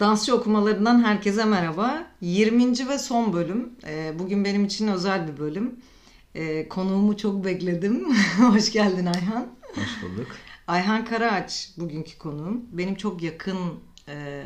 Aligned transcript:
Dansçı 0.00 0.34
okumalarından 0.34 1.04
herkese 1.04 1.44
merhaba. 1.44 2.06
20. 2.20 2.88
ve 2.88 2.98
son 2.98 3.32
bölüm. 3.32 3.70
Ee, 3.86 4.14
bugün 4.18 4.44
benim 4.44 4.64
için 4.64 4.88
özel 4.88 5.28
bir 5.28 5.38
bölüm. 5.38 5.80
Ee, 6.34 6.68
konuğumu 6.68 7.16
çok 7.16 7.44
bekledim. 7.44 8.14
Hoş 8.38 8.72
geldin 8.72 9.06
Ayhan. 9.06 9.46
Hoş 9.74 10.02
bulduk. 10.02 10.26
Ayhan 10.66 11.04
Karaağaç 11.04 11.70
bugünkü 11.76 12.18
konuğum. 12.18 12.64
Benim 12.72 12.94
çok 12.94 13.22
yakın 13.22 13.58
e, 14.08 14.44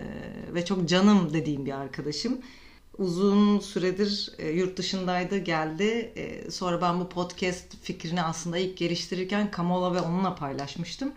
ve 0.54 0.64
çok 0.64 0.88
canım 0.88 1.32
dediğim 1.32 1.66
bir 1.66 1.72
arkadaşım. 1.72 2.40
Uzun 2.98 3.58
süredir 3.58 4.32
e, 4.38 4.50
yurt 4.50 4.76
dışındaydı, 4.76 5.38
geldi. 5.38 6.12
E, 6.16 6.50
sonra 6.50 6.82
ben 6.82 7.00
bu 7.00 7.08
podcast 7.08 7.76
fikrini 7.82 8.22
aslında 8.22 8.58
ilk 8.58 8.76
geliştirirken 8.76 9.50
Kamola 9.50 9.94
ve 9.94 10.00
onunla 10.00 10.34
paylaşmıştım. 10.34 11.12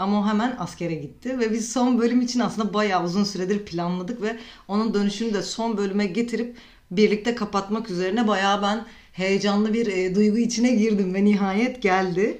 Ama 0.00 0.20
o 0.20 0.26
hemen 0.26 0.56
askere 0.58 0.94
gitti 0.94 1.38
ve 1.38 1.52
biz 1.52 1.72
son 1.72 1.98
bölüm 1.98 2.20
için 2.20 2.40
aslında 2.40 2.74
bayağı 2.74 3.04
uzun 3.04 3.24
süredir 3.24 3.64
planladık 3.64 4.22
ve 4.22 4.38
onun 4.68 4.94
dönüşünü 4.94 5.34
de 5.34 5.42
son 5.42 5.76
bölüme 5.76 6.06
getirip 6.06 6.56
birlikte 6.90 7.34
kapatmak 7.34 7.90
üzerine 7.90 8.28
bayağı 8.28 8.62
ben 8.62 8.86
heyecanlı 9.12 9.74
bir 9.74 9.86
e, 9.86 10.14
duygu 10.14 10.38
içine 10.38 10.70
girdim 10.70 11.14
ve 11.14 11.24
nihayet 11.24 11.82
geldi. 11.82 12.38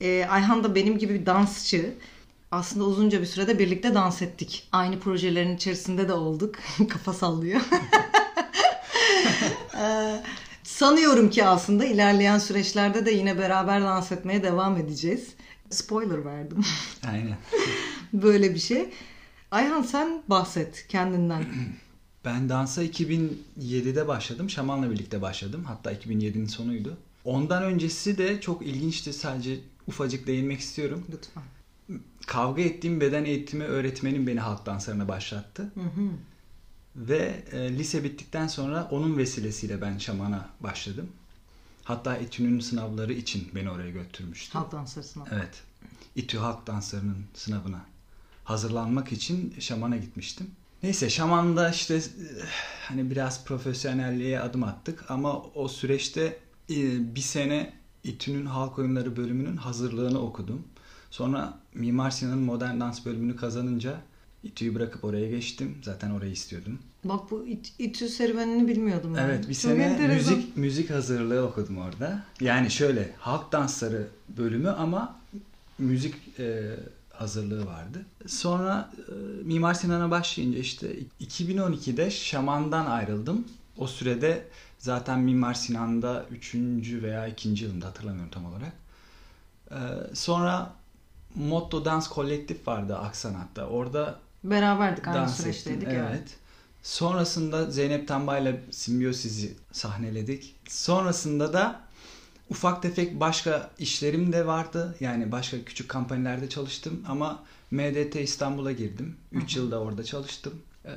E, 0.00 0.26
Ayhan 0.30 0.64
da 0.64 0.74
benim 0.74 0.98
gibi 0.98 1.14
bir 1.20 1.26
dansçı. 1.26 1.94
Aslında 2.50 2.84
uzunca 2.84 3.20
bir 3.20 3.26
sürede 3.26 3.58
birlikte 3.58 3.94
dans 3.94 4.22
ettik. 4.22 4.68
Aynı 4.72 5.00
projelerin 5.00 5.56
içerisinde 5.56 6.08
de 6.08 6.12
olduk. 6.12 6.54
Kafa 6.88 7.12
sallıyor. 7.12 7.60
e, 9.80 9.84
sanıyorum 10.62 11.30
ki 11.30 11.44
aslında 11.44 11.84
ilerleyen 11.84 12.38
süreçlerde 12.38 13.06
de 13.06 13.10
yine 13.10 13.38
beraber 13.38 13.82
dans 13.82 14.12
etmeye 14.12 14.42
devam 14.42 14.76
edeceğiz. 14.76 15.28
Spoiler 15.70 16.24
verdim. 16.24 16.58
Aynen. 17.06 17.36
Böyle 18.12 18.54
bir 18.54 18.58
şey. 18.58 18.90
Ayhan 19.50 19.82
sen 19.82 20.22
bahset 20.28 20.86
kendinden. 20.88 21.44
Ben 22.24 22.48
dansa 22.48 22.84
2007'de 22.84 24.08
başladım. 24.08 24.50
Şaman'la 24.50 24.90
birlikte 24.90 25.22
başladım. 25.22 25.64
Hatta 25.66 25.92
2007'nin 25.92 26.46
sonuydu. 26.46 26.96
Ondan 27.24 27.62
öncesi 27.62 28.18
de 28.18 28.40
çok 28.40 28.66
ilginçti. 28.66 29.12
Sadece 29.12 29.58
ufacık 29.86 30.26
değinmek 30.26 30.60
istiyorum. 30.60 31.04
Lütfen. 31.12 31.42
Kavga 32.26 32.62
ettiğim 32.62 33.00
beden 33.00 33.24
eğitimi 33.24 33.64
öğretmenim 33.64 34.26
beni 34.26 34.40
halk 34.40 34.66
danslarına 34.66 35.08
başlattı. 35.08 35.62
Hı 35.74 35.80
hı. 35.80 36.10
Ve 36.96 37.44
e, 37.52 37.78
lise 37.78 38.04
bittikten 38.04 38.46
sonra 38.46 38.88
onun 38.90 39.18
vesilesiyle 39.18 39.80
ben 39.80 39.98
şamana 39.98 40.48
başladım. 40.60 41.08
Hatta 41.88 42.16
İTÜ'nün 42.16 42.60
sınavları 42.60 43.12
için 43.12 43.48
beni 43.54 43.70
oraya 43.70 43.90
götürmüştü. 43.90 44.58
Halk 44.58 44.72
dansları 44.72 45.04
sınavı. 45.04 45.28
Evet. 45.32 45.62
İTÜ 46.14 46.38
halk 46.38 46.66
danslarının 46.66 47.24
sınavına 47.34 47.84
hazırlanmak 48.44 49.12
için 49.12 49.54
şamana 49.58 49.96
gitmiştim. 49.96 50.50
Neyse 50.82 51.10
şamanda 51.10 51.70
işte 51.70 51.94
e, 51.94 52.00
hani 52.88 53.10
biraz 53.10 53.44
profesyonelliğe 53.44 54.40
adım 54.40 54.62
attık 54.62 55.10
ama 55.10 55.42
o 55.42 55.68
süreçte 55.68 56.38
e, 56.70 57.14
bir 57.14 57.20
sene 57.20 57.74
İTÜ'nün 58.04 58.46
halk 58.46 58.78
oyunları 58.78 59.16
bölümünün 59.16 59.56
hazırlığını 59.56 60.20
okudum. 60.20 60.62
Sonra 61.10 61.58
Mimar 61.74 62.10
Sinan'ın 62.10 62.42
modern 62.42 62.80
dans 62.80 63.06
bölümünü 63.06 63.36
kazanınca 63.36 64.00
İTÜ'yü 64.42 64.74
bırakıp 64.74 65.04
oraya 65.04 65.30
geçtim. 65.30 65.78
Zaten 65.82 66.10
orayı 66.10 66.32
istiyordum. 66.32 66.78
Bak 67.04 67.30
bu 67.30 67.46
İT- 67.46 67.72
İTÜ 67.78 68.08
serüvenini 68.08 68.68
bilmiyordum 68.68 69.14
ben. 69.16 69.24
Evet 69.24 69.48
bir 69.48 69.54
Çok 69.54 69.62
sene 69.62 69.82
enteresan. 69.82 70.34
müzik 70.34 70.56
müzik 70.56 70.90
hazırlığı 70.90 71.46
okudum 71.46 71.78
orada. 71.78 72.22
Yani 72.40 72.70
şöyle 72.70 73.14
halk 73.18 73.52
dansları 73.52 74.06
bölümü 74.36 74.68
ama 74.70 75.16
müzik 75.78 76.14
e, 76.38 76.76
hazırlığı 77.12 77.66
vardı. 77.66 78.02
Sonra 78.26 78.90
e, 79.08 79.12
Mimar 79.44 79.74
Sinan'a 79.74 80.10
başlayınca 80.10 80.58
işte 80.58 80.96
2012'de 81.20 82.10
Şaman'dan 82.10 82.86
ayrıldım. 82.86 83.44
O 83.78 83.86
sürede 83.86 84.44
zaten 84.78 85.20
Mimar 85.20 85.54
Sinan'da 85.54 86.24
3. 86.30 86.54
veya 87.02 87.26
2. 87.28 87.48
yılında 87.64 87.86
hatırlamıyorum 87.86 88.30
tam 88.30 88.44
olarak. 88.46 88.72
E, 89.70 89.78
sonra 90.14 90.72
Motto 91.34 91.84
Dans 91.84 92.08
Kolektif 92.08 92.68
vardı 92.68 92.96
Aksanat'ta. 92.96 93.66
Orada 93.66 94.18
Beraberdik 94.44 95.08
aynı 95.08 95.16
dans 95.18 95.36
süreçteydik. 95.40 95.88
ettim. 95.88 96.04
Evet. 96.10 96.36
Sonrasında 96.82 97.70
Zeynep 97.70 98.08
Tambay'la 98.08 98.56
Simbiyosiz'i 98.70 99.54
sahneledik. 99.72 100.56
Sonrasında 100.68 101.52
da 101.52 101.80
ufak 102.50 102.82
tefek 102.82 103.20
başka 103.20 103.70
işlerim 103.78 104.32
de 104.32 104.46
vardı. 104.46 104.96
Yani 105.00 105.32
başka 105.32 105.64
küçük 105.64 105.88
kampanyalarda 105.88 106.48
çalıştım 106.48 107.04
ama 107.08 107.44
MDT 107.70 108.16
İstanbul'a 108.16 108.72
girdim. 108.72 109.16
3 109.32 109.56
yılda 109.56 109.80
orada 109.80 110.04
çalıştım. 110.04 110.54
Ee, 110.84 110.90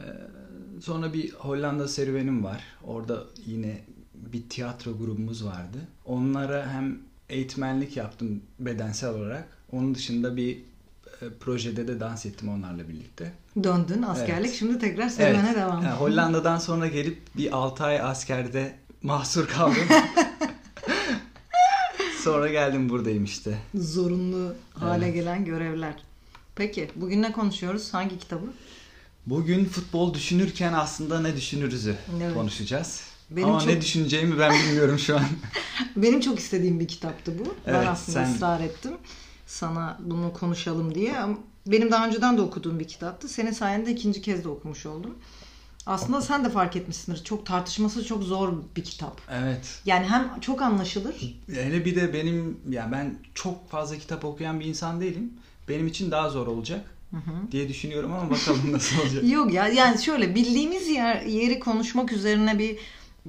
sonra 0.81 1.13
bir 1.13 1.31
Hollanda 1.31 1.87
serüvenim 1.87 2.43
var. 2.43 2.63
Orada 2.83 3.23
yine 3.45 3.81
bir 4.13 4.49
tiyatro 4.49 4.97
grubumuz 4.97 5.45
vardı. 5.45 5.77
Onlara 6.05 6.69
hem 6.73 6.99
eğitmenlik 7.29 7.97
yaptım 7.97 8.41
bedensel 8.59 9.09
olarak. 9.09 9.47
Onun 9.71 9.95
dışında 9.95 10.37
bir 10.37 10.70
projede 11.29 11.87
de 11.87 11.99
dans 11.99 12.25
ettim 12.25 12.49
onlarla 12.49 12.89
birlikte. 12.89 13.33
Döndün 13.63 14.01
askerlik 14.01 14.45
Evet. 14.47 14.55
şimdi 14.59 14.79
tekrar 14.79 15.09
serüvene 15.09 15.45
Evet. 15.47 15.55
devam. 15.57 15.83
Yani 15.83 15.95
Hollanda'dan 15.95 16.57
sonra 16.57 16.87
gelip 16.87 17.21
bir 17.37 17.57
6 17.57 17.83
ay 17.83 18.01
askerde 18.01 18.75
mahsur 19.03 19.47
kaldım. 19.47 19.83
sonra 22.23 22.47
geldim 22.47 22.89
buradayım 22.89 23.23
işte. 23.23 23.57
Zorunlu 23.75 24.53
hale 24.73 25.05
Evet. 25.05 25.15
gelen 25.15 25.45
görevler. 25.45 25.93
Peki 26.55 26.91
bugün 26.95 27.21
ne 27.21 27.31
konuşuyoruz? 27.31 27.93
Hangi 27.93 28.19
kitabı? 28.19 28.45
Bugün 29.25 29.65
futbol 29.65 30.13
düşünürken 30.13 30.73
aslında 30.73 31.21
ne 31.21 31.35
düşünürüzü 31.35 31.95
Evet. 32.23 32.33
konuşacağız. 32.33 33.01
Benim 33.29 33.47
Ama 33.49 33.59
çok- 33.59 33.69
ne 33.69 33.81
düşüneceğimi 33.81 34.39
ben 34.39 34.53
bilmiyorum 34.53 34.99
şu 34.99 35.15
an. 35.17 35.23
Benim 35.95 36.21
çok 36.21 36.39
istediğim 36.39 36.79
bir 36.79 36.87
kitaptı 36.87 37.39
bu. 37.39 37.55
ben 37.67 37.73
Evet, 37.73 37.87
aslında 37.87 38.25
sen- 38.25 38.33
ısrar 38.35 38.59
ettim. 38.59 38.91
Sana 39.51 39.97
bunu 39.99 40.33
konuşalım 40.33 40.95
diye. 40.95 41.15
Benim 41.67 41.91
daha 41.91 42.07
önceden 42.07 42.37
de 42.37 42.41
okuduğum 42.41 42.79
bir 42.79 42.87
kitaptı. 42.87 43.29
Senin 43.29 43.51
sayende 43.51 43.91
ikinci 43.91 44.21
kez 44.21 44.43
de 44.43 44.49
okumuş 44.49 44.85
oldum. 44.85 45.15
Aslında 45.85 46.21
sen 46.21 46.45
de 46.45 46.49
fark 46.49 46.75
etmişsindir. 46.75 47.23
Çok 47.23 47.45
tartışması 47.45 48.05
çok 48.05 48.23
zor 48.23 48.53
bir 48.75 48.83
kitap. 48.83 49.21
Evet. 49.31 49.81
Yani 49.85 50.05
hem 50.07 50.39
çok 50.39 50.61
anlaşılır. 50.61 51.35
Hele 51.53 51.85
bir 51.85 51.95
de 51.95 52.13
benim 52.13 52.59
yani 52.69 52.91
ben 52.91 53.15
çok 53.35 53.69
fazla 53.69 53.97
kitap 53.97 54.25
okuyan 54.25 54.59
bir 54.59 54.65
insan 54.65 55.01
değilim. 55.01 55.33
Benim 55.69 55.87
için 55.87 56.11
daha 56.11 56.29
zor 56.29 56.47
olacak 56.47 56.85
diye 57.51 57.69
düşünüyorum 57.69 58.13
ama 58.13 58.29
bakalım 58.31 58.61
nasıl 58.71 59.01
olacak. 59.01 59.23
Yok 59.23 59.53
ya 59.53 59.67
yani 59.67 60.01
şöyle 60.01 60.35
bildiğimiz 60.35 60.87
yer 60.87 61.21
yeri 61.21 61.59
konuşmak 61.59 62.11
üzerine 62.11 62.59
bir 62.59 62.77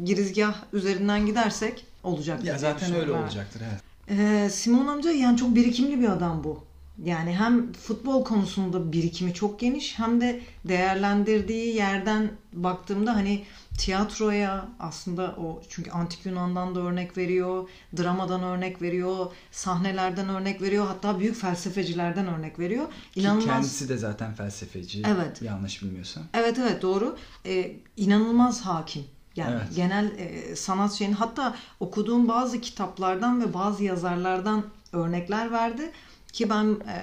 girizgah 0.04 0.54
üzerinden 0.72 1.27
gidersek 1.27 1.87
olacak. 2.04 2.44
ya 2.44 2.59
zaten 2.59 2.94
öyle 2.94 3.12
olacaktır 3.12 3.62
evet. 3.71 3.91
Ee, 4.08 4.48
Simon 4.52 4.86
amca 4.86 5.10
yani 5.10 5.36
çok 5.36 5.54
birikimli 5.54 6.00
bir 6.00 6.08
adam 6.08 6.44
bu. 6.44 6.64
Yani 7.04 7.34
hem 7.36 7.72
futbol 7.72 8.24
konusunda 8.24 8.92
birikimi 8.92 9.34
çok 9.34 9.60
geniş 9.60 9.98
hem 9.98 10.20
de 10.20 10.40
değerlendirdiği 10.64 11.74
yerden 11.76 12.30
baktığımda 12.52 13.14
hani 13.16 13.44
tiyatroya 13.78 14.68
aslında 14.78 15.36
o 15.38 15.62
çünkü 15.68 15.91
antik 15.91 16.26
Yunan'dan 16.26 16.74
da 16.74 16.80
örnek 16.80 17.16
veriyor, 17.16 17.68
dramadan 17.96 18.42
örnek 18.42 18.82
veriyor, 18.82 19.26
sahnelerden 19.50 20.28
örnek 20.28 20.62
veriyor, 20.62 20.86
hatta 20.86 21.20
büyük 21.20 21.36
felsefecilerden 21.36 22.26
örnek 22.26 22.58
veriyor. 22.58 22.86
Ki 23.12 23.20
İnanılmaz. 23.20 23.44
kendisi 23.44 23.88
de 23.88 23.96
zaten 23.96 24.34
felsefeci. 24.34 25.02
Evet. 25.06 25.42
Yanlış 25.42 25.82
bilmiyorsam. 25.82 26.22
Evet 26.34 26.58
evet 26.58 26.82
doğru. 26.82 27.16
Ee, 27.46 27.76
inanılmaz 27.96 28.60
hakim. 28.60 29.04
Yani 29.36 29.54
Evet. 29.54 29.76
genel 29.76 30.18
e, 30.18 30.56
sanat 30.56 30.92
şeyini 30.92 31.14
hatta 31.14 31.54
okuduğum 31.80 32.28
bazı 32.28 32.60
kitaplardan 32.60 33.40
ve 33.40 33.54
bazı 33.54 33.84
yazarlardan 33.84 34.64
örnekler 34.92 35.52
verdi 35.52 35.90
ki 36.32 36.50
ben 36.50 36.64
e, 36.64 36.96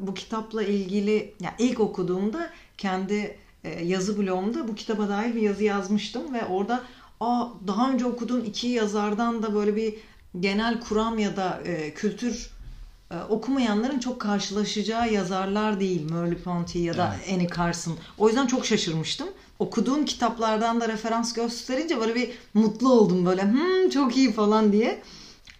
bu 0.00 0.14
kitapla 0.14 0.62
ilgili 0.62 1.34
yani 1.40 1.54
ilk 1.58 1.80
okuduğumda 1.80 2.50
kendi 2.78 3.38
e, 3.64 3.84
yazı 3.84 4.18
blogumda 4.18 4.68
bu 4.68 4.74
kitaba 4.74 5.08
dair 5.08 5.34
bir 5.34 5.42
yazı 5.42 5.64
yazmıştım 5.64 6.34
ve 6.34 6.44
orada 6.46 6.82
Aa, 7.20 7.46
daha 7.66 7.90
önce 7.90 8.06
okuduğum 8.06 8.44
iki 8.44 8.68
yazardan 8.68 9.42
da 9.42 9.54
böyle 9.54 9.76
bir 9.76 9.94
genel 10.40 10.80
kuram 10.80 11.18
ya 11.18 11.36
da 11.36 11.60
e, 11.64 11.94
kültür 11.94 12.50
e, 13.10 13.16
okumayanların 13.28 13.98
çok 13.98 14.20
karşılaşacağı 14.20 15.12
yazarlar 15.12 15.80
değil. 15.80 16.10
Merleau-Ponty 16.10 16.78
ya 16.78 16.96
da 16.96 17.16
Evet. 17.18 17.34
Annie 17.34 17.48
Carson. 17.56 17.98
O 18.18 18.28
yüzden 18.28 18.46
çok 18.46 18.66
şaşırmıştım. 18.66 19.28
Okuduğum 19.60 20.04
kitaplardan 20.04 20.80
da 20.80 20.88
referans 20.88 21.32
gösterince 21.32 22.00
böyle 22.00 22.14
bir 22.14 22.30
mutlu 22.54 22.92
oldum 22.92 23.26
böyle 23.26 23.42
hmm, 23.42 23.90
çok 23.90 24.16
iyi 24.16 24.32
falan 24.32 24.72
diye. 24.72 25.02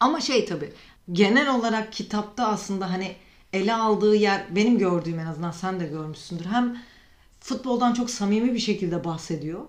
Ama 0.01 0.21
şey 0.21 0.45
tabii 0.45 0.73
genel 1.13 1.55
olarak 1.55 1.93
kitapta 1.93 2.47
aslında 2.47 2.91
hani 2.91 3.15
ele 3.53 3.75
aldığı 3.75 4.17
yer 4.17 4.43
benim 4.57 4.79
gördüğüm 4.79 5.19
en 5.19 5.27
azından 5.27 5.51
sen 5.51 5.81
de 5.81 5.87
görmüşsündür. 5.87 6.45
Hem 6.45 6.77
futboldan 7.41 7.93
çok 7.93 8.11
samimi 8.11 8.55
bir 8.55 8.59
şekilde 8.59 9.05
bahsediyor. 9.05 9.61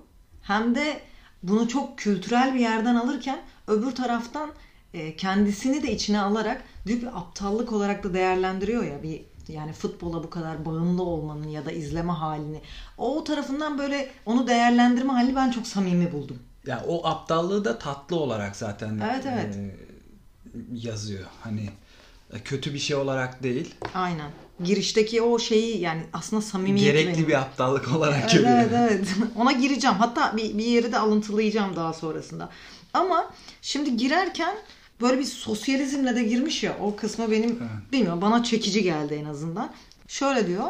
Hem 0.42 0.76
de 0.76 1.02
bunu 1.44 1.68
çok 1.68 1.98
kültürel 1.98 2.54
bir 2.54 2.60
yerden 2.60 2.96
alırken 2.96 3.40
öbür 3.68 3.92
taraftan 3.92 4.52
e, 4.94 5.16
kendisini 5.16 5.84
de 5.84 5.92
içine 5.92 6.20
alarak 6.20 6.64
büyük 6.86 7.02
bir 7.02 7.18
aptallık 7.18 7.72
olarak 7.72 8.04
da 8.04 8.14
değerlendiriyor 8.14 8.84
ya 8.84 9.04
bir 9.04 9.31
Yani 9.50 9.74
futbola 9.74 10.24
bu 10.24 10.30
kadar 10.30 10.66
bağımlı 10.66 11.04
olmanın 11.04 11.48
ya 11.48 11.66
da 11.66 11.72
izleme 11.72 12.12
halini. 12.14 12.62
O 12.98 13.24
tarafından 13.24 13.78
böyle 13.78 14.10
onu 14.26 14.48
değerlendirme 14.48 15.14
halini 15.14 15.36
ben 15.36 15.52
çok 15.52 15.68
samimi 15.68 16.12
buldum. 16.12 16.40
Ya 16.68 16.84
o 16.88 17.08
aptallığı 17.08 17.66
da 17.66 17.80
tatlı 17.80 18.16
olarak 18.16 18.56
zaten 18.56 19.02
Evet, 19.14 19.26
evet. 19.34 19.56
e, 19.56 19.76
yazıyor. 20.74 21.26
Hani 21.44 21.70
e, 22.34 22.40
kötü 22.40 22.74
bir 22.74 22.80
şey 22.80 22.96
olarak 22.96 23.44
değil. 23.44 23.76
Aynen. 23.94 24.32
Girişteki 24.64 25.22
o 25.22 25.40
şeyi 25.40 25.80
yani 25.82 26.02
aslında 26.14 26.42
samimiyeti 26.42 26.84
Gerekli 26.92 27.14
benim. 27.18 27.28
bir 27.28 27.34
aptallık 27.42 27.96
olarak 27.96 28.20
Evet 28.20 28.32
görüyor. 28.32 28.58
evet 28.58 28.70
evet. 28.74 29.08
Ona 29.36 29.52
gireceğim. 29.52 29.96
Hatta 29.98 30.38
bir, 30.38 30.58
bir 30.58 30.66
yeri 30.66 30.92
de 30.92 31.00
alıntılayacağım 31.00 31.76
daha 31.76 31.94
sonrasında. 31.94 32.50
Ama 32.94 33.32
şimdi 33.62 33.98
girerken 33.98 34.56
böyle 35.02 35.20
bir 35.20 35.26
sosyalizmle 35.26 36.16
de 36.16 36.24
girmiş 36.24 36.64
ya 36.64 36.78
o 36.82 36.96
kısmı 36.96 37.32
benim 37.32 37.50
Evet. 37.50 37.92
bilmiyorum 37.92 38.22
bana 38.22 38.44
çekici 38.44 38.84
geldi 38.84 39.14
en 39.14 39.26
azından. 39.26 39.72
Şöyle 40.08 40.48
diyor. 40.48 40.66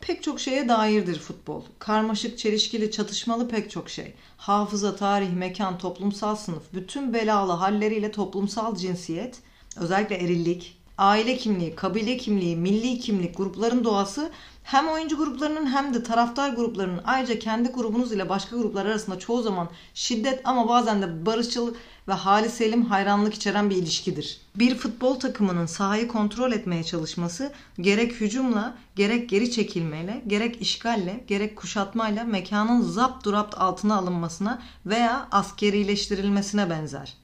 Pek 0.00 0.22
çok 0.22 0.40
şeye 0.40 0.68
dairdir 0.68 1.18
futbol. 1.18 1.62
Karmaşık, 1.78 2.38
çelişkili, 2.38 2.90
çatışmalı 2.90 3.48
pek 3.48 3.70
çok 3.70 3.90
şey. 3.90 4.14
Hafıza, 4.36 4.96
tarih, 4.96 5.32
mekan, 5.32 5.78
toplumsal 5.78 6.36
sınıf, 6.36 6.62
bütün 6.74 7.14
belalı 7.14 7.52
halleriyle 7.52 8.10
toplumsal 8.10 8.76
cinsiyet, 8.76 9.38
özellikle 9.76 10.16
erillik, 10.16 10.76
aile 10.98 11.36
kimliği, 11.36 11.74
kabile 11.74 12.16
kimliği, 12.16 12.56
milli 12.56 12.98
kimlik, 12.98 13.36
grupların 13.36 13.84
doğası 13.84 14.30
hem 14.62 14.88
oyuncu 14.88 15.16
gruplarının 15.16 15.66
hem 15.66 15.94
de 15.94 16.02
taraftar 16.02 16.50
gruplarının 16.50 17.00
ayrıca 17.04 17.38
kendi 17.38 17.68
grubunuz 17.68 18.12
ile 18.12 18.28
başka 18.28 18.56
gruplar 18.56 18.86
arasında 18.86 19.18
çoğu 19.18 19.42
zaman 19.42 19.68
şiddet 19.94 20.40
ama 20.44 20.68
bazen 20.68 21.02
de 21.02 21.26
barışçıl 21.26 21.74
ve 22.08 22.12
hali 22.12 22.48
selim 22.48 22.84
hayranlık 22.84 23.34
içeren 23.34 23.70
bir 23.70 23.76
ilişkidir. 23.76 24.40
Bir 24.56 24.74
futbol 24.74 25.14
takımının 25.20 25.66
sahayı 25.66 26.08
kontrol 26.08 26.52
etmeye 26.52 26.84
çalışması 26.84 27.52
gerek 27.80 28.12
hücumla, 28.12 28.76
gerek 28.96 29.28
geri 29.28 29.50
çekilmeyle, 29.50 30.22
gerek 30.26 30.60
işgalle, 30.62 31.24
gerek 31.26 31.56
kuşatmayla 31.56 32.24
mekanın 32.24 32.82
zapt 32.82 33.24
durapt 33.24 33.58
altına 33.58 33.96
alınmasına 33.96 34.62
veya 34.86 35.28
askerileştirilmesine 35.30 36.70
benzer. 36.70 37.23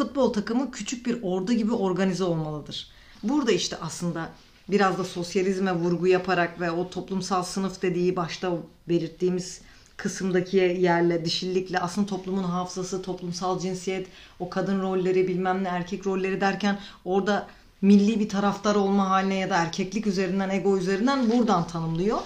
Futbol 0.00 0.32
takımı 0.32 0.70
küçük 0.70 1.06
bir 1.06 1.22
ordu 1.22 1.52
gibi 1.52 1.72
organize 1.72 2.24
olmalıdır. 2.24 2.88
Burada 3.22 3.52
işte 3.52 3.76
aslında 3.80 4.28
biraz 4.68 4.98
da 4.98 5.04
sosyalizme 5.04 5.72
vurgu 5.72 6.06
yaparak 6.06 6.60
ve 6.60 6.70
o 6.70 6.90
toplumsal 6.90 7.42
sınıf 7.42 7.82
dediği 7.82 8.16
başta 8.16 8.52
belirttiğimiz 8.88 9.60
kısımdaki 9.96 10.56
yerle, 10.56 11.24
dişillikle 11.24 11.80
aslında 11.80 12.06
toplumun 12.06 12.42
hafızası, 12.42 13.02
toplumsal 13.02 13.60
cinsiyet, 13.60 14.06
o 14.38 14.50
kadın 14.50 14.82
rolleri 14.82 15.28
bilmem 15.28 15.64
ne 15.64 15.68
erkek 15.68 16.06
rolleri 16.06 16.40
derken 16.40 16.78
orada 17.04 17.46
milli 17.82 18.20
bir 18.20 18.28
taraftar 18.28 18.74
olma 18.74 19.10
haline 19.10 19.34
ya 19.34 19.50
da 19.50 19.56
erkeklik 19.56 20.06
üzerinden, 20.06 20.50
ego 20.50 20.78
üzerinden 20.78 21.30
buradan 21.30 21.66
tanımlıyor. 21.66 22.18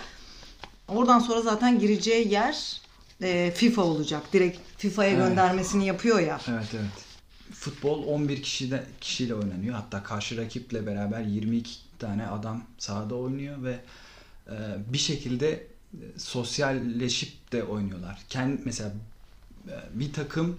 Oradan 0.89 1.19
sonra 1.19 1.41
zaten 1.41 1.79
gireceği 1.79 2.33
yer 2.33 2.81
e, 3.23 3.53
FIFA 3.57 3.83
olacak. 3.83 4.23
Direkt 4.33 4.59
FIFA'ya 4.77 5.11
Evet. 5.11 5.29
göndermesini 5.29 5.87
yapıyor 5.87 6.19
ya. 6.19 6.41
Evet 6.49 6.69
evet. 6.75 7.14
Futbol 7.55 8.07
11 8.07 8.43
kişide, 8.43 8.87
kişiyle 9.01 9.35
oynanıyor. 9.35 9.75
Hatta 9.75 10.03
karşı 10.03 10.37
rakiple 10.37 10.87
beraber 10.87 11.21
22 11.21 11.71
tane 11.99 12.27
adam 12.27 12.65
sahada 12.79 13.15
oynuyor 13.15 13.63
ve 13.63 13.81
e, 14.47 14.55
bir 14.93 14.99
şekilde 14.99 15.51
e, 15.53 16.19
sosyalleşip 16.19 17.53
de 17.53 17.63
oynuyorlar. 17.65 18.19
Kendi 18.29 18.63
mesela 18.65 18.93
e, 19.69 19.75
bir 19.95 20.13
takım 20.13 20.59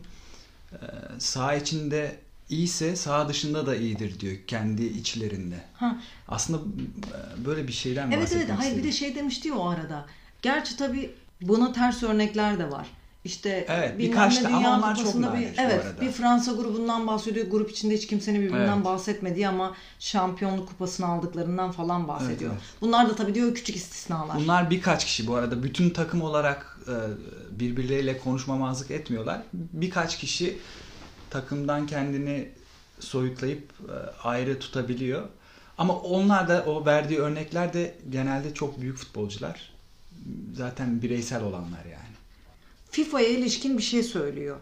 e, 0.72 0.78
saha 1.20 1.56
içinde 1.56 2.18
iyiyse 2.50 2.96
saha 2.96 3.30
dışında 3.30 3.66
da 3.68 3.76
iyidir 3.76 4.20
diyor 4.20 4.38
kendi 4.48 4.86
içlerinde. 4.86 5.64
Ha, 5.74 5.98
Aslında 6.28 6.62
böyle 7.46 7.68
bir 7.68 7.74
şeyden 7.74 8.12
Evet 8.12 8.24
bahsetmek 8.24 8.50
evet 8.50 8.60
hayır 8.60 8.78
bir 8.78 8.84
de 8.84 8.92
şey 8.92 9.16
demişti 9.16 9.48
ya 9.48 9.56
o 9.56 9.70
arada. 9.70 10.06
Gerçi 10.42 10.78
tabii 10.78 11.12
buna 11.42 11.74
ters 11.74 12.04
örnekler 12.04 12.60
de 12.60 12.72
var. 12.72 12.88
İşte 13.26 13.66
Evet, 13.70 14.00
birkaç 14.00 14.44
da- 14.44 14.48
ama 14.48 14.78
onlar 14.78 14.96
çok 14.96 15.16
nadir 15.16 15.40
bir, 15.40 15.58
evet, 15.58 15.86
arada. 15.86 16.02
bir 16.02 16.12
Fransa 16.12 16.52
grubundan 16.52 17.08
bahsediyor. 17.08 17.48
Grup 17.48 17.72
içinde 17.72 17.94
hiç 17.98 18.08
kimsenin 18.08 18.42
birbirinden 18.42 18.76
Evet. 18.76 18.86
bahsetmediği 18.86 19.48
ama 19.48 19.76
şampiyonluk 20.00 20.68
kupasını 20.70 21.08
aldıklarından 21.08 21.72
falan 21.72 22.08
bahsediyor. 22.08 22.52
Evet, 22.52 22.62
evet. 22.64 22.82
Bunlar 22.82 23.10
da 23.10 23.16
tabii 23.16 23.36
diyor 23.36 23.56
küçük 23.56 23.76
istisnalar. 23.76 24.38
Bunlar 24.40 24.70
birkaç 24.70 25.06
kişi 25.06 25.28
bu 25.28 25.36
arada. 25.36 25.64
Bütün 25.64 25.90
takım 25.90 26.22
olarak 26.22 26.80
e, 26.88 26.94
birbirleriyle 27.60 28.18
konuşmamazlık 28.18 28.92
etmiyorlar. 28.92 29.42
Birkaç 29.54 30.18
kişi 30.18 30.58
takımdan 31.30 31.88
kendini 31.88 32.50
soyutlayıp 33.00 33.72
e, 33.90 34.28
ayrı 34.28 34.60
tutabiliyor. 34.60 35.22
Ama 35.78 35.96
onlar 36.00 36.48
da 36.50 36.64
o 36.68 36.86
verdiği 36.86 37.20
örnekler 37.20 37.74
de 37.74 37.96
genelde 38.10 38.54
çok 38.54 38.82
büyük 38.82 38.98
futbolcular. 38.98 39.72
Zaten 40.54 41.02
bireysel 41.02 41.44
olanlar 41.44 41.86
yani. 41.92 42.05
FIFA'ya 42.96 43.30
ilişkin 43.30 43.78
bir 43.78 43.84
şey 43.84 44.04
söylüyor. 44.04 44.58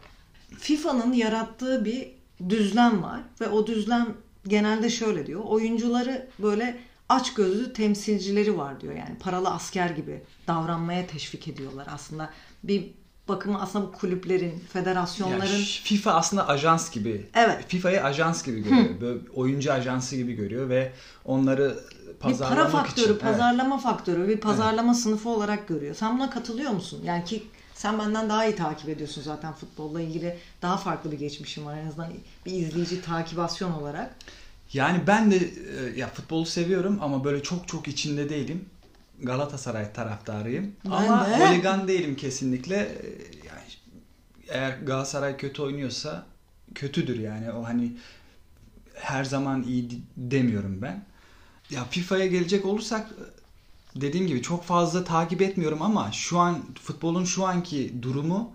FIFA'nın 0.59 1.13
yarattığı 1.13 1.85
bir 1.85 2.07
düzlem 2.49 3.03
var 3.03 3.19
ve 3.41 3.47
o 3.47 3.67
düzlem 3.67 4.07
genelde 4.47 4.89
şöyle 4.89 5.27
diyor. 5.27 5.41
Oyuncuları 5.45 6.27
böyle 6.39 6.79
açgözlü 7.09 7.73
temsilcileri 7.73 8.57
var 8.57 8.81
diyor. 8.81 8.93
Yani 8.93 9.17
paralı 9.19 9.49
asker 9.49 9.89
gibi 9.89 10.23
davranmaya 10.47 11.07
teşvik 11.07 11.47
ediyorlar 11.47 11.87
aslında. 11.91 12.29
Bir 12.63 12.91
bakımı 13.27 13.61
aslında 13.61 13.87
bu 13.87 13.91
kulüplerin, 13.91 14.63
federasyonların 14.73 15.45
Yani 15.45 15.63
FIFA 15.63 16.13
aslında 16.13 16.47
ajans 16.47 16.91
gibi. 16.91 17.25
Evet. 17.35 17.65
FIFA'yı 17.67 18.03
ajans 18.03 18.43
gibi 18.43 18.63
görüyor. 18.63 19.01
Böyle 19.01 19.19
oyuncu 19.33 19.73
ajansı 19.73 20.15
gibi 20.15 20.33
görüyor 20.33 20.69
ve 20.69 20.91
onları 21.25 21.79
bir 22.07 22.19
pazarlamak 22.19 22.57
para 22.57 22.69
faktörü, 22.69 23.05
için. 23.05 23.11
Evet. 23.11 23.21
pazarlama 23.21 23.77
faktörü, 23.77 24.27
bir 24.27 24.37
pazarlama 24.37 24.93
sınıfı 24.93 25.29
olarak 25.29 25.67
görüyor. 25.67 25.95
Sen 25.95 26.17
buna 26.17 26.29
katılıyor 26.29 26.71
musun? 26.71 27.01
Yani 27.05 27.25
ki 27.25 27.43
sen 27.83 27.99
benden 27.99 28.29
daha 28.29 28.45
iyi 28.45 28.55
takip 28.55 28.89
ediyorsun 28.89 29.21
zaten 29.21 29.53
futbolla 29.53 30.01
ilgili. 30.01 30.37
Daha 30.61 30.77
farklı 30.77 31.11
bir 31.11 31.19
geçmişim 31.19 31.65
var 31.65 31.77
en 31.77 31.87
azından 31.87 32.13
bir 32.45 32.51
izleyici 32.51 33.01
takibasyon 33.01 33.71
olarak. 33.71 34.15
Yani 34.73 35.01
ben 35.07 35.31
de 35.31 35.35
e, 35.35 35.99
ya 35.99 36.07
futbolu 36.07 36.45
seviyorum 36.45 36.99
ama 37.01 37.23
böyle 37.23 37.43
çok 37.43 37.67
çok 37.67 37.87
içinde 37.87 38.29
değilim. 38.29 38.65
Galatasaray 39.19 39.93
taraftarıyım. 39.93 40.75
Ben 40.85 40.91
ama 40.91 41.29
de. 41.29 41.37
holigan 41.37 41.87
değilim 41.87 42.15
kesinlikle. 42.15 42.75
E, 42.75 42.97
Yani 43.47 43.67
eğer 44.47 44.77
Galatasaray 44.77 45.37
kötü 45.37 45.61
oynuyorsa 45.61 46.25
kötüdür 46.75 47.19
yani. 47.19 47.51
O 47.51 47.63
hani 47.63 47.91
her 48.95 49.23
zaman 49.23 49.63
iyi 49.63 49.89
demiyorum 50.17 50.81
ben. 50.81 51.05
Ya 51.69 51.83
FIFA'ya 51.85 52.27
gelecek 52.27 52.65
olursak 52.65 53.07
dediğim 53.95 54.27
gibi 54.27 54.41
çok 54.41 54.63
fazla 54.63 55.03
takip 55.03 55.41
etmiyorum 55.41 55.81
ama 55.81 56.11
şu 56.11 56.39
an 56.39 56.59
futbolun 56.81 57.25
şu 57.25 57.45
anki 57.45 58.01
durumu 58.01 58.51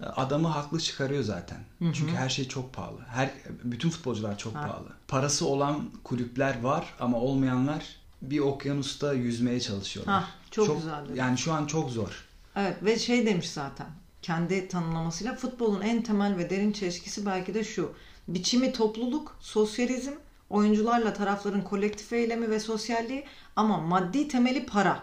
e, 0.00 0.04
adamı 0.04 0.48
haklı 0.48 0.80
çıkarıyor 0.80 1.22
zaten. 1.22 1.58
Çünkü 1.92 2.12
her 2.12 2.28
şey 2.28 2.48
çok 2.48 2.72
pahalı. 2.72 3.00
Her 3.08 3.30
bütün 3.64 3.90
futbolcular 3.90 4.38
çok 4.38 4.54
Ha. 4.54 4.66
pahalı. 4.66 4.88
Parası 5.08 5.46
olan 5.46 5.90
kulüpler 6.04 6.60
var 6.62 6.94
ama 7.00 7.18
olmayanlar 7.20 7.84
bir 8.22 8.38
okyanusta 8.38 9.12
yüzmeye 9.12 9.60
çalışıyorlar. 9.60 10.14
Hah, 10.22 10.28
çok 10.50 10.76
güzel 10.76 11.04
dedin. 11.04 11.14
Yani 11.14 11.38
şu 11.38 11.52
an 11.52 11.66
çok 11.66 11.90
zor. 11.90 12.24
Evet 12.56 12.76
ve 12.84 12.98
şey 12.98 13.26
demiş 13.26 13.50
zaten 13.50 13.86
kendi 14.22 14.68
tanımlamasıyla 14.68 15.34
futbolun 15.36 15.80
en 15.80 16.02
temel 16.02 16.36
ve 16.36 16.50
derin 16.50 16.72
çelişkisi 16.72 17.26
belki 17.26 17.54
de 17.54 17.64
şu. 17.64 17.92
Biçimi 18.28 18.72
topluluk, 18.72 19.36
sosyalizm, 19.40 20.12
oyuncularla 20.50 21.14
tarafların 21.14 21.64
kolektif 21.64 22.12
eylemi 22.12 22.50
ve 22.50 22.60
sosyalliği 22.60 23.24
ama 23.56 23.78
maddi 23.80 24.28
temeli 24.28 24.66
para. 24.66 25.02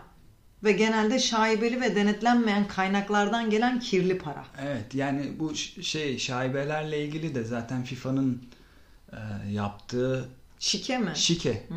Ve 0.64 0.72
genelde 0.72 1.20
şaibeli 1.20 1.82
ve 1.82 1.96
denetlenmeyen 1.96 2.68
kaynaklardan 2.68 3.50
gelen 3.50 3.80
kirli 3.80 4.18
para. 4.18 4.46
Evet 4.62 4.96
yani 4.96 5.40
bu 5.40 5.56
şey 5.82 6.18
şaibelerle 6.18 7.06
ilgili 7.06 7.36
de 7.36 7.44
zaten 7.44 7.84
FIFA'nın 7.84 8.42
e, 9.12 9.18
yaptığı 9.52 10.30
Şike 10.60 10.98
mi? 10.98 11.12
şike. 11.16 11.68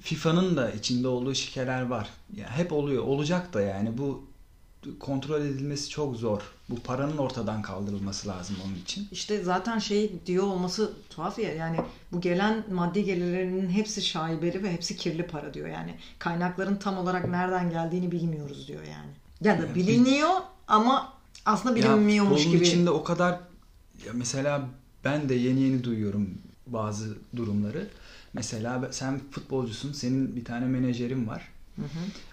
FIFA'nın 0.00 0.56
da 0.56 0.70
içinde 0.70 1.08
olduğu 1.08 1.34
şikeler 1.34 1.82
var. 1.82 2.08
Ya 2.36 2.56
hep 2.56 2.72
oluyor. 2.72 3.02
Olacak 3.04 3.54
da 3.54 3.60
yani 3.60 3.98
bu 3.98 4.27
kontrol 5.00 5.40
edilmesi 5.40 5.88
çok 5.88 6.16
zor. 6.16 6.42
Bu 6.70 6.80
paranın 6.80 7.18
ortadan 7.18 7.62
kaldırılması 7.62 8.28
lazım 8.28 8.56
onun 8.66 8.74
için. 8.74 9.08
İşte 9.12 9.42
zaten 9.42 9.78
şey 9.78 10.12
diyor 10.26 10.44
olması 10.44 10.92
tuhaf 11.10 11.38
ya 11.38 11.54
yani 11.54 11.76
bu 12.12 12.20
gelen 12.20 12.64
maddi 12.72 13.04
gelirlerinin 13.04 13.70
hepsi 13.70 14.02
şaibeli 14.02 14.62
ve 14.62 14.72
hepsi 14.72 14.96
kirli 14.96 15.26
para 15.26 15.54
diyor 15.54 15.68
yani. 15.68 15.94
Kaynakların 16.18 16.76
tam 16.76 16.98
olarak 16.98 17.28
nereden 17.28 17.70
geldiğini 17.70 18.12
bilmiyoruz 18.12 18.68
diyor 18.68 18.82
yani. 18.82 19.10
Ya 19.40 19.62
da 19.62 19.74
biliniyor 19.74 20.30
ama 20.68 21.12
aslında 21.46 21.78
Ya 21.78 21.84
bilinmiyormuş 21.96 22.38
futbolun 22.38 22.56
gibi. 22.58 22.68
içinde 22.68 22.90
o 22.90 23.04
kadar 23.04 23.32
ya 24.06 24.12
mesela 24.12 24.68
ben 25.04 25.28
de 25.28 25.34
yeni 25.34 25.60
yeni 25.60 25.84
duyuyorum 25.84 26.30
bazı 26.66 27.14
durumları. 27.36 27.88
Mesela 28.32 28.88
sen 28.92 29.20
futbolcusun, 29.30 29.92
senin 29.92 30.36
bir 30.36 30.44
tane 30.44 30.66
menajerin 30.66 31.26
var. 31.26 31.48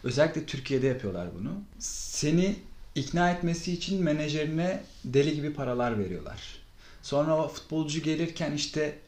Özellikle 0.04 0.46
Türkiye'de 0.46 0.88
yapıyorlar 0.88 1.28
bunu. 1.40 1.52
Seni 1.80 2.56
ikna 2.96 3.32
etmesi 3.32 3.74
için 3.74 4.04
menajerine 4.04 4.84
deli 5.06 5.36
gibi 5.36 5.54
paralar 5.54 6.00
veriyorlar. 6.00 6.42
Sonra 7.02 7.38
o 7.38 7.48
futbolcu 7.48 8.02
gelirken 8.02 8.52
işte 8.52 9.00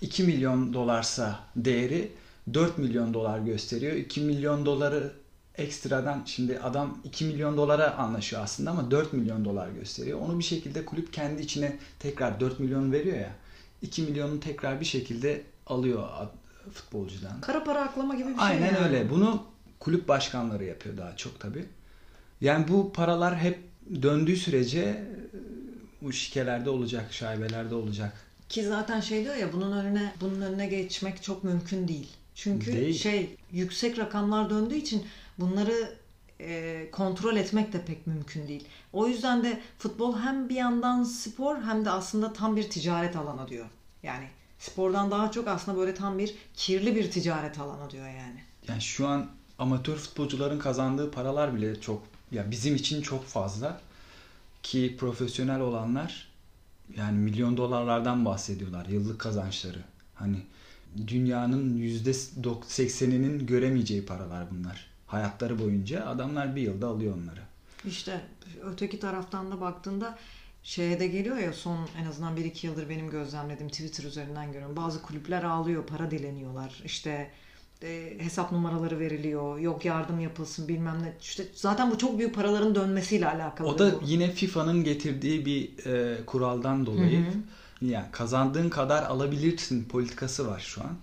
2 0.00 0.22
milyon 0.22 0.74
dolarsa 0.74 1.40
değeri 1.56 2.12
4 2.54 2.78
milyon 2.78 3.14
dolar 3.14 3.38
gösteriyor. 3.38 3.92
2 3.92 4.20
milyon 4.20 4.66
doları 4.66 5.12
ekstradan 5.58 6.22
şimdi 6.26 6.58
adam 6.58 6.98
2 7.04 7.24
milyon 7.24 7.56
dolara 7.56 7.94
anlaşıyor 7.96 8.42
aslında 8.42 8.70
ama 8.70 8.90
4 8.90 9.12
milyon 9.12 9.44
dolar 9.44 9.68
gösteriyor. 9.68 10.20
Onu 10.20 10.38
bir 10.38 10.44
şekilde 10.44 10.84
kulüp 10.84 11.12
kendi 11.12 11.42
içine 11.42 11.78
tekrar 11.98 12.40
4 12.40 12.60
milyon 12.60 12.92
veriyor 12.92 13.16
ya. 13.16 13.32
2 13.82 14.02
milyonu 14.02 14.40
tekrar 14.40 14.80
bir 14.80 14.84
şekilde 14.84 15.42
alıyor 15.66 16.08
futbolcudan. 16.72 17.40
Kara 17.40 17.64
para 17.64 17.82
aklama 17.82 18.14
gibi 18.14 18.28
bir 18.28 18.34
şey. 18.34 18.46
Aynen 18.46 18.74
yani. 18.74 18.78
öyle. 18.78 19.10
Bunu 19.10 19.42
kulüp 19.84 20.08
başkanları 20.08 20.64
yapıyor 20.64 20.96
daha 20.96 21.16
çok 21.16 21.40
tabii. 21.40 21.64
Yani 22.40 22.68
bu 22.68 22.92
paralar 22.92 23.38
hep 23.38 23.58
döndüğü 24.02 24.36
sürece 24.36 24.80
e, 24.80 25.06
bu 26.02 26.12
şikelerde 26.12 26.70
olacak, 26.70 27.12
şaibelerde 27.12 27.74
olacak. 27.74 28.12
Ki 28.48 28.64
zaten 28.64 29.00
şey 29.00 29.24
diyor 29.24 29.34
ya 29.34 29.52
bunun 29.52 29.72
önüne 29.72 30.12
bunun 30.20 30.40
önüne 30.40 30.66
geçmek 30.66 31.22
çok 31.22 31.44
mümkün 31.44 31.88
değil. 31.88 32.08
Çünkü 32.34 32.72
Değil. 32.72 32.98
şey 32.98 33.36
yüksek 33.52 33.98
rakamlar 33.98 34.50
döndüğü 34.50 34.74
için 34.74 35.06
bunları 35.38 35.94
e, 36.40 36.88
kontrol 36.92 37.36
etmek 37.36 37.72
de 37.72 37.84
pek 37.84 38.06
mümkün 38.06 38.48
değil. 38.48 38.64
O 38.92 39.08
yüzden 39.08 39.44
de 39.44 39.60
futbol 39.78 40.18
hem 40.18 40.48
bir 40.48 40.54
yandan 40.54 41.04
spor 41.04 41.62
hem 41.62 41.84
de 41.84 41.90
aslında 41.90 42.32
tam 42.32 42.56
bir 42.56 42.70
ticaret 42.70 43.16
alanı 43.16 43.48
diyor. 43.48 43.66
Yani 44.02 44.28
spordan 44.58 45.10
daha 45.10 45.30
çok 45.30 45.48
aslında 45.48 45.78
böyle 45.78 45.94
tam 45.94 46.18
bir 46.18 46.34
kirli 46.54 46.96
bir 46.96 47.10
ticaret 47.10 47.58
alanı 47.58 47.90
diyor 47.90 48.08
yani. 48.08 48.42
Yani 48.68 48.80
şu 48.80 49.08
an 49.08 49.30
amatör 49.58 49.96
futbolcuların 49.96 50.58
kazandığı 50.58 51.10
paralar 51.10 51.56
bile 51.56 51.80
çok 51.80 52.02
ya 52.30 52.50
bizim 52.50 52.74
için 52.74 53.02
çok 53.02 53.24
fazla 53.24 53.80
ki 54.62 54.96
profesyonel 54.98 55.60
olanlar 55.60 56.28
yani 56.96 57.18
milyon 57.18 57.56
dolarlardan 57.56 58.24
bahsediyorlar 58.24 58.86
yıllık 58.86 59.18
kazançları. 59.18 59.78
Hani 60.14 60.36
dünyanın 61.06 61.78
%80'inin 61.78 63.46
göremeyeceği 63.46 64.06
paralar 64.06 64.46
bunlar. 64.50 64.86
Hayatları 65.06 65.58
boyunca 65.58 66.06
adamlar 66.06 66.56
bir 66.56 66.62
yılda 66.62 66.88
alıyor 66.88 67.14
onları. 67.16 67.40
İşte 67.84 68.20
öteki 68.62 68.98
taraftan 68.98 69.50
da 69.50 69.60
baktığında 69.60 70.18
şeye 70.62 71.00
de 71.00 71.06
geliyor 71.06 71.36
ya 71.36 71.52
son 71.52 71.88
en 71.98 72.06
azından 72.06 72.36
1-2 72.36 72.66
yıldır 72.66 72.88
benim 72.88 73.10
gözlemlediğim 73.10 73.70
Twitter 73.70 74.04
üzerinden 74.04 74.52
görüyorum. 74.52 74.76
Bazı 74.76 75.02
kulüpler 75.02 75.42
ağlıyor, 75.42 75.86
para 75.86 76.10
dileniyorlar. 76.10 76.82
İşte 76.84 77.30
e, 77.82 78.16
hesap 78.18 78.52
numaraları 78.52 78.98
veriliyor. 78.98 79.58
Yok 79.58 79.84
yardım 79.84 80.20
yapılsın 80.20 80.68
bilmem 80.68 81.02
ne. 81.02 81.12
İşte 81.20 81.46
zaten 81.54 81.90
bu 81.90 81.98
çok 81.98 82.18
büyük 82.18 82.34
paraların 82.34 82.74
dönmesiyle 82.74 83.28
alakalı. 83.28 83.68
O 83.68 83.78
da 83.78 83.92
bu. 83.92 84.04
yine 84.06 84.30
FIFA'nın 84.30 84.84
getirdiği 84.84 85.46
bir 85.46 85.86
e, 85.86 86.24
kuraldan 86.26 86.86
dolayı. 86.86 87.24
Hı 87.24 87.30
hı. 87.30 87.34
Yani 87.86 88.06
kazandığın 88.12 88.70
kadar 88.70 89.02
alabilirsin 89.02 89.84
politikası 89.84 90.48
var 90.48 90.60
şu 90.60 90.80
an. 90.82 90.96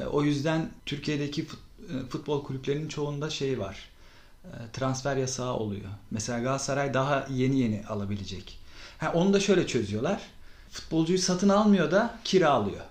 E, 0.00 0.04
o 0.04 0.22
yüzden 0.22 0.70
Türkiye'deki 0.86 1.42
e, 1.42 1.46
futbol 2.08 2.44
kulüplerinin 2.44 2.88
çoğunda 2.88 3.30
şey 3.30 3.58
var. 3.58 3.88
E, 4.44 4.56
transfer 4.72 5.16
yasağı 5.16 5.54
oluyor. 5.54 5.90
Mesela 6.10 6.38
Galatasaray 6.38 6.94
daha 6.94 7.26
yeni 7.30 7.60
yeni 7.60 7.86
alabilecek. 7.88 8.58
Ha, 8.98 9.12
onu 9.14 9.32
da 9.32 9.40
şöyle 9.40 9.66
çözüyorlar. 9.66 10.20
Futbolcuyu 10.70 11.18
satın 11.18 11.48
almıyor 11.48 11.90
da 11.90 12.18
kiralıyor. 12.24 12.84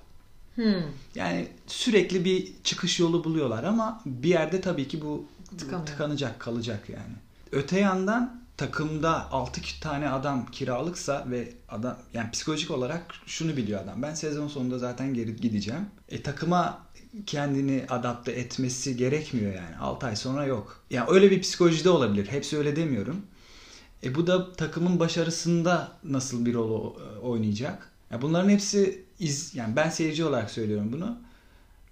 Hmm. 0.56 0.84
Yani 1.16 1.48
sürekli 1.68 2.26
bir 2.26 2.54
çıkış 2.64 3.00
yolu 3.00 3.24
buluyorlar 3.24 3.64
ama 3.64 4.02
bir 4.06 4.30
yerde 4.30 4.62
tabii 4.62 4.88
ki 4.88 5.02
bu 5.02 5.26
Tıkanıyor. 5.58 5.86
tıkanacak, 5.86 6.40
kalacak 6.40 6.90
yani. 6.90 7.14
Öte 7.52 7.80
yandan 7.80 8.44
takımda 8.58 9.32
6 9.32 9.62
tane 9.82 10.10
adam 10.10 10.46
kiralıksa 10.52 11.26
ve 11.32 11.54
adam 11.70 11.98
yani 12.14 12.32
psikolojik 12.32 12.72
olarak 12.72 13.06
şunu 13.26 13.58
biliyor 13.58 13.84
adam. 13.84 14.02
Ben 14.02 14.14
sezon 14.14 14.48
sonunda 14.48 14.80
zaten 14.80 15.14
geri 15.14 15.36
gideceğim. 15.36 15.86
E 16.10 16.22
takıma 16.24 16.80
kendini 17.26 17.86
adapte 17.90 18.32
etmesi 18.32 18.98
gerekmiyor 18.98 19.54
yani. 19.54 19.78
6 19.80 20.06
ay 20.08 20.16
sonra 20.16 20.46
yok. 20.46 20.82
Yani 20.90 21.10
öyle 21.10 21.32
bir 21.32 21.42
psikolojide 21.42 21.90
olabilir. 21.90 22.28
Hepsi 22.28 22.58
öyle 22.58 22.76
demiyorum. 22.76 23.22
E 24.04 24.16
bu 24.16 24.28
da 24.28 24.54
takımın 24.54 25.00
başarısında 25.00 25.92
nasıl 26.04 26.46
bir 26.46 26.54
rol 26.54 26.70
o- 26.72 26.98
oynayacak? 27.22 27.93
Ya 28.14 28.22
bunların 28.22 28.50
hepsi 28.50 29.02
iz 29.20 29.56
yani 29.56 29.76
ben 29.76 29.90
seyirci 29.90 30.26
olarak 30.26 30.52
söylüyorum 30.52 30.90
bunu. 30.94 31.18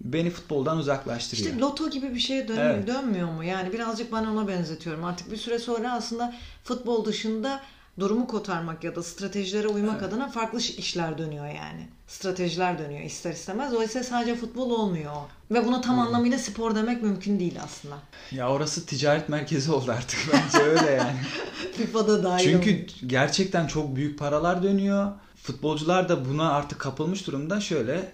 Beni 0.00 0.30
futboldan 0.30 0.78
uzaklaştırıyor. 0.78 1.48
İşte 1.48 1.60
loto 1.60 1.90
gibi 1.90 2.14
bir 2.14 2.20
şeye 2.20 2.48
dön- 2.48 2.56
Evet. 2.56 2.86
dönmüyor 2.86 3.28
mu? 3.32 3.44
Yani 3.44 3.72
birazcık 3.72 4.12
ben 4.12 4.24
ona 4.24 4.48
benzetiyorum. 4.48 5.04
Artık 5.04 5.30
bir 5.32 5.36
süre 5.36 5.58
sonra 5.58 5.92
aslında 5.92 6.34
futbol 6.64 7.04
dışında 7.04 7.60
durumu 8.00 8.26
kotarmak 8.26 8.84
ya 8.84 8.96
da 8.96 9.02
stratejilere 9.02 9.68
uymak 9.68 10.02
Evet. 10.02 10.12
adına 10.12 10.28
farklı 10.28 10.58
iş- 10.58 10.70
işler 10.70 11.18
dönüyor 11.18 11.46
yani. 11.46 11.88
Stratejiler 12.06 12.78
dönüyor 12.78 13.00
ister 13.04 13.32
istemez. 13.32 13.72
Dolayısıyla 13.72 14.04
sadece 14.04 14.34
futbol 14.34 14.70
olmuyor. 14.70 15.12
Ve 15.50 15.66
buna 15.66 15.80
tam 15.80 15.98
anlamıyla 15.98 16.38
spor 16.38 16.74
demek 16.74 17.02
mümkün 17.02 17.40
değil 17.40 17.58
aslında. 17.64 17.96
Ya 18.32 18.48
orası 18.50 18.86
ticaret 18.86 19.28
merkezi 19.28 19.72
oldu 19.72 19.92
artık 19.92 20.18
bence 20.32 20.64
öyle 20.64 20.90
yani. 20.90 21.18
FIFA'da 21.76 22.22
dahil 22.24 22.44
Çünkü 22.44 22.86
gerçekten 23.06 23.66
çok 23.66 23.96
büyük 23.96 24.18
paralar 24.18 24.62
dönüyor. 24.62 25.12
Futbolcular 25.42 26.08
da 26.08 26.28
buna 26.28 26.52
artık 26.52 26.78
kapılmış 26.78 27.26
durumda. 27.26 27.60
Şöyle 27.60 28.12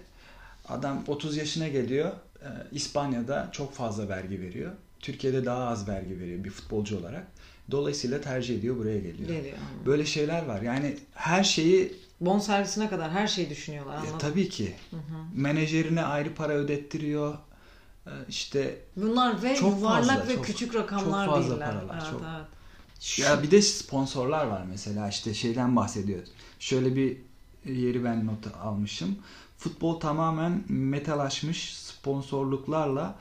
adam 0.69 1.03
30 1.07 1.37
yaşına 1.37 1.67
geliyor. 1.67 2.11
e, 2.41 2.47
İspanya'da 2.71 3.49
çok 3.51 3.73
fazla 3.73 4.09
vergi 4.09 4.41
veriyor. 4.41 4.71
Türkiye'de 4.99 5.45
daha 5.45 5.67
az 5.67 5.87
vergi 5.87 6.19
veriyor 6.19 6.43
bir 6.43 6.49
futbolcu 6.49 6.97
olarak. 6.99 7.27
Dolayısıyla 7.71 8.21
tercih 8.21 8.59
ediyor 8.59 8.77
buraya 8.77 8.99
geliyor. 8.99 9.29
geliyor. 9.29 9.57
Böyle 9.85 10.05
şeyler 10.05 10.45
var. 10.45 10.61
Yani 10.61 10.97
her 11.13 11.43
şeyi 11.43 11.93
Bon 12.21 12.39
servisine 12.39 12.89
kadar 12.89 13.11
her 13.11 13.27
şeyi 13.27 13.49
düşünüyorlar. 13.49 13.93
e, 13.93 13.97
Anladın? 13.97 14.17
tabii 14.17 14.49
ki 14.49 14.75
menajerine 15.35 16.03
ayrı 16.03 16.33
para 16.35 16.53
ödettiriyor. 16.53 17.33
E, 18.05 18.11
işte 18.29 18.77
Bunlar 18.95 19.43
ve 19.43 19.55
Çok 19.55 19.77
yuvarlak 19.79 20.07
fazla, 20.17 20.27
ve 20.27 20.35
çok- 20.35 20.45
küçük 20.45 20.75
rakamlar 20.75 21.25
çok 21.25 21.35
fazla 21.35 21.51
değiller. 21.51 21.71
paralar, 21.71 21.93
Evet, 22.01 22.11
çok. 22.11 22.21
evet. 22.21 22.45
Şu- 22.99 23.21
Ya 23.21 23.43
bir 23.43 23.51
de 23.51 23.61
sponsorlar 23.61 24.45
var 24.47 24.63
mesela 24.69 25.09
işte 25.09 25.33
şeyden 25.33 25.75
bahsediyor. 25.75 26.19
Şöyle 26.59 26.95
bir 26.95 27.17
yeri 27.65 28.03
ben 28.03 28.27
not 28.27 28.55
almışım. 28.61 29.15
Futbol 29.57 29.99
tamamen 29.99 30.63
metalaşmış 30.67 31.73
sponsorluklarla 31.77 33.15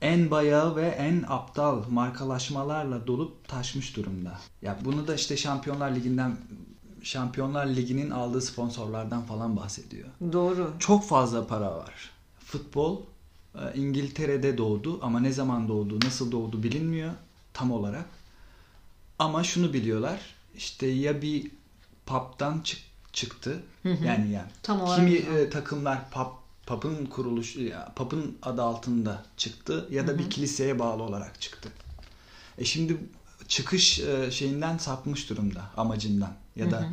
en 0.00 0.30
bayağı 0.30 0.76
ve 0.76 0.86
en 0.86 1.24
aptal 1.28 1.82
markalaşmalarla 1.90 3.06
dolup 3.06 3.48
taşmış 3.48 3.96
durumda. 3.96 4.38
Ya 4.62 4.78
bunu 4.84 5.06
da 5.06 5.14
işte 5.14 5.36
Şampiyonlar 5.36 5.90
Ligi'nden 5.90 6.36
Şampiyonlar 7.02 7.66
Ligi'nin 7.66 8.10
aldığı 8.10 8.40
sponsorlardan 8.40 9.22
falan 9.22 9.56
bahsediyor. 9.56 10.08
Doğru. 10.32 10.72
Çok 10.78 11.04
fazla 11.04 11.46
para 11.46 11.76
var. 11.76 12.10
Futbol 12.38 13.00
e, 13.54 13.74
İngiltere'de 13.74 14.58
doğdu 14.58 14.98
ama 15.02 15.20
ne 15.20 15.32
zaman 15.32 15.68
doğdu, 15.68 15.98
nasıl 16.04 16.32
doğdu 16.32 16.62
bilinmiyor 16.62 17.12
tam 17.52 17.72
olarak. 17.72 18.06
Ama 19.18 19.44
şunu 19.44 19.72
biliyorlar. 19.72 20.20
işte 20.56 20.86
ya 20.86 21.22
bir 21.22 21.50
pub'dan 22.06 22.60
çık, 22.60 22.80
çıktı. 23.12 23.62
Hı 23.82 23.92
hı. 23.92 24.04
Yani 24.04 24.30
yani 24.32 24.48
Tam 24.62 24.80
olarak. 24.80 24.96
kimi 24.96 25.16
e, 25.16 25.50
takımlar 25.50 26.10
pub 26.10 26.26
pub'ın 26.66 27.06
kuruluş 27.06 27.56
ya, 27.56 27.92
pub'ın 27.96 28.38
adı 28.42 28.62
altında 28.62 29.22
çıktı 29.36 29.88
ya 29.90 30.06
da 30.06 30.10
Hı 30.10 30.14
hı. 30.14 30.18
bir 30.18 30.30
kiliseye 30.30 30.78
bağlı 30.78 31.02
olarak 31.02 31.40
çıktı. 31.40 31.68
E 32.58 32.64
şimdi 32.64 32.96
çıkış 33.48 34.00
e, 34.00 34.30
şeyinden 34.30 34.78
sapmış 34.78 35.30
durumda 35.30 35.62
amacından 35.76 36.32
ya 36.56 36.70
da 36.70 36.76
Hı 36.80 36.84
hı. 36.84 36.88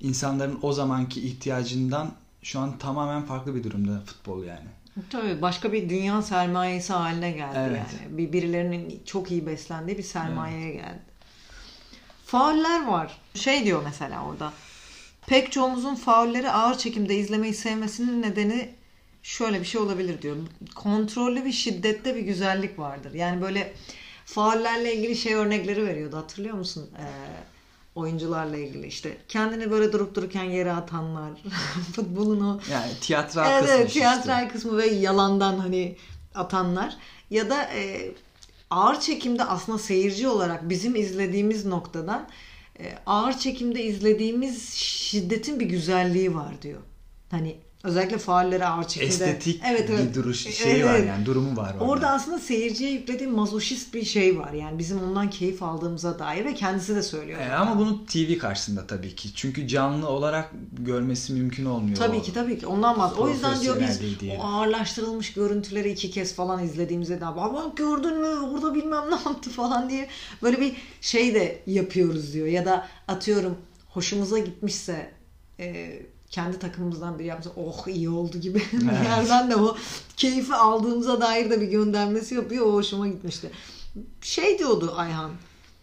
insanların 0.00 0.58
o 0.62 0.72
zamanki 0.72 1.20
ihtiyacından 1.20 2.12
şu 2.42 2.60
an 2.60 2.78
tamamen 2.78 3.22
farklı 3.22 3.54
bir 3.54 3.64
durumda 3.64 4.00
futbol 4.06 4.44
yani. 4.44 4.68
Tabii 5.10 5.42
başka 5.42 5.72
bir 5.72 5.88
dünya 5.88 6.22
sermayesi 6.22 6.92
haline 6.92 7.30
geldi 7.32 7.58
Evet. 7.58 7.86
yani. 8.02 8.18
Bir 8.18 8.32
birilerinin 8.32 9.02
çok 9.06 9.30
iyi 9.30 9.46
beslendiği 9.46 9.98
bir 9.98 10.02
sermayeye 10.02 10.72
geldi. 10.72 11.11
Fauller 12.32 12.86
var. 12.86 13.18
Şey 13.34 13.64
diyor 13.64 13.82
mesela 13.84 14.24
orada. 14.26 14.52
Pek 15.26 15.52
çoğumuzun 15.52 15.94
faulleri 15.94 16.50
ağır 16.50 16.78
çekimde 16.78 17.14
izlemeyi 17.14 17.54
sevmesinin 17.54 18.22
nedeni 18.22 18.74
şöyle 19.22 19.60
bir 19.60 19.64
şey 19.64 19.80
olabilir 19.80 20.22
diyor. 20.22 20.36
Kontrollü 20.74 21.44
bir 21.44 21.52
şiddette 21.52 22.14
bir 22.16 22.20
güzellik 22.20 22.78
vardır. 22.78 23.14
Yani 23.14 23.42
böyle 23.42 23.74
faullerle 24.24 24.94
ilgili 24.94 25.16
şey 25.16 25.34
örnekleri 25.34 25.86
veriyordu. 25.86 26.16
Hatırlıyor 26.16 26.54
musun? 26.54 26.90
Ee, 26.98 27.04
oyuncularla 27.94 28.56
ilgili 28.56 28.86
işte 28.86 29.16
kendini 29.28 29.70
böyle 29.70 29.92
durup 29.92 30.14
dururken 30.14 30.44
yere 30.44 30.72
atanlar 30.72 31.30
futbolun 31.96 32.40
o 32.40 32.60
Yani 32.70 32.92
tiyatral 33.00 33.50
Evet, 33.50 33.60
kısmı 33.62 33.76
evet, 33.76 33.88
işte. 33.88 34.00
tiyatral 34.00 34.48
kısmı 34.48 34.78
ve 34.78 34.86
yalandan 34.86 35.58
hani 35.58 35.96
atanlar 36.34 36.96
ya 37.30 37.50
da 37.50 37.64
e, 37.64 38.10
ağır 38.72 39.00
çekimde 39.00 39.44
aslında 39.44 39.78
seyirci 39.78 40.28
olarak 40.28 40.68
bizim 40.68 40.96
izlediğimiz 40.96 41.66
noktadan 41.66 42.28
e, 42.78 42.94
ağır 43.06 43.38
çekimde 43.38 43.84
izlediğimiz 43.84 44.72
şiddetin 44.74 45.60
bir 45.60 45.66
güzelliği 45.66 46.34
var 46.34 46.62
diyor. 46.62 46.80
Hani 47.30 47.56
Özellikle 47.84 48.18
faallere 48.18 48.66
ağır 48.66 48.88
çekimde. 48.88 49.06
Estetik 49.06 49.62
evet, 49.70 49.90
evet. 49.90 50.08
bir 50.08 50.14
duruş 50.14 50.38
şeyi 50.40 50.74
Evet, 50.74 50.84
var 50.86 50.94
evet. 50.94 51.08
yani 51.08 51.26
durumu 51.26 51.56
var 51.56 51.72
orada. 51.74 51.84
Orada 51.84 52.10
aslında 52.10 52.38
seyirciye 52.38 52.90
yüklediği 52.90 53.28
mazoşist 53.30 53.94
bir 53.94 54.04
şey 54.04 54.38
var. 54.38 54.52
Yani 54.52 54.78
bizim 54.78 55.02
ondan 55.02 55.30
keyif 55.30 55.62
aldığımıza 55.62 56.18
dair 56.18 56.44
ve 56.44 56.54
kendisi 56.54 56.96
de 56.96 57.02
söylüyor. 57.02 57.40
E, 57.40 57.52
ama 57.52 57.78
bunu 57.78 58.06
TV 58.06 58.38
karşısında 58.38 58.86
tabii 58.86 59.14
ki. 59.14 59.34
Çünkü 59.34 59.68
canlı 59.68 60.08
olarak 60.08 60.50
görmesi 60.78 61.32
mümkün 61.32 61.64
olmuyor. 61.64 61.96
Tabii 61.96 62.16
O- 62.16 62.22
ki 62.22 62.32
tabii 62.34 62.58
ki. 62.58 62.66
Ondan 62.66 62.98
bahsediyor. 62.98 63.26
O 63.26 63.30
yüzden 63.30 63.60
diyor 63.60 63.76
biz 63.80 64.20
diye. 64.20 64.38
o 64.38 64.42
ağırlaştırılmış 64.44 65.32
görüntüleri 65.32 65.90
iki 65.90 66.10
kez 66.10 66.34
falan 66.34 66.64
izlediğimizde 66.64 67.16
de 67.20 67.26
bak 67.26 67.76
gördün 67.76 68.20
mü 68.20 68.28
orada 68.28 68.74
bilmem 68.74 69.04
ne 69.10 69.14
yaptı 69.14 69.50
falan 69.50 69.90
diye 69.90 70.08
böyle 70.42 70.60
bir 70.60 70.72
şey 71.00 71.34
de 71.34 71.62
yapıyoruz 71.66 72.32
diyor. 72.34 72.46
Ya 72.46 72.64
da 72.64 72.88
atıyorum 73.08 73.56
hoşumuza 73.88 74.38
gitmişse 74.38 75.10
e, 75.60 75.98
kendi 76.32 76.58
takımımızdan 76.58 77.18
biri 77.18 77.26
yapsa 77.26 77.50
oh 77.56 77.86
iyi 77.88 78.08
oldu 78.10 78.38
gibi 78.38 78.58
bir 78.72 78.88
Evet. 78.88 79.04
yerden 79.04 79.50
de 79.50 79.56
o 79.56 79.76
keyfi 80.16 80.54
aldığımıza 80.54 81.20
dair 81.20 81.50
de 81.50 81.60
bir 81.60 81.68
göndermesi 81.68 82.34
yapıyor. 82.34 82.66
O 82.66 82.72
hoşuma 82.72 83.08
gitmişti. 83.08 83.50
Şey 84.20 84.58
diyordu 84.58 84.94
Ayhan. 84.96 85.30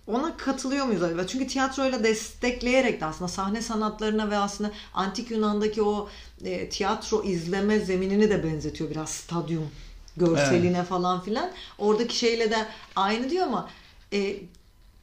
Ona 0.07 0.37
katılıyor 0.37 0.85
muyuz 0.85 1.03
acaba? 1.03 1.27
Çünkü 1.27 1.47
tiyatroyla 1.47 2.03
destekleyerek 2.03 3.01
de 3.01 3.05
aslında 3.05 3.27
sahne 3.27 3.61
sanatlarına 3.61 4.29
ve 4.29 4.37
aslında 4.37 4.71
antik 4.93 5.31
Yunan'daki 5.31 5.81
o 5.83 6.09
e, 6.45 6.69
tiyatro 6.69 7.23
izleme 7.23 7.79
zeminini 7.79 8.29
de 8.29 8.43
benzetiyor 8.43 8.89
biraz 8.89 9.09
stadyum 9.09 9.67
görseline 10.17 10.83
falan 10.83 11.21
filan. 11.21 11.51
Oradaki 11.77 12.17
şeyle 12.17 12.51
de 12.51 12.65
aynı 12.95 13.29
diyor 13.29 13.47
ama 13.47 13.69
e, 14.13 14.35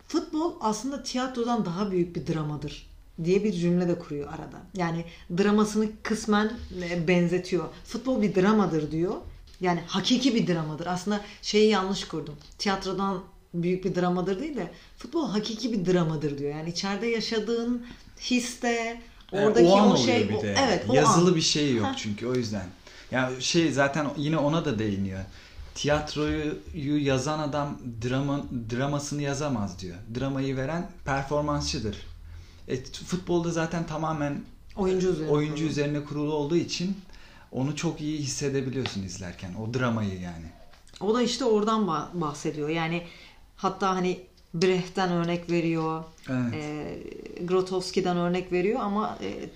futbol 0.09 0.55
aslında 0.61 1.03
tiyatrodan 1.03 1.65
daha 1.65 1.91
büyük 1.91 2.17
bir 2.17 2.35
dramadır 2.35 2.86
diye 3.25 3.45
bir 3.45 3.53
cümle 3.53 3.89
de 3.89 3.99
kuruyor 3.99 4.29
arada. 4.29 4.57
Yani 4.77 5.05
dramasını 5.39 5.87
kısmen 6.03 6.53
e, 6.91 7.09
benzetiyor. 7.09 7.65
Futbol 7.85 8.23
bir 8.23 8.35
dramadır 8.35 8.91
diyor. 8.91 9.15
Yani 9.61 9.81
hakiki 9.87 10.35
bir 10.35 10.47
dramadır. 10.55 10.87
Aslında 10.87 11.21
şeyi 11.43 11.71
yanlış 11.71 12.05
kurdum. 12.05 12.35
Tiyatrodan 12.59 13.23
büyük 13.55 13.85
bir 13.85 13.95
dramadır 13.95 14.41
değil 14.41 14.57
de 14.57 14.71
futbol 14.99 15.29
hakiki 15.31 15.73
bir 15.73 15.93
dramadır 15.93 16.39
diyor. 16.39 16.51
Yani 16.57 16.71
içeride 16.71 17.07
yaşadığın 17.07 17.87
hisse, 18.21 19.01
E, 19.33 19.45
oradaki 19.45 19.67
o 19.67 19.77
an 19.77 19.87
o, 19.87 19.91
oluyor 19.91 20.05
şey, 20.07 20.29
bir 20.29 20.35
o- 20.35 20.43
de. 20.43 20.55
evet 20.67 20.85
o 20.89 20.95
Yazılı 20.95 21.29
an. 21.31 21.37
bir 21.37 21.41
şey 21.41 21.75
yok 21.75 21.87
çünkü 21.97 22.27
o 22.27 22.35
yüzden. 22.35 22.67
Ya 23.11 23.31
şey 23.41 23.73
zaten 23.73 24.07
yine 24.17 24.37
ona 24.39 24.65
da 24.65 24.79
değiniyor. 24.79 25.21
Tiyatroyu 25.75 26.55
yazan 26.99 27.39
adam 27.39 27.79
drama 28.09 28.45
dramasını 28.71 29.23
yazamaz 29.23 29.79
diyor. 29.81 29.97
Dramayı 30.21 30.57
veren 30.57 30.91
performansçıdır. 31.05 31.97
E, 32.69 32.85
futbolda 32.85 33.51
zaten 33.51 33.87
tamamen 33.87 34.43
oyuncu 34.77 35.09
üzerine. 35.09 35.31
oyuncu 35.31 35.65
üzerine 35.65 36.05
kurulu 36.05 36.33
olduğu 36.33 36.57
için 36.57 36.97
onu 37.53 37.77
çok 37.77 38.01
iyi 38.01 38.19
hissedebiliyorsun 38.19 39.03
izlerken. 39.03 39.55
O 39.55 39.75
dramayı 39.75 40.21
yani. 40.21 40.47
O 41.01 41.15
da 41.15 41.23
işte 41.23 41.45
oradan 41.45 41.83
bah- 41.83 42.21
bahsediyor. 42.21 42.69
Yani 42.69 43.03
hatta 43.57 43.91
hani 43.91 44.21
Brecht'ten 44.55 45.13
örnek 45.13 45.51
veriyor. 45.51 46.05
Evet. 46.29 46.55
E, 46.55 46.99
Grotowski'den 47.45 48.17
örnek 48.17 48.53
veriyor 48.53 48.81
ama 48.81 49.19
e, 49.23 49.51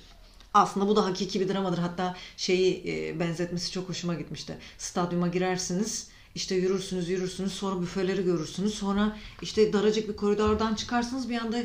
aslında 0.54 0.88
bu 0.88 0.96
da 0.96 1.04
hakiki 1.04 1.40
bir 1.40 1.48
dramadır. 1.48 1.78
Hatta 1.78 2.16
şeyi 2.36 2.84
e, 2.86 3.20
benzetmesi 3.20 3.72
çok 3.72 3.88
hoşuma 3.88 4.14
gitmişti. 4.14 4.58
Stadyuma 4.78 5.28
girersiniz, 5.28 6.08
işte 6.34 6.54
yürürsünüz, 6.54 7.08
yürürsünüz, 7.08 7.52
sonra 7.52 7.82
büfeleri 7.82 8.24
görürsünüz. 8.24 8.74
Sonra 8.74 9.16
işte 9.42 9.72
daracık 9.72 10.08
bir 10.08 10.16
koridordan 10.16 10.74
çıkarsınız 10.74 11.28
bir 11.30 11.38
anda 11.38 11.62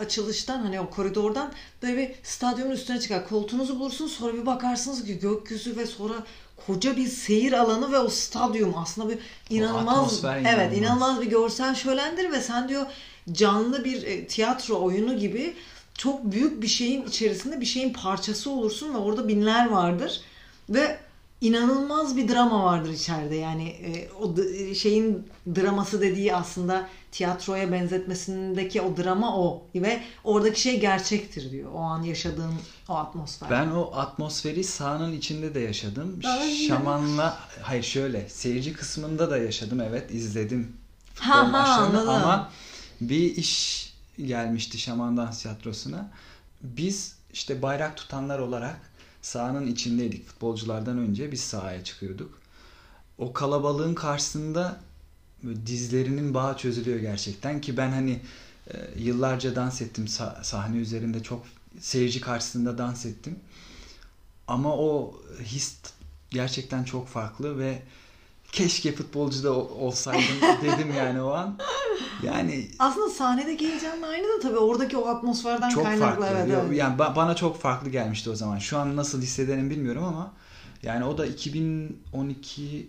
açılıştan 0.00 0.58
hani 0.58 0.80
o 0.80 0.90
koridordan 0.90 1.52
böyle 1.82 2.14
stadyumun 2.22 2.70
üstüne 2.70 3.00
çıkar. 3.00 3.28
Koltuğunuzu 3.28 3.80
bulursunuz 3.80 4.12
sonra 4.12 4.34
bir 4.34 4.46
bakarsınız 4.46 5.04
ki 5.04 5.18
gökyüzü 5.18 5.76
ve 5.76 5.86
sonra 5.86 6.14
koca 6.66 6.96
bir 6.96 7.06
seyir 7.06 7.52
alanı 7.52 7.92
ve 7.92 7.98
o 7.98 8.08
stadyum 8.08 8.78
aslında 8.78 9.08
bir 9.08 9.18
inanılmaz 9.50 10.24
evet 10.24 10.42
inanılmaz. 10.42 10.78
inanılmaz 10.78 11.20
bir 11.20 11.26
görsel 11.26 11.74
şölendir 11.74 12.32
ve 12.32 12.40
sen 12.40 12.68
diyor 12.68 12.86
canlı 13.32 13.84
bir 13.84 14.02
e, 14.02 14.26
tiyatro 14.26 14.82
oyunu 14.82 15.18
gibi 15.18 15.54
çok 15.94 16.24
büyük 16.32 16.62
bir 16.62 16.68
şeyin 16.68 17.06
içerisinde 17.06 17.60
bir 17.60 17.66
şeyin 17.66 17.92
parçası 17.92 18.50
olursun 18.50 18.94
ve 18.94 18.98
orada 18.98 19.28
binler 19.28 19.68
vardır 19.68 20.20
ve 20.68 20.98
inanılmaz 21.40 22.16
bir 22.16 22.28
drama 22.28 22.64
vardır 22.64 22.90
içeride 22.90 23.34
yani 23.36 23.68
e, 23.68 24.08
o 24.20 24.36
d- 24.36 24.74
şeyin 24.74 25.28
draması 25.56 26.00
dediği 26.00 26.34
aslında 26.34 26.88
tiyatroya 27.12 27.72
benzetmesindeki 27.72 28.80
o 28.82 28.96
drama 28.96 29.36
o 29.38 29.62
ve 29.74 30.00
oradaki 30.24 30.60
şey 30.60 30.80
gerçektir 30.80 31.50
diyor 31.50 31.70
o 31.74 31.78
an 31.78 32.02
yaşadığın 32.02 32.54
o 32.88 32.94
atmosfer. 32.94 33.50
Ben 33.50 33.70
o 33.70 33.90
atmosferi 33.94 34.64
sahanın 34.64 35.12
içinde 35.12 35.54
de 35.54 35.60
yaşadım. 35.60 36.20
Ay. 36.24 36.54
Şaman'la 36.68 37.38
hayır 37.62 37.82
şöyle 37.82 38.28
seyirci 38.28 38.72
kısmında 38.72 39.30
da 39.30 39.38
yaşadım 39.38 39.80
evet 39.80 40.10
izledim 40.10 40.76
futbol 41.14 41.32
Ha, 41.32 41.52
ha, 41.52 41.80
anladım. 41.82 42.08
ama 42.08 42.50
bir 43.00 43.36
iş 43.36 43.86
gelmişti 44.26 44.78
Şaman 44.78 45.16
Dans 45.16 45.42
Tiyatrosu'na. 45.42 46.08
Biz 46.62 47.14
işte 47.32 47.62
bayrak 47.62 47.96
tutanlar 47.96 48.38
olarak 48.38 48.89
sahanın 49.22 49.66
içindeydik 49.66 50.26
futbolculardan 50.26 50.98
önce 50.98 51.32
biz 51.32 51.40
sahaya 51.40 51.84
çıkıyorduk. 51.84 52.38
O 53.18 53.32
kalabalığın 53.32 53.94
karşısında 53.94 54.80
dizlerinin 55.66 56.34
bağı 56.34 56.56
çözülüyor 56.56 56.98
gerçekten 56.98 57.60
ki 57.60 57.76
ben 57.76 57.90
hani 57.90 58.20
e, 58.74 58.74
yıllarca 58.96 59.56
dans 59.56 59.82
ettim 59.82 60.04
Sa- 60.04 60.44
sahne 60.44 60.76
üzerinde 60.76 61.22
çok 61.22 61.46
seyirci 61.80 62.20
karşısında 62.20 62.78
dans 62.78 63.06
ettim. 63.06 63.38
Ama 64.48 64.76
o 64.76 65.20
his 65.42 65.76
gerçekten 66.30 66.84
çok 66.84 67.08
farklı 67.08 67.58
ve 67.58 67.82
keşke 68.52 68.92
futbolcu 68.94 69.42
da 69.44 69.52
ol- 69.52 69.70
olsaydım 69.86 70.22
dedim 70.62 70.94
yani 70.96 71.22
o 71.22 71.30
an. 71.30 71.58
Yani 72.22 72.68
Aslında 72.78 73.10
sahnedeki 73.10 73.68
heyecanla 73.68 74.06
aynı 74.06 74.24
da 74.28 74.40
tabii 74.42 74.58
oradaki 74.58 74.96
o 74.96 75.06
atmosferden 75.08 75.68
çok 75.68 75.84
kaynaklı. 75.84 76.24
farklı. 76.24 76.36
Evet, 76.38 76.58
evet. 76.66 76.78
Yani 76.78 76.96
ba- 76.96 77.16
bana 77.16 77.36
çok 77.36 77.60
farklı 77.60 77.88
gelmişti 77.90 78.30
o 78.30 78.34
zaman. 78.34 78.58
Şu 78.58 78.78
an 78.78 78.96
nasıl 78.96 79.22
hissederim 79.22 79.70
bilmiyorum 79.70 80.04
ama 80.04 80.32
yani 80.82 81.04
o 81.04 81.18
da 81.18 81.26
2012 81.26 82.88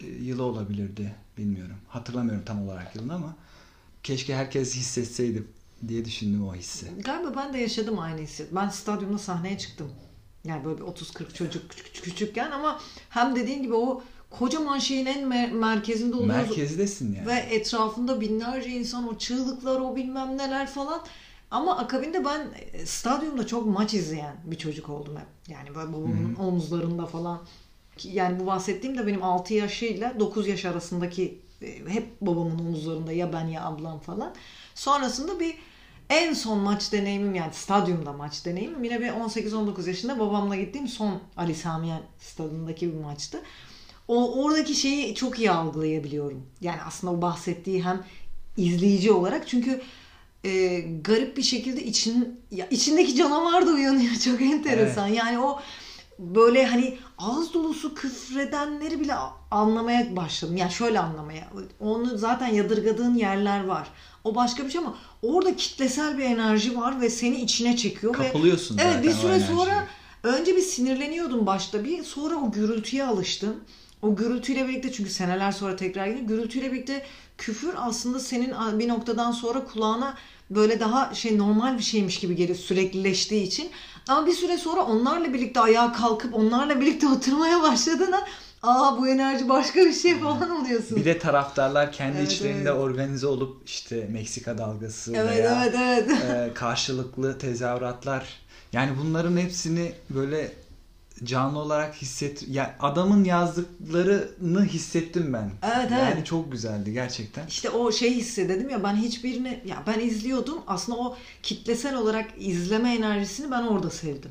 e, 0.00 0.06
yılı 0.06 0.42
olabilirdi. 0.42 1.14
Bilmiyorum. 1.38 1.76
Hatırlamıyorum 1.88 2.44
tam 2.46 2.62
olarak 2.68 2.96
yılını 2.96 3.14
ama 3.14 3.36
keşke 4.02 4.34
herkes 4.34 4.74
hissetseydi 4.76 5.44
diye 5.88 6.04
düşündüm 6.04 6.48
o 6.48 6.54
hissi. 6.54 6.86
Galiba 7.04 7.32
ben 7.36 7.52
de 7.54 7.58
yaşadım 7.58 7.98
aynı 7.98 8.20
hissi. 8.20 8.46
Ben 8.52 8.68
stadyumda 8.68 9.18
sahneye 9.18 9.58
çıktım. 9.58 9.90
Yani 10.44 10.64
böyle 10.64 10.78
bir 10.78 10.82
30-40 10.84 11.34
çocuk 11.34 11.70
küçük- 11.70 12.04
küçükken 12.04 12.50
ama 12.50 12.80
hem 13.10 13.36
dediğin 13.36 13.62
gibi 13.62 13.74
o 13.74 14.02
kocaman 14.38 14.78
şeyin 14.78 15.06
en 15.06 15.22
mer- 15.28 15.52
merkezinde 15.52 16.16
oluyoruz. 16.16 16.48
Merkezdesin 16.48 17.14
yani. 17.14 17.26
Ve 17.26 17.34
etrafında 17.34 18.20
binlerce 18.20 18.70
insan 18.70 19.08
o 19.08 19.18
çığlıklar 19.18 19.80
o 19.80 19.96
bilmem 19.96 20.38
neler 20.38 20.66
falan. 20.66 21.00
Ama 21.50 21.78
akabinde 21.78 22.24
ben 22.24 22.46
e, 22.72 22.86
stadyumda 22.86 23.46
çok 23.46 23.66
maç 23.66 23.94
izleyen 23.94 24.36
bir 24.44 24.58
çocuk 24.58 24.88
oldum 24.88 25.16
hep. 25.16 25.26
Yani 25.48 25.74
böyle 25.74 25.92
babamın 25.92 26.34
omuzlarında 26.34 27.06
falan. 27.06 27.42
Yani 28.04 28.40
bu 28.40 28.46
bahsettiğim 28.46 28.98
de 28.98 29.06
benim 29.06 29.22
6 29.22 29.54
yaşıyla 29.54 30.20
9 30.20 30.48
yaş 30.48 30.64
arasındaki 30.64 31.38
e, 31.62 31.78
hep 31.88 32.20
babamın 32.20 32.58
omuzlarında 32.58 33.12
ya 33.12 33.32
ben 33.32 33.46
ya 33.46 33.64
ablam 33.64 33.98
falan. 33.98 34.34
Sonrasında 34.74 35.40
bir 35.40 35.54
en 36.10 36.32
son 36.32 36.58
maç 36.58 36.92
deneyimim 36.92 37.34
yani 37.34 37.54
stadyumda 37.54 38.12
maç 38.12 38.44
deneyimim 38.46 38.84
yine 38.84 39.00
bir 39.00 39.08
18-19 39.08 39.88
yaşında 39.88 40.18
babamla 40.20 40.56
gittiğim 40.56 40.88
son 40.88 41.20
Ali 41.36 41.54
Sami 41.54 41.92
stadındaki 42.18 42.92
bir 42.92 43.00
maçtı. 43.00 43.42
O 44.08 44.42
oradaki 44.44 44.74
şeyi 44.74 45.14
çok 45.14 45.38
iyi 45.38 45.50
algılayabiliyorum. 45.50 46.46
Yani 46.60 46.82
aslında 46.86 47.12
o 47.12 47.22
bahsettiği 47.22 47.84
hem 47.84 48.04
izleyici 48.56 49.12
olarak 49.12 49.48
çünkü 49.48 49.80
e, 50.44 50.80
garip 51.04 51.36
bir 51.36 51.42
şekilde 51.42 51.84
için 51.84 52.40
ya 52.50 52.66
içindeki 52.70 53.16
canavar 53.16 53.66
da 53.66 53.70
uyanıyor 53.70 54.14
çok 54.24 54.42
enteresan. 54.42 55.06
Yani 55.06 55.38
o 55.38 55.60
böyle 56.18 56.66
hani 56.66 56.98
ağız 57.18 57.54
dolusu 57.54 57.94
küfredenleri 57.94 59.00
bile 59.00 59.14
anlamaya 59.50 60.16
başladım. 60.16 60.56
Yani 60.56 60.72
şöyle 60.72 61.00
anlamaya. 61.00 61.48
Onu 61.80 62.18
zaten 62.18 62.46
yadırgadığın 62.46 63.14
yerler 63.14 63.64
var. 63.64 63.88
O 64.24 64.34
başka 64.34 64.64
bir 64.64 64.70
şey 64.70 64.78
ama 64.78 64.98
orada 65.22 65.56
kitlesel 65.56 66.18
bir 66.18 66.24
enerji 66.24 66.76
var 66.76 67.00
ve 67.00 67.10
seni 67.10 67.40
içine 67.40 67.76
çekiyor 67.76 68.18
ve 68.18 68.26
Kapılıyorsun 68.26 68.78
Evet 68.78 68.94
zaten 68.94 69.02
bir 69.02 69.08
o 69.08 69.20
süre 69.20 69.40
sonra 69.40 69.86
önce 70.22 70.56
bir 70.56 70.62
sinirleniyordum 70.62 71.46
başta 71.46 71.84
bir 71.84 72.04
sonra 72.04 72.36
o 72.36 72.52
gürültüye 72.52 73.04
alıştım. 73.04 73.64
O 74.04 74.16
gürültüyle 74.16 74.68
birlikte 74.68 74.92
çünkü 74.92 75.10
seneler 75.10 75.52
sonra 75.52 75.76
tekrar 75.76 76.06
yine 76.06 76.20
gürültüyle 76.20 76.72
birlikte 76.72 77.02
küfür 77.38 77.74
aslında 77.76 78.20
senin 78.20 78.78
bir 78.78 78.88
noktadan 78.88 79.32
sonra 79.32 79.64
kulağına 79.64 80.14
böyle 80.50 80.80
daha 80.80 81.14
şey 81.14 81.38
normal 81.38 81.78
bir 81.78 81.82
şeymiş 81.82 82.18
gibi 82.20 82.36
geliyor 82.36 82.58
süreklileştiği 82.58 83.42
için. 83.42 83.70
Ama 84.08 84.26
bir 84.26 84.32
süre 84.32 84.58
sonra 84.58 84.80
onlarla 84.80 85.34
birlikte 85.34 85.60
ayağa 85.60 85.92
kalkıp 85.92 86.34
onlarla 86.34 86.80
birlikte 86.80 87.08
oturmaya 87.08 87.62
başladığında 87.62 88.20
aa 88.62 88.98
bu 88.98 89.08
enerji 89.08 89.48
başka 89.48 89.80
bir 89.80 89.92
şey 89.92 90.18
falan 90.20 90.50
oluyorsun. 90.50 90.96
Bir 90.96 91.04
de 91.04 91.18
taraftarlar 91.18 91.92
kendi 91.92 92.18
Evet, 92.18 92.32
içlerinde 92.32 92.68
evet. 92.68 92.80
organize 92.80 93.26
olup 93.26 93.62
işte 93.66 94.08
Meksika 94.12 94.58
dalgası 94.58 95.12
evet 95.16 95.30
veya 95.30 95.64
evet 95.64 95.74
evet. 95.78 96.10
e, 96.10 96.54
karşılıklı 96.54 97.38
tezahüratlar 97.38 98.28
yani 98.72 98.90
bunların 99.02 99.36
hepsini 99.36 99.92
böyle 100.10 100.52
canlı 101.24 101.58
olarak 101.58 101.94
hisset 101.94 102.48
ya 102.48 102.76
adamın 102.80 103.24
yazdıklarını 103.24 104.64
hissettim 104.64 105.32
ben. 105.32 105.50
Evet, 105.62 105.90
yani 105.90 106.12
evet. 106.14 106.26
çok 106.26 106.52
güzeldi 106.52 106.92
gerçekten. 106.92 107.46
İşte 107.46 107.70
o 107.70 107.92
şey 107.92 108.14
hissededim 108.14 108.70
ya 108.70 108.84
ben 108.84 108.96
hiçbirini 108.96 109.62
ya 109.64 109.82
ben 109.86 110.00
izliyordum 110.00 110.58
aslında 110.66 110.98
o 110.98 111.16
kitlesel 111.42 111.96
olarak 111.96 112.30
izleme 112.38 112.94
enerjisini 112.94 113.50
ben 113.50 113.62
orada 113.62 113.90
sevdim. 113.90 114.30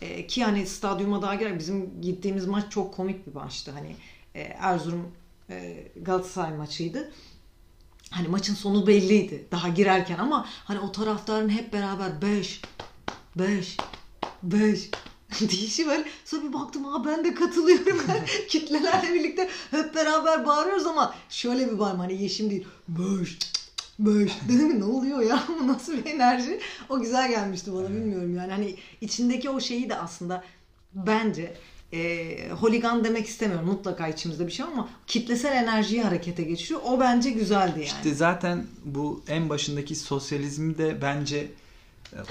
Ee, 0.00 0.26
ki 0.26 0.44
hani 0.44 0.66
stadyuma 0.66 1.22
daha 1.22 1.34
girer 1.34 1.58
bizim 1.58 2.00
gittiğimiz 2.00 2.46
maç 2.46 2.64
çok 2.70 2.94
komik 2.94 3.26
bir 3.26 3.34
maçtı 3.34 3.70
hani 3.70 3.96
e, 4.34 4.40
Erzurum 4.40 5.12
e, 5.50 5.88
Galatasaray 5.96 6.56
maçıydı. 6.56 7.12
Hani 8.10 8.28
maçın 8.28 8.54
sonu 8.54 8.86
belliydi 8.86 9.46
daha 9.50 9.68
girerken 9.68 10.18
ama 10.18 10.46
hani 10.48 10.78
o 10.78 10.92
taraftarın 10.92 11.48
hep 11.48 11.72
beraber 11.72 12.22
5 12.22 12.62
5 13.36 13.76
5 14.42 14.90
diyişi 15.50 15.86
böyle 15.86 16.04
sonra 16.24 16.48
bir 16.48 16.52
baktım 16.52 16.84
ha 16.84 17.04
ben 17.04 17.24
de 17.24 17.34
katılıyorum. 17.34 18.00
Kitlelerle 18.48 19.14
birlikte 19.14 19.48
hep 19.70 19.94
beraber 19.94 20.46
bağırıyoruz 20.46 20.86
ama 20.86 21.14
şöyle 21.30 21.72
bir 21.72 21.78
bağırma 21.78 22.04
hani 22.04 22.22
yeşim 22.22 22.50
değil 22.50 22.66
beş 22.88 23.38
beş 23.98 24.32
dedim 24.48 24.80
ne 24.80 24.84
oluyor 24.84 25.20
ya? 25.20 25.42
Bu 25.60 25.68
nasıl 25.68 25.92
bir 25.92 26.06
enerji? 26.06 26.60
O 26.88 27.00
güzel 27.00 27.30
gelmişti 27.30 27.72
bana 27.74 27.88
bilmiyorum 27.88 28.36
yani. 28.36 28.52
Hani 28.52 28.76
içindeki 29.00 29.50
o 29.50 29.60
şeyi 29.60 29.88
de 29.88 29.96
aslında 29.96 30.44
bence 30.94 31.54
e, 31.92 32.48
holigan 32.50 33.04
demek 33.04 33.26
istemiyorum. 33.26 33.66
Mutlaka 33.66 34.08
içimizde 34.08 34.46
bir 34.46 34.52
şey 34.52 34.66
ama 34.66 34.88
kitlesel 35.06 35.52
enerjiyi 35.52 36.02
harekete 36.02 36.42
geçiriyor. 36.42 36.80
O 36.84 37.00
bence 37.00 37.30
güzeldi 37.30 37.72
yani. 37.72 37.84
İşte 37.84 38.14
zaten 38.14 38.66
bu 38.84 39.22
en 39.28 39.48
başındaki 39.48 39.94
sosyalizmi 39.94 40.78
de 40.78 41.02
bence 41.02 41.48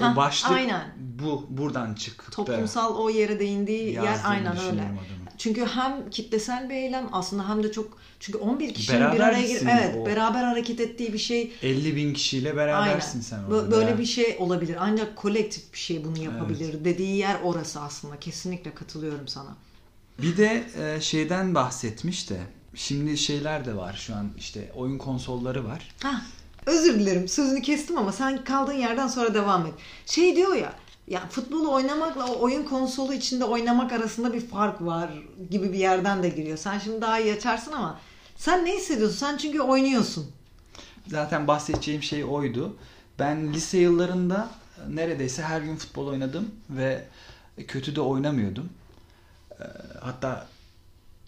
e, 0.00 0.04
o 0.04 0.16
başlık 0.16 0.52
aynen. 0.52 0.94
bu 0.98 1.46
buradan 1.48 1.94
çıktı. 1.94 2.30
toplumsal 2.30 2.96
o 2.96 3.10
yere 3.10 3.40
değindiği 3.40 3.94
yer 3.94 4.20
aynen 4.24 4.58
öyle. 4.58 4.82
adamın. 4.82 4.98
Çünkü 5.38 5.66
hem 5.66 6.10
kitlesel 6.10 6.70
bir 6.70 6.74
eylem 6.74 7.08
aslında 7.12 7.48
hem 7.48 7.62
de 7.62 7.72
çok 7.72 7.98
çünkü 8.20 8.38
11 8.38 8.74
kişinin 8.74 8.98
bir 8.98 9.04
Beraber 9.04 9.20
araya 9.20 9.42
misin 9.42 9.66
gelip 9.66 9.80
evet 9.80 9.96
o? 9.96 10.06
beraber 10.06 10.42
hareket 10.42 10.80
ettiği 10.80 11.12
bir 11.12 11.18
şey 11.18 11.52
50 11.62 11.96
bin 11.96 12.14
kişiyle 12.14 12.56
berabersin 12.56 13.10
aynen. 13.10 13.20
sen 13.20 13.42
orada. 13.42 13.70
Böyle 13.70 13.98
bir 13.98 14.06
şey 14.06 14.36
olabilir. 14.38 14.76
Ancak 14.80 15.16
kolektif 15.16 15.72
bir 15.72 15.78
şey 15.78 16.04
bunu 16.04 16.18
yapabilir 16.18 16.84
dediği 16.84 17.16
yer 17.16 17.36
orası 17.44 17.80
aslında. 17.80 18.18
Kesinlikle 18.18 18.74
katılıyorum 18.74 19.28
sana. 19.28 19.56
Bir 20.22 20.36
de 20.36 20.64
e, 20.78 21.00
şeyden 21.00 21.54
bahsetmiş 21.54 22.30
de 22.30 22.40
şimdi 22.74 23.18
şeyler 23.18 23.64
de 23.64 23.76
var 23.76 23.94
şu 24.06 24.14
an 24.14 24.30
işte 24.38 24.72
oyun 24.74 24.98
konsolları 24.98 25.64
var. 25.64 25.94
Ha, 26.02 26.22
özür 26.66 26.94
dilerim 26.94 27.28
sözünü 27.28 27.62
kestim 27.62 27.98
ama 27.98 28.12
sen 28.12 28.44
kaldığın 28.44 28.72
yerden 28.72 29.08
sonra 29.08 29.34
devam 29.34 29.66
et. 29.66 29.74
Şey 30.06 30.36
diyor 30.36 30.54
ya 30.54 30.72
ya 31.08 31.28
futbolu 31.30 31.72
oynamakla 31.72 32.26
o 32.26 32.40
oyun 32.42 32.64
konsolu 32.64 33.14
içinde 33.14 33.44
oynamak 33.44 33.92
arasında 33.92 34.32
bir 34.32 34.46
fark 34.46 34.82
var 34.82 35.10
gibi 35.50 35.72
bir 35.72 35.78
yerden 35.78 36.22
de 36.22 36.28
giriyor. 36.28 36.58
Sen 36.58 36.78
şimdi 36.78 37.00
daha 37.00 37.20
iyi 37.20 37.32
açarsın 37.32 37.72
ama 37.72 38.00
sen 38.36 38.64
ne 38.64 38.76
hissediyorsun? 38.76 39.16
Sen 39.16 39.36
çünkü 39.36 39.60
oynuyorsun. 39.60 40.26
Zaten 41.06 41.46
bahsedeceğim 41.48 42.02
şey 42.02 42.24
oydu. 42.24 42.76
Ben 43.18 43.52
lise 43.52 43.78
yıllarında 43.78 44.48
neredeyse 44.88 45.42
her 45.42 45.60
gün 45.60 45.76
futbol 45.76 46.06
oynadım 46.06 46.50
ve 46.70 47.04
kötü 47.68 47.96
de 47.96 48.00
oynamıyordum. 48.00 48.68
Ee, 49.60 49.64
Hatta 50.00 50.46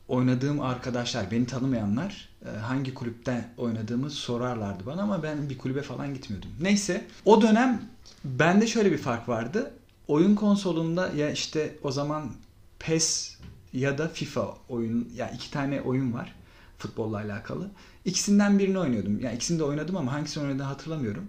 oynadığım 0.09 0.61
arkadaşlar, 0.61 1.31
beni 1.31 1.47
tanımayanlar 1.47 2.29
e, 2.47 2.59
hangi 2.59 2.95
kulüpte 2.95 3.45
oynadığımı 3.57 4.11
sorarlardı 4.11 4.87
bana 4.87 5.03
ama 5.03 5.23
ben 5.23 5.51
bir 5.51 5.59
kulübe 5.59 5.83
falan 5.83 6.15
gitmiyordum. 6.15 6.51
Neyse 6.61 7.05
o 7.25 7.43
dönem 7.43 7.83
bende 8.25 8.67
şöyle 8.67 8.93
bir 8.93 8.99
fark 8.99 9.29
vardı. 9.29 9.73
Oyun 10.09 10.35
konsolunda 10.35 11.09
ya 11.09 11.31
işte 11.31 11.77
o 11.83 11.93
zaman 11.93 12.33
PES 12.79 13.37
ya 13.73 13.99
da 13.99 14.09
FIFA 14.09 14.55
oyun 14.69 15.09
ya 15.17 15.31
iki 15.31 15.51
tane 15.51 15.81
oyun 15.81 16.13
var 16.13 16.35
futbolla 16.79 17.17
alakalı. 17.17 17.71
İkisinden 18.05 18.59
birini 18.59 18.79
oynuyordum. 18.79 19.21
Yani 19.21 19.37
ikisini 19.37 19.59
de 19.59 19.65
oynadım 19.65 19.97
ama 19.97 20.13
hangisini 20.13 20.45
oynadığını 20.45 20.63
hatırlamıyorum. 20.63 21.29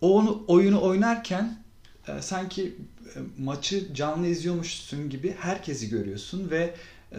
O 0.00 0.18
onu, 0.18 0.44
oyunu 0.46 0.82
oynarken 0.82 1.58
e, 2.08 2.22
sanki 2.22 2.76
e, 3.16 3.18
maçı 3.38 3.94
canlı 3.94 4.26
izliyormuşsun 4.26 5.10
gibi 5.10 5.36
herkesi 5.40 5.88
görüyorsun 5.88 6.50
ve 6.50 6.74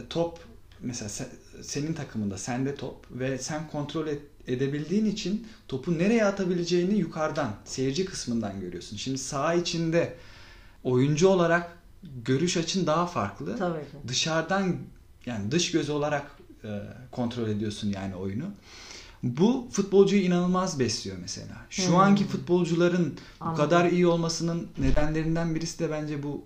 top 0.10 0.40
mesela 0.82 1.10
se- 1.10 1.64
senin 1.64 1.94
takımında 1.94 2.38
sende 2.38 2.76
top 2.76 3.06
ve 3.12 3.38
sen 3.38 3.68
kontrol 3.68 4.08
et- 4.08 4.22
edebildiğin 4.48 5.06
için 5.06 5.48
topu 5.68 5.98
nereye 6.00 6.26
atabileceğini 6.26 6.98
yukarıdan 6.98 7.56
seyirci 7.66 8.06
kısmından 8.06 8.60
görüyorsun. 8.60 8.98
Şimdi 8.98 9.18
saha 9.18 9.54
içinde 9.54 10.14
oyuncu 10.84 11.28
olarak 11.28 11.78
görüş 12.26 12.58
açın 12.58 12.88
daha 12.88 13.06
farklı. 13.06 13.58
Tabii 13.58 13.80
ki. 13.80 13.98
Dışarıdan 14.08 14.76
yani 15.26 15.52
dış 15.52 15.72
göz 15.72 15.90
olarak 15.90 16.32
e, 16.64 16.82
kontrol 17.12 17.48
ediyorsun 17.48 17.90
yani 17.90 18.16
oyunu. 18.16 18.46
Bu 19.24 19.68
futbolcuyu 19.72 20.22
inanılmaz 20.22 20.80
besliyor 20.80 21.18
mesela. 21.22 21.56
Şu 21.70 21.88
Hmm. 21.88 21.96
anki 22.00 22.26
futbolcuların 22.28 23.14
bu 23.40 23.46
Anladım. 23.46 23.64
kadar 23.66 23.86
iyi 23.92 24.08
olmasının 24.08 24.68
nedenlerinden 24.78 25.56
birisi 25.56 25.80
de 25.80 25.92
bence 25.92 26.24
bu 26.24 26.44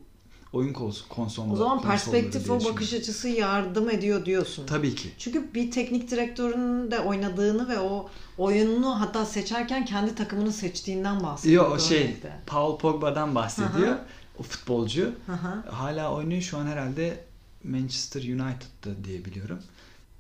oyun 0.54 0.74
kons- 0.74 1.08
konsolu. 1.10 1.54
O 1.54 1.56
zaman 1.56 1.78
konsolları 1.82 1.92
perspektif 2.22 2.50
o 2.52 2.64
bakış 2.66 2.94
açısı 2.94 3.28
yardım 3.30 3.90
ediyor 3.90 4.26
diyorsun. 4.26 4.66
Tabii 4.66 4.96
ki. 4.96 5.10
Çünkü 5.18 5.54
bir 5.54 5.72
teknik 5.72 6.12
direktörün 6.12 6.92
de 6.92 7.00
oynadığını 7.00 7.70
ve 7.70 7.80
o 7.80 8.10
oyununu 8.38 9.02
hatta 9.02 9.26
seçerken 9.26 9.86
kendi 9.86 10.16
takımını 10.16 10.54
seçtiğinden 10.54 11.24
bahsediyor. 11.24 11.64
Yok 11.66 11.74
o 11.76 11.80
şey 11.80 12.02
örnekte. 12.04 12.40
Paul 12.46 12.78
Pogba'dan 12.78 13.36
bahsediyor. 13.36 13.88
Hı. 13.88 14.00
O 14.40 14.44
futbolcu. 14.44 15.12
Hı. 15.26 15.72
Hala 15.72 16.14
oynuyor 16.14 16.42
şu 16.42 16.58
an 16.58 16.66
herhalde 16.66 17.24
Manchester 17.64 18.22
United'da 18.22 19.04
diye 19.04 19.26
biliyorum. 19.26 19.60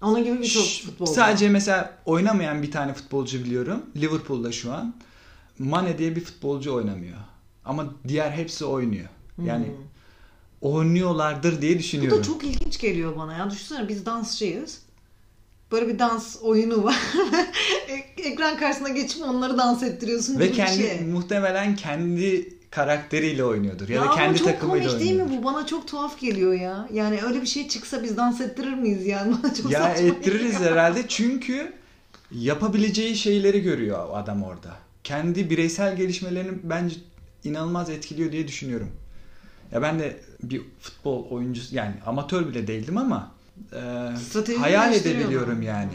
Onun 0.01 0.23
gibi 0.23 0.39
birçok 0.41 0.63
futbolcu. 0.85 1.13
Sadece 1.13 1.49
mesela 1.49 1.97
oynamayan 2.05 2.63
bir 2.63 2.71
tane 2.71 2.93
futbolcu 2.93 3.43
biliyorum. 3.43 3.85
Liverpool'da 3.97 4.51
şu 4.51 4.73
an. 4.73 4.95
Mane 5.59 5.97
diye 5.97 6.15
bir 6.15 6.23
futbolcu 6.23 6.73
oynamıyor. 6.75 7.17
Ama 7.65 7.85
diğer 8.07 8.31
hepsi 8.31 8.65
oynuyor. 8.65 9.09
Yani 9.45 9.65
Hmm. 9.65 9.73
Oynuyorlardır 10.61 11.61
diye 11.61 11.75
Bu 11.75 11.79
düşünüyorum. 11.79 12.19
da 12.19 12.23
çok 12.23 12.43
ilginç 12.43 12.79
geliyor 12.79 13.17
bana 13.17 13.33
ya. 13.33 13.51
Düşünsene 13.51 13.87
biz 13.87 14.05
dansçıyız. 14.05 14.79
Böyle 15.71 15.87
bir 15.87 15.99
dans 15.99 16.37
oyunu 16.41 16.83
var. 16.83 16.95
Ek- 17.87 18.29
Ekran 18.29 18.57
karşısına 18.57 18.89
geçip 18.89 19.21
onları 19.23 19.57
dans 19.57 19.83
ettiriyorsun 19.83 20.39
Ve 20.39 20.51
kendi 20.51 20.77
şey. 20.83 21.01
muhtemelen 21.01 21.75
kendi 21.75 22.53
karakteriyle 22.71 23.43
oynuyordur 23.43 23.89
ya, 23.89 24.01
da 24.01 24.05
ama 24.05 24.15
kendi 24.15 24.37
çok 24.37 24.47
takımıyla 24.47 24.87
komik 24.87 24.99
değil 24.99 25.11
oynuyordur. 25.11 25.33
mi 25.33 25.39
bu? 25.41 25.45
Bana 25.45 25.65
çok 25.65 25.87
tuhaf 25.87 26.19
geliyor 26.19 26.53
ya. 26.53 26.89
Yani 26.93 27.19
öyle 27.27 27.41
bir 27.41 27.47
şey 27.47 27.67
çıksa 27.67 28.03
biz 28.03 28.17
dans 28.17 28.41
ettirir 28.41 28.73
miyiz 28.73 29.05
yani? 29.07 29.35
Bana 29.43 29.53
çok 29.53 29.71
Ya 29.71 29.93
ettiririz 29.93 30.51
geliyor. 30.51 30.71
herhalde 30.71 31.03
çünkü 31.07 31.73
yapabileceği 32.31 33.15
şeyleri 33.15 33.61
görüyor 33.61 34.07
adam 34.13 34.43
orada. 34.43 34.77
Kendi 35.03 35.49
bireysel 35.49 35.95
gelişmelerini 35.95 36.51
bence 36.63 36.95
inanılmaz 37.43 37.89
etkiliyor 37.89 38.31
diye 38.31 38.47
düşünüyorum. 38.47 38.89
Ya 39.71 39.81
ben 39.81 39.99
de 39.99 40.19
bir 40.43 40.61
futbol 40.79 41.25
oyuncusu 41.29 41.75
yani 41.75 41.93
amatör 42.05 42.47
bile 42.47 42.67
değildim 42.67 42.97
ama 42.97 43.31
e, 43.73 43.79
Strateji 44.17 44.59
hayal 44.59 44.93
edebiliyorum 44.93 45.57
mu? 45.57 45.63
yani. 45.63 45.91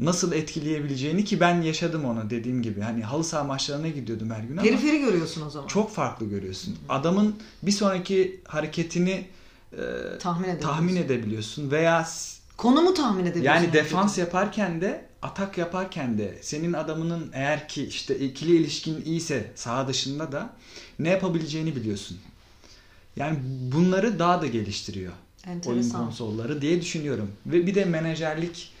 Nasıl 0.00 0.32
etkileyebileceğini 0.32 1.24
ki 1.24 1.40
ben 1.40 1.62
yaşadım 1.62 2.04
onu 2.04 2.30
dediğim 2.30 2.62
gibi. 2.62 2.80
Hani 2.80 3.02
halı 3.02 3.24
saha 3.24 3.44
maçlarına 3.44 3.88
gidiyordum 3.88 4.30
her 4.30 4.40
gün 4.40 4.56
ama 4.56 4.62
Periferi 4.62 4.98
görüyorsun 5.00 5.46
o 5.46 5.50
zaman. 5.50 5.66
çok 5.68 5.90
farklı 5.94 6.26
görüyorsun. 6.26 6.76
Adamın 6.88 7.36
bir 7.62 7.72
sonraki 7.72 8.40
hareketini 8.48 9.26
e, 9.72 9.78
tahmin 10.18 10.44
edebiliyorsun. 10.48 10.68
tahmin 10.76 10.96
edebiliyorsun 10.96 11.70
veya 11.70 12.08
Konumu 12.56 12.94
tahmin 12.94 13.26
edebiliyorsun. 13.26 13.62
yani 13.62 13.72
defans 13.72 14.18
yaparken 14.18 14.80
de 14.80 15.04
atak 15.22 15.58
yaparken 15.58 16.18
de 16.18 16.38
senin 16.42 16.72
adamının 16.72 17.30
eğer 17.32 17.68
ki 17.68 17.84
işte 17.84 18.18
ikili 18.18 18.56
ilişkin 18.56 19.02
iyiyse 19.04 19.52
saha 19.54 19.88
dışında 19.88 20.32
da 20.32 20.50
ne 20.98 21.08
yapabileceğini 21.08 21.76
biliyorsun. 21.76 22.18
Yani 23.18 23.38
bunları 23.72 24.18
daha 24.18 24.42
da 24.42 24.46
geliştiriyor 24.46 25.12
oyun 25.46 25.56
Enteresan. 25.56 26.04
konsolları 26.04 26.62
diye 26.62 26.80
düşünüyorum. 26.80 27.30
Ve 27.46 27.66
bir 27.66 27.74
de 27.74 27.84
menajerlik 27.84 28.72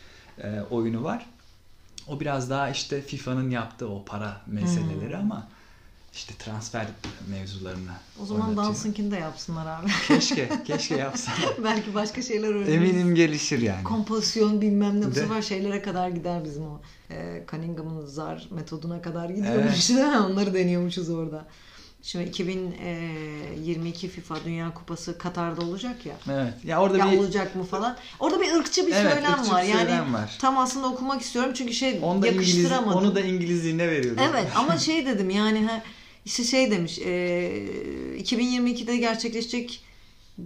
e, 0.42 0.60
oyunu 0.70 1.04
var. 1.04 1.26
O 2.08 2.20
biraz 2.20 2.50
daha 2.50 2.70
işte 2.70 3.02
FIFA'nın 3.02 3.50
yaptığı 3.50 3.88
o 3.88 4.04
para 4.04 4.40
meseleleri 4.46 5.14
Hmm. 5.14 5.20
ama 5.20 5.48
işte 6.14 6.34
transfer 6.38 6.86
mevzularını 7.30 7.90
O 8.22 8.26
zaman. 8.26 8.56
Dansınkini 8.56 9.10
de 9.10 9.16
yapsınlar 9.16 9.66
abi. 9.66 9.90
Keşke, 10.08 10.48
keşke 10.66 10.96
yapsam. 10.96 11.34
Belki 11.64 11.94
başka 11.94 12.22
şeyler 12.22 12.48
öğreniriz. 12.48 12.74
Eminim 12.74 13.14
gelişir 13.14 13.58
yani. 13.60 13.84
Kompozisyon 13.84 14.60
bilmem 14.60 15.00
ne 15.00 15.06
bu 15.06 15.14
sefer 15.14 15.42
şeylere 15.42 15.82
kadar 15.82 16.08
gider 16.08 16.44
bizim 16.44 16.62
o. 16.62 16.80
E, 17.10 17.44
Cunningham'ın 17.50 18.06
zar 18.06 18.48
metoduna 18.50 19.02
kadar 19.02 19.28
gidiyormuş. 19.30 19.72
Evet. 19.74 19.88
değil 19.88 20.08
mi? 20.08 20.18
Onları 20.18 20.54
deniyormuşuz 20.54 21.10
orada. 21.10 21.44
Şimdi 22.08 22.28
2022 22.28 24.08
FIFA 24.08 24.36
Dünya 24.44 24.74
Kupası 24.74 25.18
Katar'da 25.18 25.60
olacak 25.64 26.06
ya. 26.06 26.14
Evet. 26.32 26.52
Ya 26.64 26.80
orada 26.80 26.98
ya 26.98 27.12
bir 27.12 27.18
olacak 27.18 27.56
mı 27.56 27.64
falan. 27.64 27.96
Orada 28.20 28.40
bir 28.40 28.52
ırkçı 28.52 28.86
bir 28.86 28.92
Evet, 28.92 29.12
söylem 29.12 29.32
ırkçı 29.34 29.52
var. 29.52 29.62
bir 29.62 29.68
Yani 29.68 29.80
söylem 29.80 30.14
var. 30.14 30.36
tam 30.40 30.58
aslında 30.58 30.86
okumak 30.86 31.22
istiyorum 31.22 31.52
çünkü 31.54 31.72
şey 31.74 31.98
onu 32.02 32.22
da 32.22 32.28
İngiliz, 32.28 32.48
yakıştıramadım. 32.54 32.98
onu 32.98 33.14
da 33.14 33.20
İngilizliğine 33.20 33.88
veriyorum. 33.88 34.22
Evet 34.30 34.46
ama 34.54 34.78
şey 34.78 35.06
dedim 35.06 35.30
yani 35.30 35.64
ha, 35.64 35.82
işte 36.24 36.44
şey 36.44 36.70
demiş 36.70 36.98
e, 36.98 37.04
2022'de 38.18 38.96
gerçekleşecek 38.96 39.80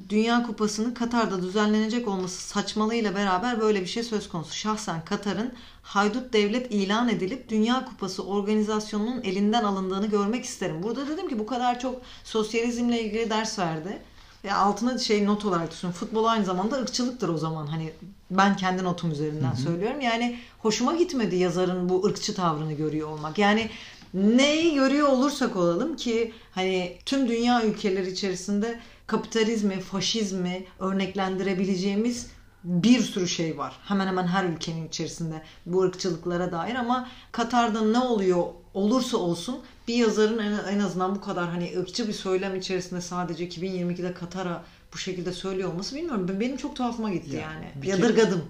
Dünya 0.08 0.42
Kupası'nın 0.42 0.94
Katar'da 0.94 1.42
düzenlenecek 1.42 2.08
olması 2.08 2.48
saçmalığıyla 2.48 3.14
beraber 3.14 3.60
böyle 3.60 3.80
bir 3.80 3.86
şey 3.86 4.02
söz 4.02 4.28
konusu. 4.28 4.54
Şahsen 4.54 5.04
Katar'ın 5.04 5.52
haydut 5.82 6.32
devlet 6.32 6.72
ilan 6.72 7.08
edilip 7.08 7.48
Dünya 7.48 7.84
Kupası 7.84 8.24
organizasyonunun 8.24 9.22
elinden 9.22 9.64
alındığını 9.64 10.06
görmek 10.06 10.44
isterim. 10.44 10.82
Burada 10.82 11.08
dedim 11.08 11.28
ki 11.28 11.38
bu 11.38 11.46
kadar 11.46 11.80
çok 11.80 12.02
sosyalizmle 12.24 13.02
ilgili 13.02 13.30
ders 13.30 13.58
verdi. 13.58 13.98
Ve 14.44 14.54
altına 14.54 14.98
şey 14.98 15.26
not 15.26 15.44
olarak 15.44 15.70
düşünün. 15.70 15.92
Futbol 15.92 16.24
aynı 16.24 16.44
zamanda 16.44 16.76
ırkçılıktır 16.76 17.28
o 17.28 17.38
zaman. 17.38 17.66
Hani 17.66 17.92
ben 18.30 18.56
kendi 18.56 18.84
notum 18.84 19.12
üzerinden 19.12 19.50
hı 19.50 19.56
hı. 19.56 19.60
söylüyorum. 19.60 20.00
Yani 20.00 20.38
hoşuma 20.58 20.96
gitmedi 20.96 21.36
yazarın 21.36 21.88
bu 21.88 22.06
ırkçı 22.06 22.34
tavrını 22.34 22.72
görüyor 22.72 23.08
olmak. 23.08 23.38
Yani 23.38 23.70
neyi 24.14 24.74
görüyor 24.74 25.08
olursak 25.08 25.56
olalım 25.56 25.96
ki 25.96 26.32
hani 26.52 26.96
tüm 27.06 27.28
dünya 27.28 27.64
ülkeleri 27.64 28.10
içerisinde 28.10 28.80
kapitalizmi, 29.06 29.80
faşizmi 29.80 30.64
örneklendirebileceğimiz 30.78 32.26
bir 32.64 33.00
sürü 33.00 33.28
şey 33.28 33.58
var. 33.58 33.76
Hemen 33.84 34.06
hemen 34.06 34.26
her 34.26 34.44
ülkenin 34.44 34.88
içerisinde 34.88 35.42
bu 35.66 35.82
ırkçılıklara 35.82 36.52
dair 36.52 36.74
ama 36.74 37.08
Katar'da 37.32 37.80
ne 37.80 37.98
oluyor 37.98 38.44
olursa 38.74 39.16
olsun 39.16 39.60
bir 39.88 39.94
yazarın 39.94 40.38
en 40.68 40.78
azından 40.78 41.14
bu 41.16 41.20
kadar 41.20 41.48
hani 41.48 41.78
ırkçı 41.78 42.08
bir 42.08 42.12
söylem 42.12 42.56
içerisinde 42.56 43.00
sadece 43.00 43.48
2022'de 43.48 44.14
Katar'a 44.14 44.64
bu 44.94 44.98
şekilde 44.98 45.32
söylüyor 45.32 45.72
olması 45.72 45.94
bilmiyorum. 45.94 46.40
Benim 46.40 46.56
çok 46.56 46.76
tuhafıma 46.76 47.12
gitti 47.12 47.36
ya, 47.36 47.40
yani. 47.40 47.88
Yadırgadım. 47.88 48.44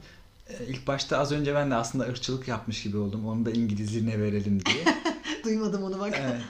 Kere, 0.49 0.67
ilk 0.67 0.87
başta 0.87 1.19
az 1.19 1.33
önce 1.33 1.55
ben 1.55 1.71
de 1.71 1.75
aslında 1.75 2.05
ırkçılık 2.05 2.49
yapmış 2.49 2.83
gibi 2.83 2.97
oldum. 2.97 3.29
Onu 3.29 3.47
da 3.47 3.51
İngilizliğine 3.51 4.21
verelim 4.21 4.65
diye. 4.65 4.85
Duymadım 5.45 5.83
onu 5.83 6.01
bak. 6.01 6.21
Evet. 6.23 6.41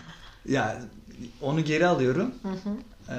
Ya 0.48 0.82
onu 1.40 1.64
geri 1.64 1.86
alıyorum. 1.86 2.34
Hı 2.42 2.48
hı. 2.48 2.76
Ee, 3.08 3.14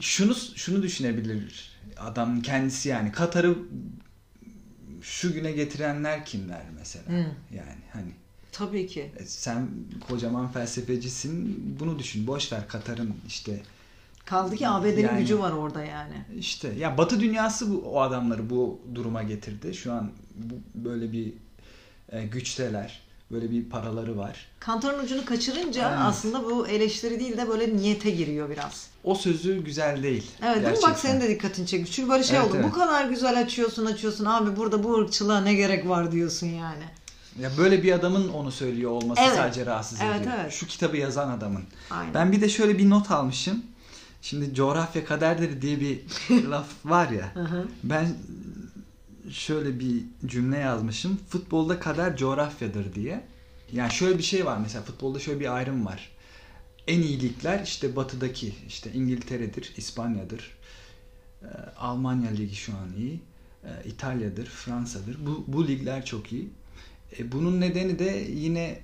şunu 0.00 0.34
şunu 0.34 0.82
düşünebilir 0.82 1.72
adam 1.96 2.42
kendisi 2.42 2.88
yani 2.88 3.12
Katar'ı 3.12 3.58
şu 5.02 5.32
güne 5.32 5.52
getirenler 5.52 6.24
kimler 6.24 6.62
mesela? 6.78 7.08
Hı. 7.08 7.26
Yani 7.54 7.80
hani 7.92 8.12
Tabii 8.52 8.86
ki. 8.86 9.12
E, 9.16 9.24
sen 9.26 9.68
kocaman 10.08 10.52
felsefecisin. 10.52 11.56
Bunu 11.80 11.98
düşün. 11.98 12.26
Boş 12.26 12.52
ver 12.52 12.68
Katar'ın 12.68 13.14
işte 13.26 13.62
Kaldı 14.24 14.56
ki 14.56 14.68
ABD'nin 14.68 15.02
yani, 15.02 15.20
gücü 15.20 15.38
var 15.38 15.52
orada 15.52 15.84
yani. 15.84 16.24
İşte 16.38 16.68
ya 16.68 16.98
Batı 16.98 17.20
dünyası 17.20 17.70
bu, 17.70 17.78
o 17.78 18.00
adamları 18.00 18.50
bu 18.50 18.80
duruma 18.94 19.22
getirdi. 19.22 19.74
Şu 19.74 19.92
an 19.92 20.12
bu, 20.34 20.54
böyle 20.74 21.12
bir 21.12 21.32
e, 22.08 22.26
güçteler. 22.26 23.00
Böyle 23.32 23.50
bir 23.50 23.64
paraları 23.64 24.16
var. 24.18 24.46
Kantarın 24.60 25.04
ucunu 25.04 25.24
kaçırınca 25.24 25.88
evet. 25.88 25.98
aslında 26.00 26.44
bu 26.44 26.68
eleştiri 26.68 27.20
değil 27.20 27.36
de 27.36 27.48
böyle 27.48 27.76
niyete 27.76 28.10
giriyor 28.10 28.50
biraz. 28.50 28.86
O 29.04 29.14
sözü 29.14 29.64
güzel 29.64 30.02
değil. 30.02 30.22
Evet 30.22 30.40
gerçekten. 30.40 30.64
değil 30.64 30.84
mi? 30.84 30.90
Bak 30.90 30.98
senin 30.98 31.20
de 31.20 31.28
dikkatini 31.28 31.66
çekmiş. 31.66 31.92
Çünkü 31.92 32.10
böyle 32.10 32.24
şey 32.24 32.36
evet, 32.36 32.48
oldu. 32.48 32.56
Evet. 32.56 32.66
Bu 32.66 32.72
kadar 32.72 33.04
güzel 33.04 33.40
açıyorsun 33.40 33.86
açıyorsun. 33.86 34.24
Abi 34.24 34.56
burada 34.56 34.84
bu 34.84 34.98
ırkçılığa 34.98 35.40
ne 35.40 35.54
gerek 35.54 35.88
var 35.88 36.12
diyorsun 36.12 36.46
yani. 36.46 36.84
Ya 37.40 37.50
böyle 37.58 37.82
bir 37.82 37.92
adamın 37.92 38.28
onu 38.28 38.52
söylüyor 38.52 38.90
olması 38.90 39.22
evet. 39.24 39.36
sadece 39.36 39.66
rahatsız 39.66 40.00
ediyor. 40.00 40.14
Evet, 40.16 40.28
evet. 40.40 40.52
Şu 40.52 40.66
kitabı 40.66 40.96
yazan 40.96 41.28
adamın. 41.28 41.62
Aynen. 41.90 42.14
Ben 42.14 42.32
bir 42.32 42.40
de 42.40 42.48
şöyle 42.48 42.78
bir 42.78 42.90
not 42.90 43.10
almışım. 43.10 43.62
Şimdi 44.22 44.54
coğrafya 44.54 45.04
kaderdir 45.04 45.62
diye 45.62 45.80
bir 45.80 46.00
laf 46.50 46.66
var 46.84 47.08
ya. 47.08 47.32
ben 47.82 48.06
şöyle 49.30 49.80
bir 49.80 50.02
cümle 50.26 50.58
yazmışım. 50.58 51.20
Futbolda 51.28 51.80
kader 51.80 52.16
coğrafyadır 52.16 52.94
diye. 52.94 53.24
Yani 53.72 53.92
şöyle 53.92 54.18
bir 54.18 54.22
şey 54.22 54.46
var 54.46 54.58
mesela 54.62 54.84
futbolda 54.84 55.18
şöyle 55.18 55.40
bir 55.40 55.56
ayrım 55.56 55.86
var. 55.86 56.10
En 56.86 57.02
iyi 57.02 57.22
ligler 57.22 57.62
işte 57.64 57.96
batıdaki 57.96 58.54
işte 58.68 58.92
İngiltere'dir, 58.92 59.72
İspanya'dır. 59.76 60.50
Ee, 61.42 61.46
Almanya 61.78 62.30
ligi 62.30 62.56
şu 62.56 62.72
an 62.72 62.88
iyi. 62.98 63.20
Ee, 63.64 63.88
İtalya'dır, 63.88 64.46
Fransa'dır. 64.46 65.26
Bu, 65.26 65.44
bu 65.48 65.68
ligler 65.68 66.04
çok 66.04 66.32
iyi. 66.32 66.48
E, 67.18 67.32
bunun 67.32 67.60
nedeni 67.60 67.98
de 67.98 68.26
yine 68.30 68.80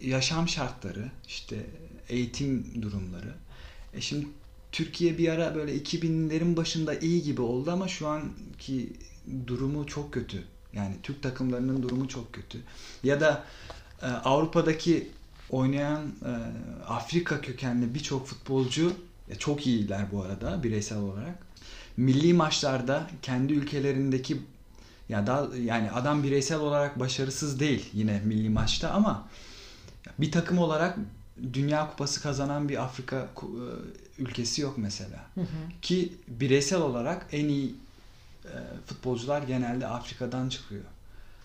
yaşam 0.00 0.48
şartları, 0.48 1.10
işte 1.28 1.66
eğitim 2.08 2.82
durumları. 2.82 3.34
E 3.94 4.00
şimdi 4.00 4.26
Türkiye 4.72 5.18
bir 5.18 5.28
ara 5.28 5.54
böyle 5.54 5.76
2000'lerin 5.76 6.56
başında 6.56 6.94
iyi 6.94 7.22
gibi 7.22 7.40
oldu 7.40 7.70
ama 7.70 7.88
şu 7.88 8.08
anki 8.08 8.92
durumu 9.46 9.86
çok 9.86 10.12
kötü. 10.12 10.44
Yani 10.72 10.94
Türk 11.02 11.22
takımlarının 11.22 11.82
durumu 11.82 12.08
çok 12.08 12.32
kötü. 12.32 12.58
Ya 13.02 13.20
da 13.20 13.44
e, 14.02 14.06
Avrupa'daki 14.06 15.08
oynayan 15.50 16.02
e, 16.02 16.32
Afrika 16.88 17.40
kökenli 17.40 17.94
birçok 17.94 18.26
futbolcu 18.26 18.92
e, 19.28 19.34
çok 19.34 19.66
iyiler 19.66 20.04
bu 20.12 20.22
arada 20.22 20.62
bireysel 20.62 20.98
olarak. 20.98 21.38
Milli 21.96 22.34
maçlarda 22.34 23.06
kendi 23.22 23.52
ülkelerindeki 23.52 24.40
ya 25.08 25.26
daha 25.26 25.56
yani 25.56 25.90
adam 25.90 26.22
bireysel 26.22 26.58
olarak 26.58 27.00
başarısız 27.00 27.60
değil 27.60 27.90
yine 27.92 28.20
milli 28.24 28.50
maçta 28.50 28.90
ama 28.90 29.28
bir 30.18 30.32
takım 30.32 30.58
olarak 30.58 30.98
Dünya 31.52 31.90
Kupası 31.90 32.22
kazanan 32.22 32.68
bir 32.68 32.82
Afrika 32.82 33.28
e, 33.42 34.22
ülkesi 34.22 34.62
yok 34.62 34.74
mesela. 34.78 35.26
Hı 35.34 35.40
hı. 35.40 35.46
Ki 35.82 36.12
bireysel 36.28 36.80
olarak 36.80 37.26
en 37.32 37.48
iyi 37.48 37.74
futbolcular 38.86 39.42
genelde 39.42 39.86
Afrika'dan 39.86 40.48
çıkıyor. 40.48 40.84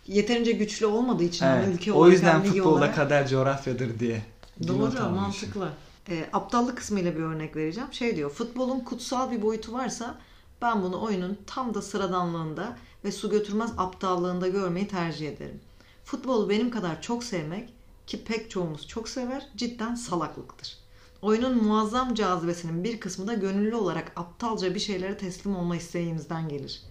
Yeterince 0.08 0.52
güçlü 0.52 0.86
olmadığı 0.86 1.24
için 1.24 1.46
evet. 1.46 1.68
ülke 1.68 1.94
O 1.94 2.10
yüzden 2.10 2.44
futbolda 2.44 2.70
olarak... 2.70 2.96
kader 2.96 3.28
coğrafyadır 3.28 4.00
diye. 4.00 4.22
Doğru, 4.68 5.10
mantıklı. 5.10 5.70
E, 6.10 6.26
aptallık 6.34 6.78
kısmıyla 6.78 7.16
bir 7.16 7.20
örnek 7.20 7.56
vereceğim. 7.56 7.94
Şey 7.94 8.16
diyor, 8.16 8.30
futbolun 8.30 8.80
kutsal 8.80 9.32
bir 9.32 9.42
boyutu 9.42 9.74
varsa 9.74 10.16
ben 10.62 10.84
bunu 10.84 11.02
oyunun 11.02 11.38
tam 11.48 11.74
da 11.74 11.82
sıradanlığında 11.82 12.78
ve 13.04 13.12
su 13.12 13.30
götürmez 13.30 13.72
aptallığında 13.78 14.48
görmeyi 14.48 14.88
tercih 14.88 15.30
ederim. 15.30 15.60
Futbolu 16.06 16.50
benim 16.50 16.72
kadar 16.72 17.02
çok 17.02 17.24
sevmek 17.24 17.74
ki 18.08 18.24
pek 18.24 18.52
çoğumuz 18.52 18.88
çok 18.88 19.10
sever 19.10 19.48
cidden 19.56 19.96
salaklıktır. 19.96 20.78
Oyunun 21.22 21.64
muazzam 21.64 22.14
cazibesinin 22.14 22.84
bir 22.84 23.00
kısmı 23.00 23.28
da 23.28 23.34
gönüllü 23.34 23.76
olarak 23.76 24.12
aptalca 24.16 24.76
bir 24.76 24.80
şeylere 24.80 25.18
teslim 25.18 25.56
olma 25.56 25.76
isteğimizden 25.76 26.50
gelir. 26.50 26.84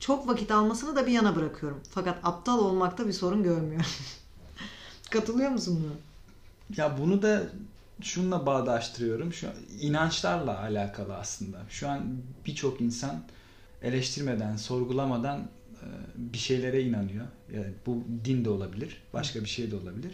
Çok 0.00 0.28
vakit 0.28 0.50
almasını 0.50 0.96
da 0.96 1.06
bir 1.06 1.12
yana 1.12 1.36
bırakıyorum. 1.36 1.80
Fakat 1.90 2.18
aptal 2.22 2.58
olmakta 2.58 3.06
bir 3.06 3.12
sorun 3.12 3.42
görmüyorum. 3.42 3.86
Katılıyor 5.10 5.50
musun 5.50 5.84
buna? 5.84 6.08
Ya 6.76 6.98
bunu 6.98 7.22
da 7.22 7.42
şununla 8.02 8.46
bağdaştırıyorum. 8.46 9.32
Şu 9.32 9.46
inançlarla 9.80 10.60
alakalı 10.60 11.16
aslında. 11.16 11.58
Şu 11.70 11.88
an 11.88 12.04
birçok 12.46 12.80
insan 12.80 13.22
eleştirmeden, 13.82 14.56
sorgulamadan 14.56 15.40
e, 15.40 15.86
bir 16.16 16.38
şeylere 16.38 16.82
inanıyor. 16.82 17.26
Yani 17.54 17.72
bu 17.86 18.04
din 18.24 18.44
de 18.44 18.50
olabilir, 18.50 19.02
başka 19.12 19.40
bir 19.40 19.48
şey 19.48 19.70
de 19.70 19.76
olabilir. 19.76 20.12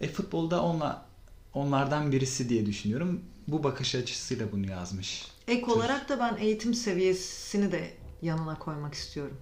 E 0.00 0.08
futbolda 0.08 0.62
onla 0.62 1.06
onlardan 1.54 2.12
birisi 2.12 2.48
diye 2.48 2.66
düşünüyorum. 2.66 3.20
Bu 3.48 3.64
bakış 3.64 3.94
açısıyla 3.94 4.52
bunu 4.52 4.70
yazmış. 4.70 5.26
Ek 5.48 5.66
olarak 5.66 6.08
da 6.08 6.18
ben 6.20 6.36
eğitim 6.36 6.74
seviyesini 6.74 7.72
de 7.72 7.90
yanına 8.22 8.58
koymak 8.58 8.94
istiyorum. 8.94 9.36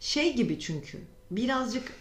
Şey 0.00 0.36
gibi 0.36 0.60
çünkü 0.60 0.98
birazcık 1.30 1.92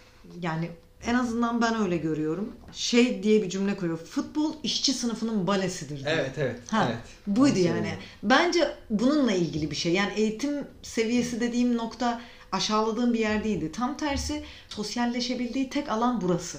yani 0.41 0.69
en 1.03 1.13
azından 1.13 1.61
ben 1.61 1.75
öyle 1.75 1.97
görüyorum. 1.97 2.55
Şey 2.73 3.23
diye 3.23 3.43
bir 3.43 3.49
cümle 3.49 3.77
kuruyor. 3.77 3.97
Futbol 3.97 4.53
işçi 4.63 4.93
sınıfının 4.93 5.47
balesidir. 5.47 6.05
Diye. 6.05 6.15
Evet 6.15 6.33
evet. 6.37 6.59
Ha, 6.71 6.87
evet. 6.89 7.37
Buydu 7.37 7.59
yani. 7.59 7.93
Bence 8.23 8.75
bununla 8.89 9.31
ilgili 9.31 9.71
bir 9.71 9.75
şey. 9.75 9.93
Yani 9.93 10.13
eğitim 10.15 10.67
seviyesi 10.81 11.39
dediğim 11.39 11.77
nokta 11.77 12.21
aşağıladığım 12.51 13.13
bir 13.13 13.19
yer 13.19 13.43
değildi. 13.43 13.71
Tam 13.71 13.97
tersi 13.97 14.43
sosyalleşebildiği 14.69 15.69
tek 15.69 15.89
alan 15.89 16.21
burası. 16.21 16.57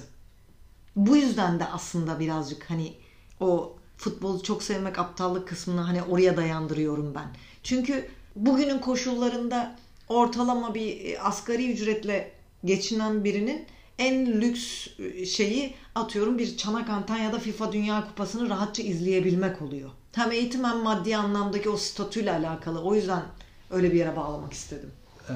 Bu 0.95 1.17
yüzden 1.17 1.59
de 1.59 1.65
aslında 1.65 2.19
birazcık 2.19 2.69
hani 2.69 2.93
o 3.39 3.75
futbolu 3.97 4.43
çok 4.43 4.63
sevmek 4.63 4.99
aptallık 4.99 5.47
kısmını 5.47 5.81
hani 5.81 6.03
oraya 6.03 6.37
dayandırıyorum 6.37 7.15
ben. 7.15 7.27
Çünkü 7.63 8.09
bugünün 8.39 8.79
koşullarında 8.79 9.75
ortalama 10.07 10.75
bir 10.75 11.17
asgari 11.29 11.71
ücretle 11.71 12.31
geçinen 12.65 13.23
birinin 13.23 13.65
en 13.97 14.41
lüks 14.41 14.87
e, 14.99 15.25
şeyi 15.25 15.75
atıyorum 15.95 16.37
bir 16.37 16.57
Çanak 16.57 16.89
Antalya'da 16.89 17.39
FIFA 17.39 17.71
Dünya 17.71 18.07
Kupası'nı 18.07 18.49
rahatça 18.49 18.83
izleyebilmek 18.83 19.61
oluyor. 19.61 19.89
Hem 20.11 20.31
eğitim 20.31 20.63
hem 20.63 20.77
maddi 20.77 21.17
anlamdaki 21.17 21.69
o 21.69 21.77
statüyle 21.77 22.31
alakalı. 22.31 22.81
O 22.81 22.95
yüzden 22.95 23.23
öyle 23.69 23.91
bir 23.91 23.97
yere 23.97 24.15
bağlamak 24.15 24.53
istedim. 24.53 24.91
Ee, 25.29 25.33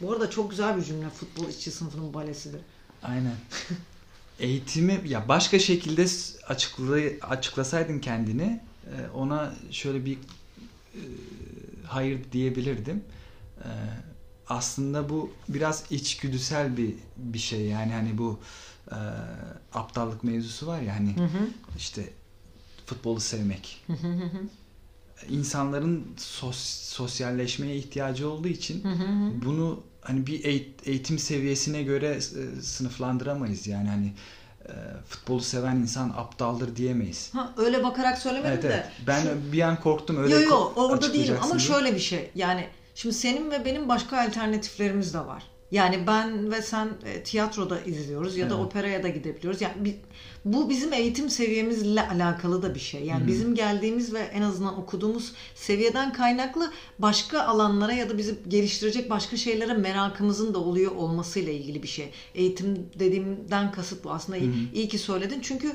Bu 0.00 0.12
arada 0.12 0.30
çok 0.30 0.50
güzel 0.50 0.76
bir 0.76 0.82
cümle 0.82 1.10
futbol 1.10 1.48
işçi 1.48 1.70
sınıfının 1.70 2.14
balesidir. 2.14 2.60
Aynen. 3.02 3.34
Eğitimi 4.40 5.00
ya 5.06 5.28
başka 5.28 5.58
şekilde 5.58 6.06
açıklay 6.48 7.18
açıklasaydın 7.22 7.98
kendini 7.98 8.60
e, 8.86 9.10
ona 9.14 9.54
şöyle 9.70 10.04
bir 10.04 10.18
e, 10.94 11.00
hayır 11.94 12.20
diyebilirdim. 12.32 13.04
E, 13.58 13.70
aslında 14.48 15.08
bu 15.08 15.30
biraz 15.48 15.84
içgüdüsel 15.90 16.76
bir 16.76 16.94
bir 17.16 17.38
şey 17.38 17.60
yani 17.60 17.92
hani 17.92 18.18
bu 18.18 18.40
e, 18.90 18.96
aptallık 19.74 20.24
mevzusu 20.24 20.66
var 20.66 20.80
ya 20.80 20.94
hani 20.96 21.16
hı 21.16 21.24
hı. 21.24 21.48
işte 21.76 22.10
futbolu 22.86 23.20
sevmek. 23.20 23.84
insanların 25.28 26.06
sos, 26.16 26.56
sosyalleşmeye 26.82 27.76
ihtiyacı 27.76 28.28
olduğu 28.30 28.48
için 28.48 28.84
Hı 28.84 28.88
hı 28.88 28.92
hı. 29.04 29.32
bunu 29.44 29.82
hani 30.00 30.26
bir 30.26 30.44
eğit- 30.44 30.84
eğitim 30.88 31.18
seviyesine 31.18 31.82
göre 31.82 32.08
e, 32.08 32.20
sınıflandıramayız. 32.62 33.66
Yani 33.66 33.88
hani 33.88 34.12
e, 34.68 34.72
futbolu 35.08 35.40
seven 35.40 35.76
insan 35.76 36.10
aptaldır 36.10 36.76
diyemeyiz. 36.76 37.30
Ha, 37.34 37.52
öyle 37.56 37.84
bakarak 37.84 38.18
söylemedim 38.18 38.52
Evet, 38.52 38.62
de. 38.62 38.68
evet. 38.68 38.86
Ben 39.06 39.52
bir 39.52 39.62
an 39.62 39.80
korktum 39.80 40.22
öyle 40.22 40.34
Yo 40.34 40.40
yo 40.40 40.50
ko- 40.50 40.74
orada 40.74 41.12
değilim 41.12 41.36
ama 41.42 41.58
diye. 41.58 41.68
şöyle 41.68 41.94
bir 41.94 41.98
şey. 42.00 42.30
Yani 42.34 42.68
şimdi 42.94 43.14
senin 43.14 43.50
ve 43.50 43.64
benim 43.64 43.88
başka 43.88 44.20
alternatiflerimiz 44.20 45.14
de 45.14 45.18
var. 45.26 45.42
Yani 45.72 46.06
ben 46.06 46.50
ve 46.52 46.62
sen 46.62 46.88
e, 47.04 47.22
tiyatroda 47.22 47.80
izliyoruz 47.80 48.36
ya 48.36 48.50
da 48.50 48.54
Evet. 48.54 48.64
operaya 48.66 49.02
da 49.02 49.08
gidebiliyoruz. 49.08 49.60
Yani 49.60 49.84
bi- 49.84 49.96
bu 50.44 50.70
bizim 50.70 50.92
eğitim 50.92 51.30
seviyemizle 51.30 52.08
alakalı 52.08 52.62
da 52.62 52.74
bir 52.74 52.80
şey. 52.80 53.04
Yani 53.04 53.26
bizim 53.26 53.54
geldiğimiz 53.54 54.14
ve 54.14 54.18
en 54.18 54.42
azından 54.42 54.78
okuduğumuz 54.78 55.32
seviyeden 55.54 56.12
kaynaklı 56.12 56.72
başka 56.98 57.40
alanlara 57.42 57.92
ya 57.92 58.10
da 58.10 58.18
bizi 58.18 58.34
geliştirecek 58.48 59.10
başka 59.10 59.36
şeylere 59.36 59.74
merakımızın 59.74 60.54
da 60.54 60.58
oluyor 60.58 60.92
olmasıyla 60.96 61.52
ilgili 61.52 61.82
bir 61.82 61.88
şey. 61.88 62.10
Eğitim 62.34 62.86
dediğimden 62.98 63.72
kasıt 63.72 64.04
bu. 64.04 64.10
Aslında 64.10 64.38
iyi, 64.38 64.50
iyi 64.74 64.88
ki 64.88 64.98
söyledin. 64.98 65.40
Çünkü 65.42 65.72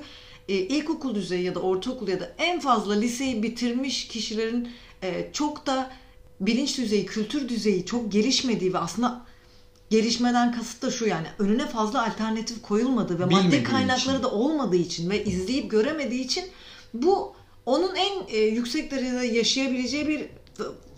e, 0.49 0.53
ilkokul 0.55 1.15
düzeyi 1.15 1.43
ya 1.43 1.55
da 1.55 1.59
ortaokul 1.59 2.07
ya 2.07 2.19
da 2.19 2.31
en 2.37 2.59
fazla 2.59 2.93
liseyi 2.93 3.43
bitirmiş 3.43 4.07
kişilerin 4.07 4.69
e, 5.03 5.29
çok 5.33 5.65
da 5.65 5.91
bilinç 6.41 6.77
düzeyi, 6.77 7.05
kültür 7.05 7.49
düzeyi 7.49 7.85
çok 7.85 8.11
gelişmediği 8.11 8.73
ve 8.73 8.77
aslında 8.77 9.25
gelişmeden 9.89 10.51
kasıt 10.51 10.81
da 10.81 10.91
şu 10.91 11.05
yani 11.05 11.27
önüne 11.39 11.67
fazla 11.67 12.05
alternatif 12.05 12.61
koyulmadığı 12.61 13.19
ve 13.19 13.25
maddi 13.25 13.63
kaynakları 13.63 14.15
için. 14.15 14.23
da 14.23 14.31
olmadığı 14.31 14.75
için 14.75 15.09
ve 15.09 15.23
izleyip 15.25 15.71
göremediği 15.71 16.25
için 16.25 16.45
bu 16.93 17.35
onun 17.65 17.95
en 17.95 18.27
e, 18.27 18.37
yüksek 18.37 18.91
derecede 18.91 19.25
yaşayabileceği 19.25 20.07
bir 20.07 20.19
e, 20.19 20.27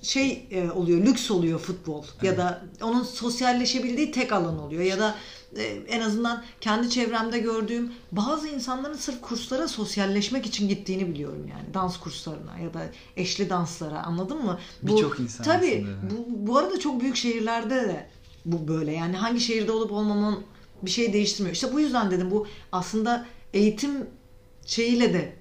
şey 0.02 0.48
e, 0.52 0.72
oluyor, 0.72 1.06
lüks 1.06 1.32
oluyor 1.32 1.60
futbol 1.60 2.04
ya 2.22 2.38
da 2.38 2.62
onun 2.82 3.04
sosyalleşebildiği 3.04 4.12
tek 4.12 4.32
alan 4.32 4.60
oluyor 4.60 4.84
ya 4.84 5.00
da 5.00 5.16
e, 5.58 5.64
en 5.64 6.02
azından 6.02 6.44
kendi 6.62 6.90
çevremde 6.90 7.40
gördüğüm 7.40 7.92
bazı 8.12 8.48
insanların 8.48 8.98
sırf 8.98 9.22
kurslara 9.22 9.68
sosyalleşmek 9.68 10.46
için 10.46 10.70
gittiğini 10.70 11.08
biliyorum 11.08 11.48
yani 11.50 11.74
dans 11.74 11.98
kurslarına 12.00 12.58
ya 12.60 12.74
da 12.74 12.82
eşli 13.18 13.50
danslara 13.50 14.04
anladın 14.04 14.46
mı? 14.46 14.60
Birçok 14.82 15.20
insan 15.20 15.44
Tabii 15.44 15.86
aslında. 15.88 16.12
bu, 16.18 16.48
bu 16.48 16.58
arada 16.58 16.80
çok 16.80 17.02
büyük 17.02 17.16
şehirlerde 17.16 17.76
de 17.76 18.10
bu 18.46 18.68
böyle 18.68 18.92
yani 18.92 19.16
hangi 19.18 19.40
şehirde 19.40 19.72
olup 19.72 19.92
olmaman 19.92 20.40
bir 20.82 20.90
şey 20.92 21.14
değiştirmiyor. 21.14 21.56
İşte 21.56 21.74
bu 21.74 21.80
yüzden 21.80 22.12
dedim 22.12 22.32
bu 22.32 22.48
aslında 22.72 23.26
eğitim 23.54 24.08
şeyiyle 24.66 25.14
de 25.14 25.36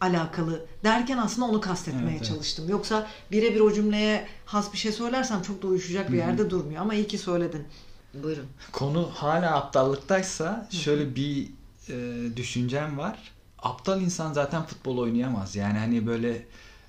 alakalı 0.00 0.66
derken 0.84 1.18
aslında 1.18 1.46
onu 1.48 1.60
kastetmeye 1.60 2.04
Evet, 2.04 2.16
evet. 2.16 2.26
çalıştım. 2.26 2.68
Yoksa 2.68 3.06
birebir 3.30 3.60
o 3.60 3.72
cümleye 3.72 4.26
has 4.44 4.72
bir 4.72 4.78
şey 4.78 4.92
söylersem 4.92 5.42
çok 5.42 5.62
da 5.62 5.66
uyuşacak 5.66 6.12
bir 6.12 6.16
yerde 6.16 6.50
durmuyor 6.50 6.80
ama 6.82 6.94
iyi 6.94 7.06
ki 7.06 7.18
söyledin. 7.18 7.66
Buyurun. 8.14 8.46
Konu 8.72 9.10
hala 9.14 9.56
aptallıktaysa 9.56 10.68
şöyle 10.70 11.14
bir 11.16 11.48
e, 11.88 12.36
düşüncem 12.36 12.98
var. 12.98 13.32
Aptal 13.58 14.00
insan 14.00 14.32
zaten 14.32 14.62
futbol 14.62 14.98
oynayamaz. 14.98 15.56
Yani 15.56 15.78
hani 15.78 16.06
böyle 16.06 16.30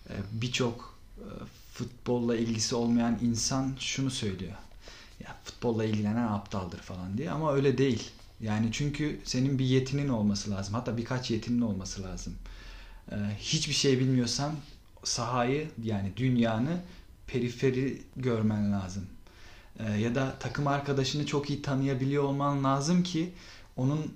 e, 0.09 0.13
birçok 0.31 0.97
e, 1.17 1.25
futbolla 1.73 2.35
ilgisi 2.35 2.75
olmayan 2.75 3.19
insan 3.21 3.75
şunu 3.79 4.11
söylüyor. 4.11 4.53
Ya 5.23 5.35
futbolla 5.43 5.85
ilgilenen 5.85 6.27
aptaldır 6.27 6.79
falan 6.79 7.17
diye 7.17 7.31
ama 7.31 7.53
öyle 7.53 7.77
değil. 7.77 8.11
Yani 8.41 8.69
çünkü 8.71 9.19
senin 9.23 9.59
bir 9.59 9.65
yetinin 9.65 10.09
olması 10.09 10.51
lazım. 10.51 10.73
Hatta 10.73 10.97
birkaç 10.97 11.31
yetinin 11.31 11.61
olması 11.61 12.03
lazım. 12.03 12.35
E, 13.11 13.15
hiçbir 13.39 13.73
şey 13.73 13.99
bilmiyorsan 13.99 14.53
sahayı 15.03 15.69
yani 15.83 16.11
dünyanı 16.17 16.81
periferi 17.27 18.01
görmen 18.15 18.71
lazım. 18.71 19.05
Ee, 19.79 19.91
ya 19.91 20.15
da 20.15 20.35
takım 20.39 20.67
arkadaşını 20.67 21.25
çok 21.25 21.49
iyi 21.49 21.61
tanıyabiliyor 21.61 22.23
olman 22.23 22.63
lazım 22.63 23.03
ki 23.03 23.33
onun 23.77 24.13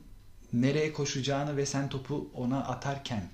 nereye 0.54 0.94
koşacağını 0.94 1.58
ve 1.58 1.66
sen 1.66 1.90
topu 1.90 2.30
ona 2.34 2.60
atarken 2.64 3.30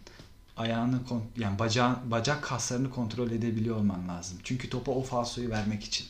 ayağını 0.58 1.00
yani 1.38 1.60
bacağın 1.60 1.98
bacak 2.12 2.44
kaslarını 2.44 2.90
kontrol 2.90 3.32
edebiliyor 3.32 3.76
olman 3.76 4.08
lazım. 4.08 4.38
Çünkü 4.44 4.70
topa 4.70 4.92
o 4.92 5.04
falsoyu 5.04 5.50
vermek 5.50 5.84
için. 5.84 6.08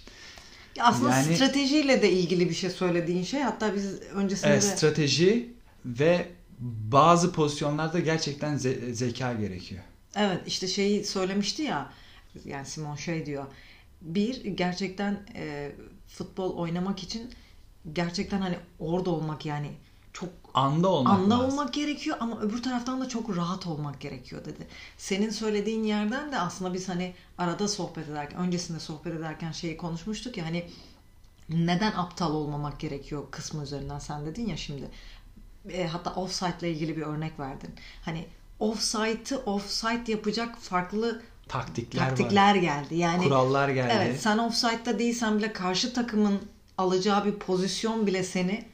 Aslında 0.81 1.09
Yani- 1.15 1.35
stratejiyle 1.35 2.01
de 2.01 2.11
ilgili 2.11 2.49
bir 2.49 2.53
şey 2.55 2.69
söylediğin 2.69 3.23
şey. 3.23 3.41
Hatta 3.41 3.75
biz 3.75 4.01
öncesinde 4.01 4.51
Evet, 4.51 4.63
de 4.63 4.67
strateji 4.67 5.53
ve 5.85 6.27
bazı 6.91 7.31
pozisyonlarda 7.33 7.99
gerçekten 7.99 8.53
ze- 8.57 8.93
zeka 8.93 9.33
gerekiyor. 9.33 9.81
Evet 10.15 10.41
işte 10.47 10.67
şeyi 10.67 11.05
söylemişti 11.05 11.61
ya 11.61 11.93
yani 12.45 12.65
Simon 12.65 12.95
şey 12.95 13.25
diyor 13.25 13.45
bir 14.01 14.43
gerçekten 14.45 15.25
e, 15.35 15.71
futbol 16.07 16.57
oynamak 16.57 17.03
için 17.03 17.31
gerçekten 17.93 18.41
hani 18.41 18.55
orada 18.79 19.09
olmak 19.09 19.45
yani 19.45 19.71
Anda 20.53 20.87
olmak 20.87 21.13
anda 21.13 21.39
lazım. 21.39 21.51
olmak 21.51 21.73
gerekiyor 21.73 22.17
ama 22.19 22.41
öbür 22.41 22.63
taraftan 22.63 23.01
da 23.01 23.09
çok 23.09 23.37
rahat 23.37 23.67
olmak 23.67 24.01
gerekiyor 24.01 24.45
dedi. 24.45 24.67
Senin 24.97 25.29
söylediğin 25.29 25.83
yerden 25.83 26.31
de 26.31 26.39
aslında 26.39 26.73
biz 26.73 26.89
hani 26.89 27.13
arada 27.37 27.67
sohbet 27.67 28.09
ederken 28.09 28.39
öncesinde 28.39 28.79
sohbet 28.79 29.13
ederken 29.13 29.51
şeyi 29.51 29.77
konuşmuştuk 29.77 30.37
ya 30.37 30.45
hani 30.45 30.65
neden 31.49 31.91
aptal 31.91 32.33
olmamak 32.33 32.79
gerekiyor 32.79 33.23
kısmı 33.31 33.63
üzerinden 33.63 33.99
sen 33.99 34.25
dedin 34.25 34.47
ya 34.47 34.57
şimdi. 34.57 34.89
E, 35.69 35.87
hatta 35.87 36.13
offside 36.13 36.53
ile 36.59 36.71
ilgili 36.71 36.97
bir 36.97 37.01
örnek 37.01 37.39
verdin. 37.39 37.69
Hani 38.05 38.25
offside'ı 38.59 39.37
offside 39.45 40.11
yapacak 40.11 40.57
farklı 40.59 41.21
Taktikler, 41.47 42.01
var. 42.01 42.09
taktikler 42.09 42.55
geldi. 42.55 42.95
Yani 42.95 43.23
Kurallar 43.23 43.69
geldi. 43.69 43.93
Evet, 43.97 44.21
sen 44.21 44.37
offside'da 44.37 44.99
değilsen 44.99 45.37
bile 45.37 45.53
karşı 45.53 45.93
takımın 45.93 46.39
alacağı 46.77 47.25
bir 47.25 47.33
pozisyon 47.35 48.07
bile 48.07 48.23
seni 48.23 48.65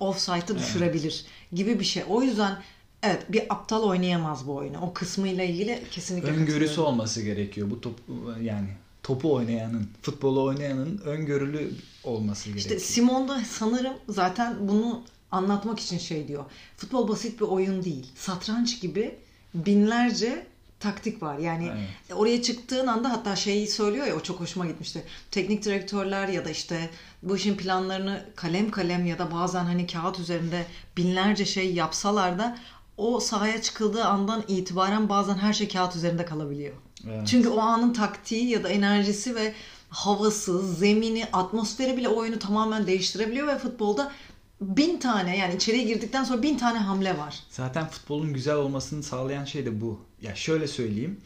offside'a 0.00 0.58
düşürebilir 0.58 1.24
gibi 1.52 1.80
bir 1.80 1.84
şey. 1.84 2.02
O 2.08 2.22
yüzden 2.22 2.62
evet 3.02 3.32
bir 3.32 3.42
aptal 3.54 3.82
oynayamaz 3.82 4.46
bu 4.46 4.54
oyunu. 4.54 4.80
O 4.80 4.92
kısmıyla 4.92 5.44
ilgili 5.44 5.82
kesinlikle 5.90 6.28
öngörüsü 6.28 6.80
olması 6.80 7.22
gerekiyor 7.22 7.70
bu 7.70 7.80
top 7.80 7.94
yani 8.40 8.68
topu 9.02 9.32
oynayanın, 9.32 9.88
futbolu 10.02 10.42
oynayanın 10.42 10.98
öngörülü 10.98 11.70
olması 12.04 12.48
İşte 12.48 12.60
gerekiyor. 12.60 12.80
Simon 12.80 13.28
da 13.28 13.40
sanırım 13.50 13.94
zaten 14.08 14.56
bunu 14.60 15.02
anlatmak 15.30 15.80
için 15.80 15.98
şey 15.98 16.28
diyor. 16.28 16.44
Futbol 16.76 17.08
basit 17.08 17.40
bir 17.40 17.46
oyun 17.46 17.84
değil. 17.84 18.06
Satranç 18.16 18.80
gibi 18.80 19.14
binlerce 19.54 20.46
taktik 20.80 21.22
var. 21.22 21.38
Yani 21.38 21.70
Evet. 21.72 22.18
oraya 22.18 22.42
çıktığın 22.42 22.86
anda 22.86 23.12
hatta 23.12 23.36
şeyi 23.36 23.66
söylüyor 23.66 24.06
ya 24.06 24.16
o 24.16 24.20
çok 24.20 24.40
hoşuma 24.40 24.66
gitmişti. 24.66 25.02
Teknik 25.30 25.64
direktörler 25.64 26.28
ya 26.28 26.44
da 26.44 26.50
işte 26.50 26.90
bu 27.22 27.36
işin 27.36 27.56
planlarını 27.56 28.24
kalem 28.36 28.70
kalem 28.70 29.06
ya 29.06 29.18
da 29.18 29.32
bazen 29.32 29.64
hani 29.64 29.86
kağıt 29.86 30.18
üzerinde 30.20 30.66
binlerce 30.96 31.44
şey 31.44 31.74
yapsalar 31.74 32.38
da 32.38 32.58
o 32.96 33.20
sahaya 33.20 33.62
çıkıldığı 33.62 34.04
andan 34.04 34.44
itibaren 34.48 35.08
bazen 35.08 35.34
her 35.34 35.52
şey 35.52 35.68
kağıt 35.68 35.96
üzerinde 35.96 36.24
kalabiliyor. 36.24 36.74
Evet. 37.06 37.28
Çünkü 37.28 37.48
o 37.48 37.60
anın 37.60 37.92
taktiği 37.92 38.48
ya 38.48 38.64
da 38.64 38.68
enerjisi 38.68 39.34
ve 39.34 39.54
havası, 39.88 40.74
zemini, 40.74 41.24
atmosferi 41.32 41.96
bile 41.96 42.08
oyunu 42.08 42.38
tamamen 42.38 42.86
değiştirebiliyor 42.86 43.46
ve 43.46 43.58
futbolda 43.58 44.12
bin 44.60 44.98
tane 44.98 45.36
yani 45.36 45.54
içeriye 45.54 45.84
girdikten 45.84 46.24
sonra 46.24 46.42
bin 46.42 46.58
tane 46.58 46.78
hamle 46.78 47.18
var. 47.18 47.38
Zaten 47.50 47.88
futbolun 47.88 48.32
güzel 48.32 48.54
olmasını 48.54 49.02
sağlayan 49.02 49.44
şey 49.44 49.66
de 49.66 49.80
bu. 49.80 50.00
Ya 50.28 50.34
şöyle 50.34 50.66
söyleyeyim. 50.66 51.20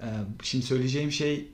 Ee, 0.00 0.06
Şimdi 0.42 0.66
söyleyeceğim 0.66 1.12
şey 1.12 1.48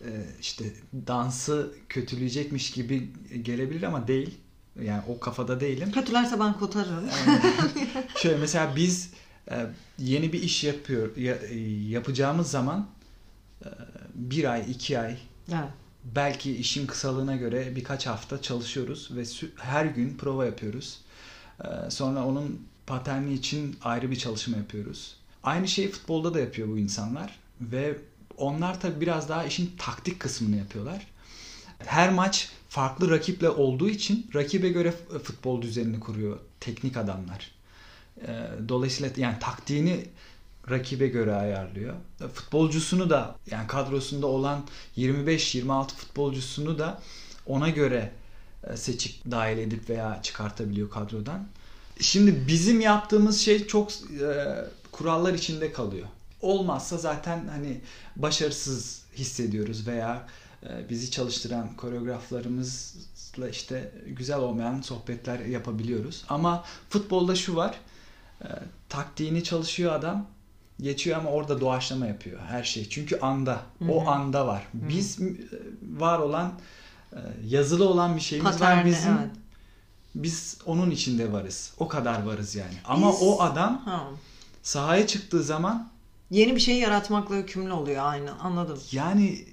e, 0.00 0.10
işte 0.40 0.64
dansı 1.06 1.72
kötüleyecekmiş 1.88 2.70
gibi 2.70 3.08
gelebilir 3.42 3.82
ama 3.82 4.08
değil. 4.08 4.34
Yani 4.82 5.02
o 5.08 5.20
kafada 5.20 5.60
değilim. 5.60 5.92
Kötülerse 5.92 6.40
ben 6.40 6.58
kotarırım. 6.58 7.08
Şöyle 8.22 8.36
mesela 8.38 8.76
biz 8.76 9.10
e, 9.50 9.66
yeni 9.98 10.32
bir 10.32 10.42
iş 10.42 10.64
yapıyor 10.64 11.16
ya- 11.16 11.34
e, 11.50 11.58
yapacağımız 11.88 12.50
zaman 12.50 12.88
e, 13.64 13.68
bir 14.14 14.52
ay, 14.52 14.64
iki 14.70 14.98
ay 14.98 15.16
evet. 15.48 15.68
belki 16.04 16.56
işin 16.56 16.86
kısalığına 16.86 17.36
göre 17.36 17.76
birkaç 17.76 18.06
hafta 18.06 18.42
çalışıyoruz 18.42 19.10
ve 19.16 19.24
her 19.56 19.84
gün 19.86 20.16
prova 20.16 20.46
yapıyoruz. 20.46 21.00
Sonra 21.88 22.24
onun 22.26 22.66
paterni 22.86 23.34
için 23.34 23.76
ayrı 23.82 24.10
bir 24.10 24.16
çalışma 24.16 24.56
yapıyoruz. 24.56 25.16
Aynı 25.44 25.68
şeyi 25.68 25.90
futbolda 25.90 26.34
da 26.34 26.40
yapıyor 26.40 26.68
bu 26.68 26.78
insanlar 26.78 27.38
ve 27.60 27.96
onlar 28.36 28.80
tabii 28.80 29.00
biraz 29.00 29.28
daha 29.28 29.44
işin 29.44 29.72
taktik 29.78 30.20
kısmını 30.20 30.56
yapıyorlar. 30.56 31.06
Her 31.78 32.12
maç 32.12 32.48
farklı 32.68 33.10
rakiple 33.10 33.48
olduğu 33.48 33.88
için 33.88 34.26
rakibe 34.34 34.68
göre 34.68 34.94
futbol 35.24 35.62
düzenini 35.62 36.00
kuruyor 36.00 36.38
teknik 36.60 36.96
adamlar. 36.96 37.50
Ee, 38.26 38.48
Dolayısıyla 38.68 39.10
yani 39.16 39.38
taktiğini 39.38 40.06
rakibe 40.70 41.08
göre 41.08 41.34
ayarlıyor. 41.34 41.94
E, 42.20 42.28
Futbolcusunu 42.28 43.10
da 43.10 43.36
yani 43.50 43.66
kadrosunda 43.66 44.26
olan 44.26 44.64
25-26 44.96 45.88
futbolcusunu 45.88 46.78
da 46.78 47.02
ona 47.46 47.68
göre 47.68 48.12
e, 48.64 48.76
seçip 48.76 49.30
dahil 49.30 49.58
edip 49.58 49.90
veya 49.90 50.20
çıkartabiliyor 50.22 50.90
kadrodan. 50.90 51.46
Şimdi 52.00 52.48
bizim 52.48 52.80
yaptığımız 52.80 53.40
şey 53.40 53.66
çok 53.66 53.92
e, 53.92 53.96
kurallar 54.96 55.34
içinde 55.34 55.72
kalıyor. 55.72 56.06
olmazsa 56.42 56.98
zaten 56.98 57.48
hani 57.48 57.80
başarısız 58.16 59.02
hissediyoruz 59.16 59.86
veya 59.86 60.26
e, 60.62 60.88
bizi 60.90 61.10
çalıştıran 61.10 61.76
koreograflarımızla 61.76 63.48
işte 63.50 63.92
güzel 64.06 64.38
olmayan 64.38 64.80
sohbetler 64.80 65.38
yapabiliyoruz. 65.38 66.24
Ama 66.28 66.64
futbolda 66.90 67.34
şu 67.34 67.56
var. 67.56 67.74
E, 68.42 68.48
taktiğini 68.88 69.44
çalışıyor 69.44 69.92
adam. 69.92 70.26
Geçiyor 70.80 71.18
ama 71.18 71.30
orada 71.30 71.60
doğaçlama 71.60 72.06
yapıyor 72.06 72.40
her 72.40 72.64
şey. 72.64 72.88
Çünkü 72.88 73.18
anda. 73.20 73.60
Hı-hı. 73.78 73.92
O 73.92 74.08
anda 74.08 74.46
var. 74.46 74.62
Hı-hı. 74.72 74.88
Biz 74.88 75.20
e, 75.20 75.36
var 75.96 76.18
olan 76.18 76.52
yazılı 77.46 77.88
olan 77.88 78.16
bir 78.16 78.20
şeyimiz 78.20 78.52
Paterne, 78.52 78.80
var 78.80 78.86
bizim. 78.86 79.12
Evet. 79.12 79.30
Biz 80.14 80.58
onun 80.66 80.90
içinde 80.90 81.32
varız. 81.32 81.72
O 81.78 81.88
kadar 81.88 82.22
varız 82.22 82.54
yani. 82.54 82.74
Ama 82.84 83.12
Biz... 83.12 83.18
o 83.22 83.40
adam 83.42 83.82
ha. 83.84 84.08
Sahaya 84.64 85.06
çıktığı 85.06 85.42
zaman 85.42 85.88
yeni 86.30 86.54
bir 86.54 86.60
şey 86.60 86.78
yaratmakla 86.78 87.36
yükümlü 87.36 87.72
oluyor 87.72 88.04
aynı. 88.04 88.40
Anladım. 88.40 88.80
Yani 88.92 89.44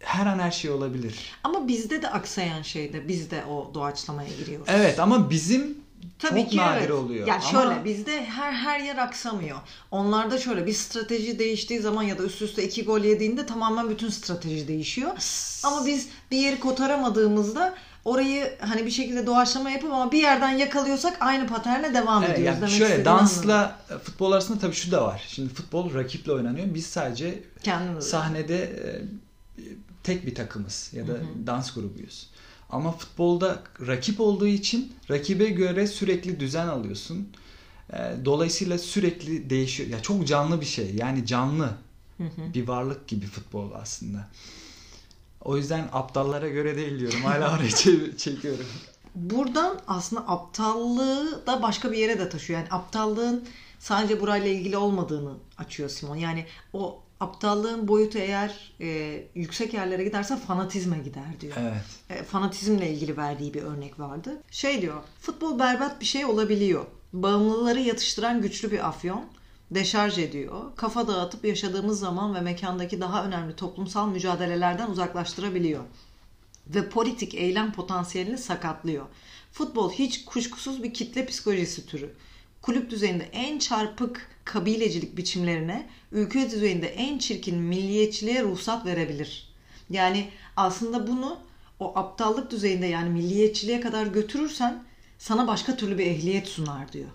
her 0.00 0.26
an 0.26 0.38
her 0.38 0.50
şey 0.50 0.70
olabilir. 0.70 1.18
Ama 1.44 1.68
bizde 1.68 2.02
de 2.02 2.10
aksayan 2.10 2.62
şey 2.62 2.92
de 2.92 3.08
biz 3.08 3.30
de 3.30 3.44
o 3.44 3.70
doğaçlamaya 3.74 4.28
giriyoruz. 4.38 4.66
Evet 4.70 5.00
ama 5.00 5.30
bizim 5.30 5.80
Tabii 6.18 6.40
çok 6.40 6.50
ki 6.50 6.56
nadir 6.56 6.80
evet. 6.80 6.90
oluyor. 6.90 7.26
Ya 7.26 7.34
ama... 7.34 7.42
şöyle 7.42 7.84
bizde 7.84 8.24
her 8.24 8.52
her 8.52 8.80
yer 8.80 8.96
aksamıyor. 8.96 9.58
Onlarda 9.90 10.38
şöyle 10.38 10.66
bir 10.66 10.72
strateji 10.72 11.38
değiştiği 11.38 11.80
zaman 11.80 12.02
ya 12.02 12.18
da 12.18 12.22
üst 12.22 12.42
üste 12.42 12.64
iki 12.64 12.84
gol 12.84 13.00
yediğinde 13.00 13.46
tamamen 13.46 13.90
bütün 13.90 14.08
strateji 14.08 14.68
değişiyor. 14.68 15.10
Ama 15.64 15.86
biz 15.86 16.08
bir 16.30 16.36
yeri 16.36 16.60
kotaramadığımızda 16.60 17.74
orayı 18.04 18.58
hani 18.60 18.86
bir 18.86 18.90
şekilde 18.90 19.26
doğaçlama 19.26 19.70
yapıp 19.70 19.92
ama 19.92 20.12
bir 20.12 20.22
yerden 20.22 20.50
yakalıyorsak 20.50 21.16
aynı 21.20 21.46
paterne 21.46 21.94
devam 21.94 22.24
evet, 22.24 22.38
ediyoruz. 22.38 22.60
Yani 22.60 22.72
şöyle 22.72 23.04
dansla 23.04 23.54
anladım. 23.54 24.04
futbol 24.04 24.32
arasında 24.32 24.58
tabii 24.58 24.74
şu 24.74 24.90
da 24.90 25.04
var. 25.04 25.24
Şimdi 25.28 25.54
futbol 25.54 25.94
rakiple 25.94 26.32
oynanıyor. 26.32 26.74
Biz 26.74 26.86
sadece 26.86 27.42
Kendimiz 27.62 28.04
sahnede 28.04 28.62
e, 28.62 29.02
tek 30.02 30.26
bir 30.26 30.34
takımız 30.34 30.90
ya 30.92 31.08
da 31.08 31.12
Hı-hı. 31.12 31.46
dans 31.46 31.74
grubuyuz. 31.74 32.30
Ama 32.70 32.92
futbolda 32.92 33.62
rakip 33.86 34.20
olduğu 34.20 34.46
için 34.46 34.92
rakibe 35.10 35.48
göre 35.48 35.86
sürekli 35.86 36.40
düzen 36.40 36.68
alıyorsun. 36.68 37.28
E, 37.92 37.96
dolayısıyla 38.24 38.78
sürekli 38.78 39.50
değişiyor. 39.50 39.88
Ya 39.88 40.02
çok 40.02 40.26
canlı 40.26 40.60
bir 40.60 40.66
şey. 40.66 40.94
Yani 40.94 41.26
canlı 41.26 41.70
Hı-hı. 42.16 42.54
bir 42.54 42.68
varlık 42.68 43.08
gibi 43.08 43.26
futbol 43.26 43.72
aslında. 43.72 44.28
O 45.44 45.56
yüzden 45.56 45.88
aptallara 45.92 46.48
göre 46.48 46.76
değil 46.76 46.98
diyorum. 46.98 47.22
Hala 47.22 47.56
oraya 47.56 47.70
çekiyorum. 48.16 48.66
Buradan 49.14 49.80
aslında 49.86 50.28
aptallığı 50.28 51.46
da 51.46 51.62
başka 51.62 51.92
bir 51.92 51.98
yere 51.98 52.18
de 52.18 52.28
taşıyor. 52.28 52.60
Yani 52.60 52.68
aptallığın 52.70 53.44
sadece 53.78 54.20
burayla 54.20 54.48
ilgili 54.48 54.76
olmadığını 54.76 55.32
açıyor 55.58 55.88
Simon. 55.88 56.16
Yani 56.16 56.46
o 56.72 57.02
aptallığın 57.20 57.88
boyutu 57.88 58.18
eğer 58.18 58.72
e, 58.80 59.22
yüksek 59.34 59.74
yerlere 59.74 60.04
giderse 60.04 60.36
fanatizme 60.36 60.98
gider 60.98 61.40
diyor. 61.40 61.56
Evet. 61.60 62.20
E, 62.20 62.24
fanatizmle 62.24 62.90
ilgili 62.90 63.16
verdiği 63.16 63.54
bir 63.54 63.62
örnek 63.62 63.98
vardı. 63.98 64.42
Şey 64.50 64.82
diyor, 64.82 65.02
futbol 65.20 65.58
berbat 65.58 66.00
bir 66.00 66.06
şey 66.06 66.24
olabiliyor. 66.24 66.86
Bağımlıları 67.12 67.80
yatıştıran 67.80 68.42
güçlü 68.42 68.70
bir 68.70 68.88
afyon 68.88 69.24
deşarj 69.70 70.18
ediyor. 70.18 70.76
Kafa 70.76 71.08
dağıtıp 71.08 71.44
yaşadığımız 71.44 72.00
zaman 72.00 72.34
ve 72.34 72.40
mekandaki 72.40 73.00
daha 73.00 73.24
önemli 73.24 73.56
toplumsal 73.56 74.08
mücadelelerden 74.08 74.90
uzaklaştırabiliyor. 74.90 75.84
Ve 76.66 76.88
politik 76.88 77.34
eylem 77.34 77.72
potansiyelini 77.72 78.38
sakatlıyor. 78.38 79.06
Futbol 79.52 79.90
hiç 79.92 80.24
kuşkusuz 80.24 80.82
bir 80.82 80.94
kitle 80.94 81.26
psikolojisi 81.26 81.86
türü. 81.86 82.14
Kulüp 82.62 82.90
düzeyinde 82.90 83.28
en 83.32 83.58
çarpık 83.58 84.28
kabilecilik 84.44 85.16
biçimlerine, 85.16 85.88
ülke 86.12 86.50
düzeyinde 86.50 86.86
en 86.86 87.18
çirkin 87.18 87.58
milliyetçiliğe 87.58 88.42
ruhsat 88.42 88.86
verebilir. 88.86 89.50
Yani 89.90 90.28
aslında 90.56 91.06
bunu 91.06 91.38
o 91.80 91.98
aptallık 91.98 92.50
düzeyinde 92.50 92.86
yani 92.86 93.10
milliyetçiliğe 93.10 93.80
kadar 93.80 94.06
götürürsen 94.06 94.84
sana 95.18 95.48
başka 95.48 95.76
türlü 95.76 95.98
bir 95.98 96.06
ehliyet 96.06 96.48
sunar 96.48 96.92
diyor. 96.92 97.08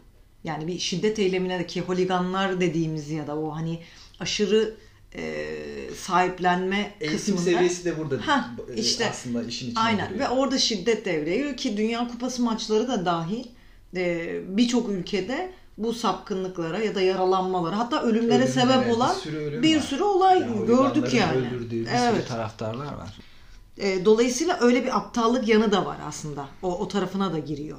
Yani 0.45 0.67
bir 0.67 0.79
şiddet 0.79 1.19
eylemine 1.19 1.67
ki 1.67 1.81
holiganlar 1.81 2.59
dediğimiz 2.59 3.09
ya 3.09 3.27
da 3.27 3.37
o 3.37 3.55
hani 3.55 3.79
aşırı 4.19 4.75
e, 5.15 5.45
sahiplenme 5.97 6.91
Eğitim 7.01 7.17
kısmında. 7.17 7.41
seviyesi 7.41 7.85
de 7.85 7.97
burada 7.97 8.27
ha, 8.27 8.49
e, 8.75 8.81
işte, 8.81 9.09
aslında 9.09 9.43
işin 9.43 9.65
içine 9.65 9.83
Aynen 9.83 10.09
giriyor. 10.09 10.29
ve 10.29 10.33
orada 10.33 10.57
şiddet 10.57 11.05
devreye 11.05 11.37
giriyor 11.37 11.57
ki 11.57 11.77
Dünya 11.77 12.07
Kupası 12.07 12.41
maçları 12.41 12.87
da 12.87 13.05
dahil 13.05 13.45
e, 13.95 14.39
birçok 14.57 14.89
ülkede 14.89 15.51
bu 15.77 15.93
sapkınlıklara 15.93 16.79
ya 16.79 16.95
da 16.95 17.01
yaralanmalara 17.01 17.77
hatta 17.77 18.01
ölümlere, 18.03 18.43
ölümlere 18.43 18.47
sebep 18.47 18.97
olan 18.97 19.15
bir 19.15 19.21
sürü, 19.21 19.61
bir 19.61 19.79
sürü 19.81 20.03
olay 20.03 20.39
yani 20.39 20.65
gördük 20.65 21.13
yani. 21.13 21.47
Öldürdüğü 21.47 21.81
bir 21.81 21.87
evet. 21.87 22.15
sürü 22.15 22.27
taraftarlar 22.27 22.93
var. 22.93 23.17
E, 23.77 24.05
dolayısıyla 24.05 24.57
öyle 24.61 24.83
bir 24.83 24.97
aptallık 24.97 25.47
yanı 25.47 25.71
da 25.71 25.85
var 25.85 25.97
aslında. 26.07 26.47
O, 26.61 26.79
o 26.79 26.87
tarafına 26.87 27.33
da 27.33 27.39
giriyor. 27.39 27.77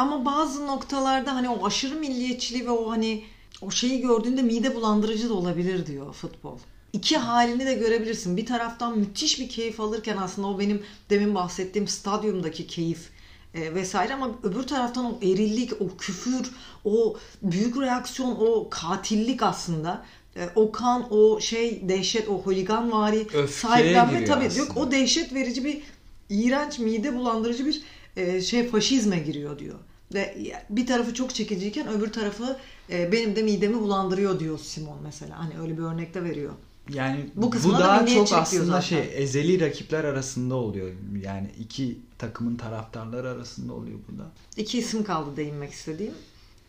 Ama 0.00 0.24
bazı 0.24 0.66
noktalarda 0.66 1.34
hani 1.34 1.48
o 1.48 1.66
aşırı 1.66 1.94
milliyetçiliği 1.94 2.66
ve 2.66 2.70
o 2.70 2.90
hani 2.90 3.24
o 3.62 3.70
şeyi 3.70 4.00
gördüğünde 4.00 4.42
mide 4.42 4.74
bulandırıcı 4.74 5.28
da 5.28 5.34
olabilir 5.34 5.86
diyor 5.86 6.12
futbol. 6.12 6.58
İki 6.92 7.16
halini 7.16 7.66
de 7.66 7.74
görebilirsin. 7.74 8.36
Bir 8.36 8.46
taraftan 8.46 8.98
müthiş 8.98 9.40
bir 9.40 9.48
keyif 9.48 9.80
alırken 9.80 10.16
aslında 10.16 10.48
o 10.48 10.58
benim 10.58 10.82
demin 11.10 11.34
bahsettiğim 11.34 11.88
stadyumdaki 11.88 12.66
keyif 12.66 13.10
e, 13.54 13.74
vesaire 13.74 14.14
ama 14.14 14.30
öbür 14.42 14.62
taraftan 14.62 15.04
o 15.04 15.18
erillik, 15.22 15.72
o 15.80 15.96
küfür, 15.96 16.50
o 16.84 17.16
büyük 17.42 17.76
reaksiyon, 17.76 18.36
o 18.40 18.70
katillik 18.70 19.42
aslında 19.42 20.04
e, 20.36 20.48
o 20.54 20.72
kan, 20.72 21.14
o 21.14 21.40
şey 21.40 21.88
dehşet, 21.88 22.28
o 22.28 22.42
holigan 22.42 22.92
vari 22.92 23.26
sahiplenme 23.48 24.24
tabii 24.24 24.58
yok 24.58 24.76
o 24.76 24.90
dehşet 24.90 25.34
verici 25.34 25.64
bir 25.64 25.82
iğrenç 26.28 26.78
mide 26.78 27.16
bulandırıcı 27.16 27.66
bir 27.66 27.82
e, 28.16 28.40
şey 28.40 28.68
faşizme 28.68 29.18
giriyor 29.18 29.58
diyor. 29.58 29.78
Ve 30.14 30.52
bir 30.70 30.86
tarafı 30.86 31.14
çok 31.14 31.34
çekiciyken 31.34 31.88
öbür 31.88 32.12
tarafı 32.12 32.56
e, 32.90 33.12
benim 33.12 33.36
de 33.36 33.42
midemi 33.42 33.80
bulandırıyor 33.80 34.40
diyor 34.40 34.58
Simon 34.58 34.98
mesela. 35.02 35.38
Hani 35.38 35.58
öyle 35.60 35.78
bir 35.78 35.82
örnekte 35.82 36.24
veriyor. 36.24 36.52
Yani 36.88 37.30
bu, 37.34 37.52
bu 37.64 37.72
daha 37.72 38.06
çok 38.06 38.32
aslında 38.32 38.64
zaten. 38.64 38.80
şey 38.80 39.10
ezeli 39.14 39.60
rakipler 39.60 40.04
arasında 40.04 40.54
oluyor. 40.54 40.90
Yani 41.24 41.50
iki 41.60 41.98
takımın 42.18 42.56
taraftarları 42.56 43.28
arasında 43.28 43.72
oluyor 43.72 43.98
burada. 44.08 44.30
İki 44.56 44.78
isim 44.78 45.04
kaldı 45.04 45.36
değinmek 45.36 45.72
istediğim. 45.72 46.14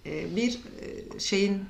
E, 0.05 0.35
bir 0.35 0.59
e, 0.81 1.19
şeyin 1.19 1.61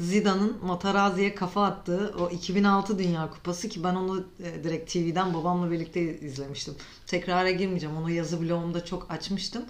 Zidane'ın 0.00 0.56
Materazzi'ye 0.62 1.34
kafa 1.34 1.64
attığı 1.64 2.14
o 2.18 2.30
2006 2.30 2.98
Dünya 2.98 3.30
Kupası 3.30 3.68
ki 3.68 3.84
ben 3.84 3.94
onu 3.94 4.24
direkt 4.64 4.92
TV'den 4.92 5.34
babamla 5.34 5.70
birlikte 5.70 6.20
izlemiştim. 6.20 6.74
Tekrara 7.06 7.50
girmeyeceğim. 7.50 7.96
Onu 7.96 8.10
yazı 8.10 8.40
blogumda 8.40 8.84
çok 8.84 9.10
açmıştım. 9.10 9.62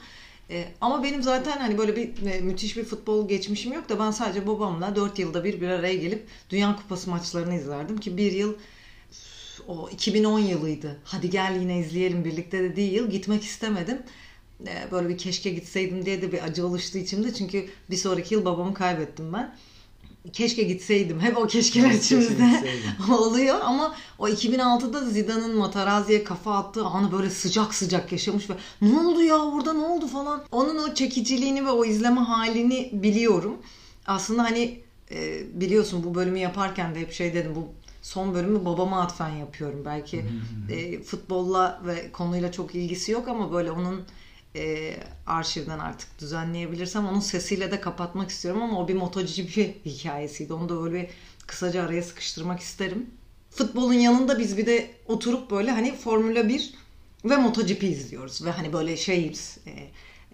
E, 0.50 0.68
ama 0.80 1.02
benim 1.02 1.22
zaten 1.22 1.58
hani 1.58 1.78
böyle 1.78 1.96
bir 1.96 2.26
e, 2.26 2.40
müthiş 2.40 2.76
bir 2.76 2.84
futbol 2.84 3.28
geçmişim 3.28 3.72
yok 3.72 3.88
da 3.88 3.98
ben 3.98 4.10
sadece 4.10 4.46
babamla 4.46 4.96
4 4.96 5.18
yılda 5.18 5.44
bir 5.44 5.60
bir 5.60 5.68
araya 5.68 5.94
gelip 5.94 6.26
Dünya 6.50 6.76
Kupası 6.76 7.10
maçlarını 7.10 7.54
izlerdim 7.54 7.98
ki 7.98 8.16
bir 8.16 8.32
yıl 8.32 8.54
o 9.68 9.88
2010 9.90 10.38
yılıydı. 10.38 11.00
Hadi 11.04 11.30
gel 11.30 11.56
yine 11.60 11.78
izleyelim 11.78 12.24
birlikte 12.24 12.62
dediği 12.62 12.94
yıl 12.94 13.10
gitmek 13.10 13.42
istemedim. 13.42 14.02
E, 14.66 14.90
böyle 14.92 15.08
bir 15.08 15.18
keşke 15.18 15.50
gitseydim 15.50 16.06
diye 16.06 16.22
de 16.22 16.32
bir 16.32 16.42
acı 16.44 16.66
oluştu 16.66 16.98
içimde. 16.98 17.34
Çünkü 17.34 17.68
bir 17.90 17.96
sonraki 17.96 18.34
yıl 18.34 18.44
babamı 18.44 18.74
kaybettim 18.74 19.32
ben 19.32 19.56
keşke 20.32 20.62
gitseydim. 20.62 21.20
Hep 21.20 21.38
o 21.38 21.46
keşkeler 21.46 21.90
içimizde 21.90 22.62
oluyor 23.12 23.60
ama 23.62 23.94
o 24.18 24.28
2006'da 24.28 25.04
Zidane'ın 25.04 25.56
Materazzi'ye 25.56 26.24
kafa 26.24 26.58
attığı 26.58 26.84
anı 26.84 27.12
böyle 27.12 27.30
sıcak 27.30 27.74
sıcak 27.74 28.12
yaşamış 28.12 28.50
ve 28.50 28.54
ne 28.82 29.00
oldu 29.00 29.22
ya 29.22 29.36
orada 29.36 29.72
ne 29.72 29.84
oldu 29.84 30.06
falan. 30.06 30.44
Onun 30.52 30.90
o 30.90 30.94
çekiciliğini 30.94 31.66
ve 31.66 31.70
o 31.70 31.84
izleme 31.84 32.20
halini 32.20 32.90
biliyorum. 32.92 33.56
Aslında 34.06 34.42
hani 34.42 34.80
e, 35.10 35.42
biliyorsun 35.60 36.04
bu 36.04 36.14
bölümü 36.14 36.38
yaparken 36.38 36.94
de 36.94 37.00
hep 37.00 37.12
şey 37.12 37.34
dedim 37.34 37.52
bu 37.54 37.68
son 38.02 38.34
bölümü 38.34 38.64
babama 38.64 39.02
atfen 39.02 39.30
yapıyorum. 39.30 39.82
Belki 39.84 40.24
e, 40.70 41.02
futbolla 41.02 41.82
ve 41.86 42.12
konuyla 42.12 42.52
çok 42.52 42.74
ilgisi 42.74 43.12
yok 43.12 43.28
ama 43.28 43.52
böyle 43.52 43.70
onun 43.70 44.02
e, 44.56 44.96
arşivden 45.26 45.78
artık 45.78 46.18
düzenleyebilirsem 46.20 47.06
onun 47.06 47.20
sesiyle 47.20 47.70
de 47.70 47.80
kapatmak 47.80 48.30
istiyorum 48.30 48.62
ama 48.62 48.80
o 48.80 48.88
bir 48.88 48.94
MotoGP 48.94 49.86
hikayesiydi. 49.86 50.52
Onu 50.52 50.68
da 50.68 50.82
böyle 50.82 51.02
bir 51.02 51.08
kısaca 51.46 51.82
araya 51.82 52.02
sıkıştırmak 52.02 52.60
isterim. 52.60 53.10
Futbolun 53.50 53.92
yanında 53.92 54.38
biz 54.38 54.56
bir 54.56 54.66
de 54.66 54.90
oturup 55.06 55.50
böyle 55.50 55.70
hani 55.70 55.96
Formula 55.96 56.48
1 56.48 56.74
ve 57.24 57.36
MotoGP 57.36 57.82
izliyoruz 57.82 58.44
ve 58.44 58.50
hani 58.50 58.72
böyle 58.72 58.96
şeyiz. 58.96 59.58
E, 59.66 59.70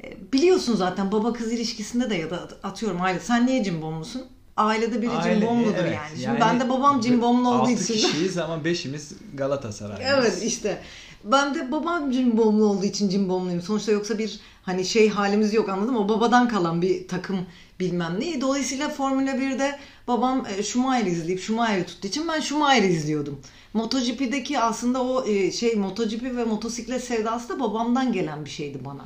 e, 0.06 0.32
biliyorsun 0.32 0.76
zaten 0.76 1.12
baba 1.12 1.32
kız 1.32 1.52
ilişkisinde 1.52 2.10
de 2.10 2.14
ya 2.14 2.30
da 2.30 2.48
atıyorum 2.62 3.00
aile 3.00 3.20
sen 3.20 3.46
niye 3.46 3.64
cimbomlusun? 3.64 4.26
Ailede 4.56 5.02
biri 5.02 5.10
Aile, 5.10 5.40
cimbomludur 5.40 5.74
evet. 5.74 5.94
yani. 5.94 6.08
Şimdi 6.10 6.22
yani 6.22 6.40
ben 6.40 6.60
de 6.60 6.68
babam 6.68 7.00
cimbomlu 7.00 7.48
olduğu 7.48 7.70
için. 7.70 7.82
6 7.82 7.92
kişiyiz 7.92 8.38
ama 8.38 8.54
5'imiz 8.54 9.12
Galatasaraylıyız. 9.34 10.12
evet 10.14 10.42
işte. 10.42 10.82
Ben 11.24 11.54
de 11.54 11.72
babam 11.72 12.10
cimbomlu 12.10 12.64
olduğu 12.64 12.84
için 12.84 13.08
cimbomluyum. 13.08 13.62
Sonuçta 13.62 13.92
yoksa 13.92 14.18
bir 14.18 14.40
hani 14.62 14.84
şey 14.84 15.08
halimiz 15.08 15.54
yok 15.54 15.68
anladım 15.68 15.94
mı? 15.94 16.00
O 16.00 16.08
babadan 16.08 16.48
kalan 16.48 16.82
bir 16.82 17.08
takım 17.08 17.46
bilmem 17.80 18.20
ne. 18.20 18.40
Dolayısıyla 18.40 18.88
Formula 18.88 19.30
1'de 19.30 19.78
babam 20.08 20.46
e, 20.58 20.62
Schumacher'i 20.62 21.10
izleyip 21.10 21.40
Schumacher'i 21.40 21.86
tuttuğu 21.86 22.08
için 22.08 22.28
ben 22.28 22.40
Schumacher'i 22.40 22.86
izliyordum. 22.86 23.40
MotoGP'deki 23.74 24.58
aslında 24.58 25.02
o 25.04 25.26
e, 25.26 25.52
şey 25.52 25.74
MotoGP 25.74 26.22
ve 26.22 26.44
motosiklet 26.44 27.04
sevdası 27.04 27.48
da 27.48 27.60
babamdan 27.60 28.12
gelen 28.12 28.44
bir 28.44 28.50
şeydi 28.50 28.84
bana. 28.84 29.04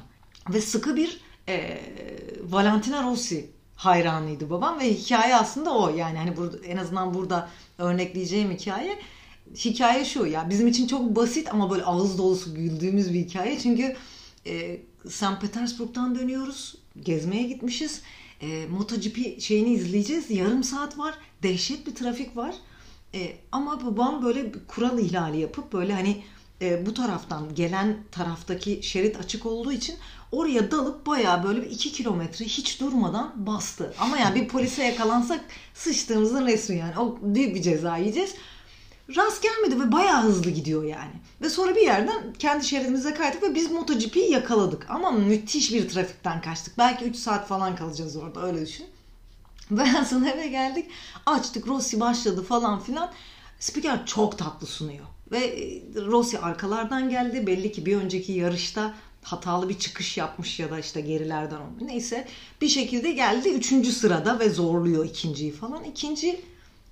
Ve 0.48 0.60
sıkı 0.60 0.96
bir 0.96 1.20
e, 1.48 1.80
Valentina 2.50 3.02
Rossi 3.02 3.50
hayranıydı 3.76 4.50
babam 4.50 4.80
ve 4.80 4.94
hikaye 4.94 5.36
aslında 5.36 5.78
o 5.78 5.96
yani 5.96 6.18
hani 6.18 6.36
burada 6.36 6.66
en 6.66 6.76
azından 6.76 7.14
burada 7.14 7.48
örnekleyeceğim 7.78 8.50
hikaye 8.50 8.98
hikaye 9.54 10.04
şu 10.04 10.26
ya 10.26 10.50
bizim 10.50 10.66
için 10.66 10.86
çok 10.86 11.16
basit 11.16 11.52
ama 11.54 11.70
böyle 11.70 11.84
ağız 11.84 12.18
dolusu 12.18 12.54
güldüğümüz 12.54 13.14
bir 13.14 13.20
hikaye 13.20 13.58
çünkü 13.58 13.96
e, 14.46 14.80
St. 15.08 15.40
Petersburg'dan 15.40 16.18
dönüyoruz 16.18 16.74
gezmeye 17.02 17.42
gitmişiz 17.42 18.02
e, 18.40 18.66
MotoGP 18.66 19.40
şeyini 19.40 19.74
izleyeceğiz 19.74 20.30
yarım 20.30 20.64
saat 20.64 20.98
var 20.98 21.14
dehşet 21.42 21.86
bir 21.86 21.94
trafik 21.94 22.36
var 22.36 22.54
e, 23.14 23.32
ama 23.52 23.86
babam 23.86 24.24
böyle 24.24 24.52
kural 24.68 24.98
ihlali 24.98 25.40
yapıp 25.40 25.72
böyle 25.72 25.92
hani 25.92 26.22
e, 26.62 26.86
bu 26.86 26.94
taraftan 26.94 27.54
gelen 27.54 27.96
taraftaki 28.12 28.80
şerit 28.82 29.20
açık 29.20 29.46
olduğu 29.46 29.72
için 29.72 29.96
oraya 30.32 30.70
dalıp 30.70 31.06
bayağı 31.06 31.44
böyle 31.44 31.62
bir 31.62 31.70
iki 31.70 31.92
kilometre 31.92 32.44
hiç 32.44 32.80
durmadan 32.80 33.32
bastı. 33.36 33.94
Ama 33.98 34.18
yani 34.18 34.40
bir 34.40 34.48
polise 34.48 34.84
yakalansak 34.84 35.40
sıçtığımızın 35.74 36.46
resmi 36.46 36.76
yani. 36.76 36.98
O 36.98 37.18
büyük 37.22 37.54
bir 37.54 37.62
ceza 37.62 37.96
yiyeceğiz. 37.96 38.34
Rast 39.16 39.42
gelmedi 39.42 39.80
ve 39.80 39.92
bayağı 39.92 40.22
hızlı 40.22 40.50
gidiyor 40.50 40.84
yani. 40.84 41.12
Ve 41.42 41.50
sonra 41.50 41.76
bir 41.76 41.80
yerden 41.80 42.32
kendi 42.38 42.64
şeridimize 42.64 43.14
kaydık 43.14 43.42
ve 43.42 43.54
biz 43.54 43.70
MotoGP'yi 43.70 44.30
yakaladık. 44.30 44.86
Ama 44.90 45.10
müthiş 45.10 45.72
bir 45.72 45.88
trafikten 45.88 46.40
kaçtık. 46.40 46.78
Belki 46.78 47.04
3 47.04 47.16
saat 47.16 47.48
falan 47.48 47.76
kalacağız 47.76 48.16
orada 48.16 48.46
öyle 48.46 48.66
düşün. 48.66 48.86
Ve 49.70 50.04
sonra 50.04 50.30
eve 50.30 50.46
geldik. 50.46 50.86
Açtık 51.26 51.68
Rossi 51.68 52.00
başladı 52.00 52.42
falan 52.42 52.80
filan. 52.80 53.12
Spiker 53.58 54.06
çok 54.06 54.38
tatlı 54.38 54.66
sunuyor. 54.66 55.06
Ve 55.30 55.38
e, 55.38 55.82
Rossi 55.94 56.38
arkalardan 56.38 57.10
geldi. 57.10 57.46
Belli 57.46 57.72
ki 57.72 57.86
bir 57.86 57.96
önceki 57.96 58.32
yarışta 58.32 58.94
hatalı 59.22 59.68
bir 59.68 59.78
çıkış 59.78 60.16
yapmış 60.16 60.60
ya 60.60 60.70
da 60.70 60.78
işte 60.78 61.00
gerilerden 61.00 61.56
olmuş. 61.56 61.82
Neyse 61.82 62.28
bir 62.60 62.68
şekilde 62.68 63.12
geldi 63.12 63.48
üçüncü 63.48 63.92
sırada 63.92 64.38
ve 64.38 64.50
zorluyor 64.50 65.04
ikinciyi 65.04 65.52
falan. 65.52 65.84
İkinci 65.84 66.40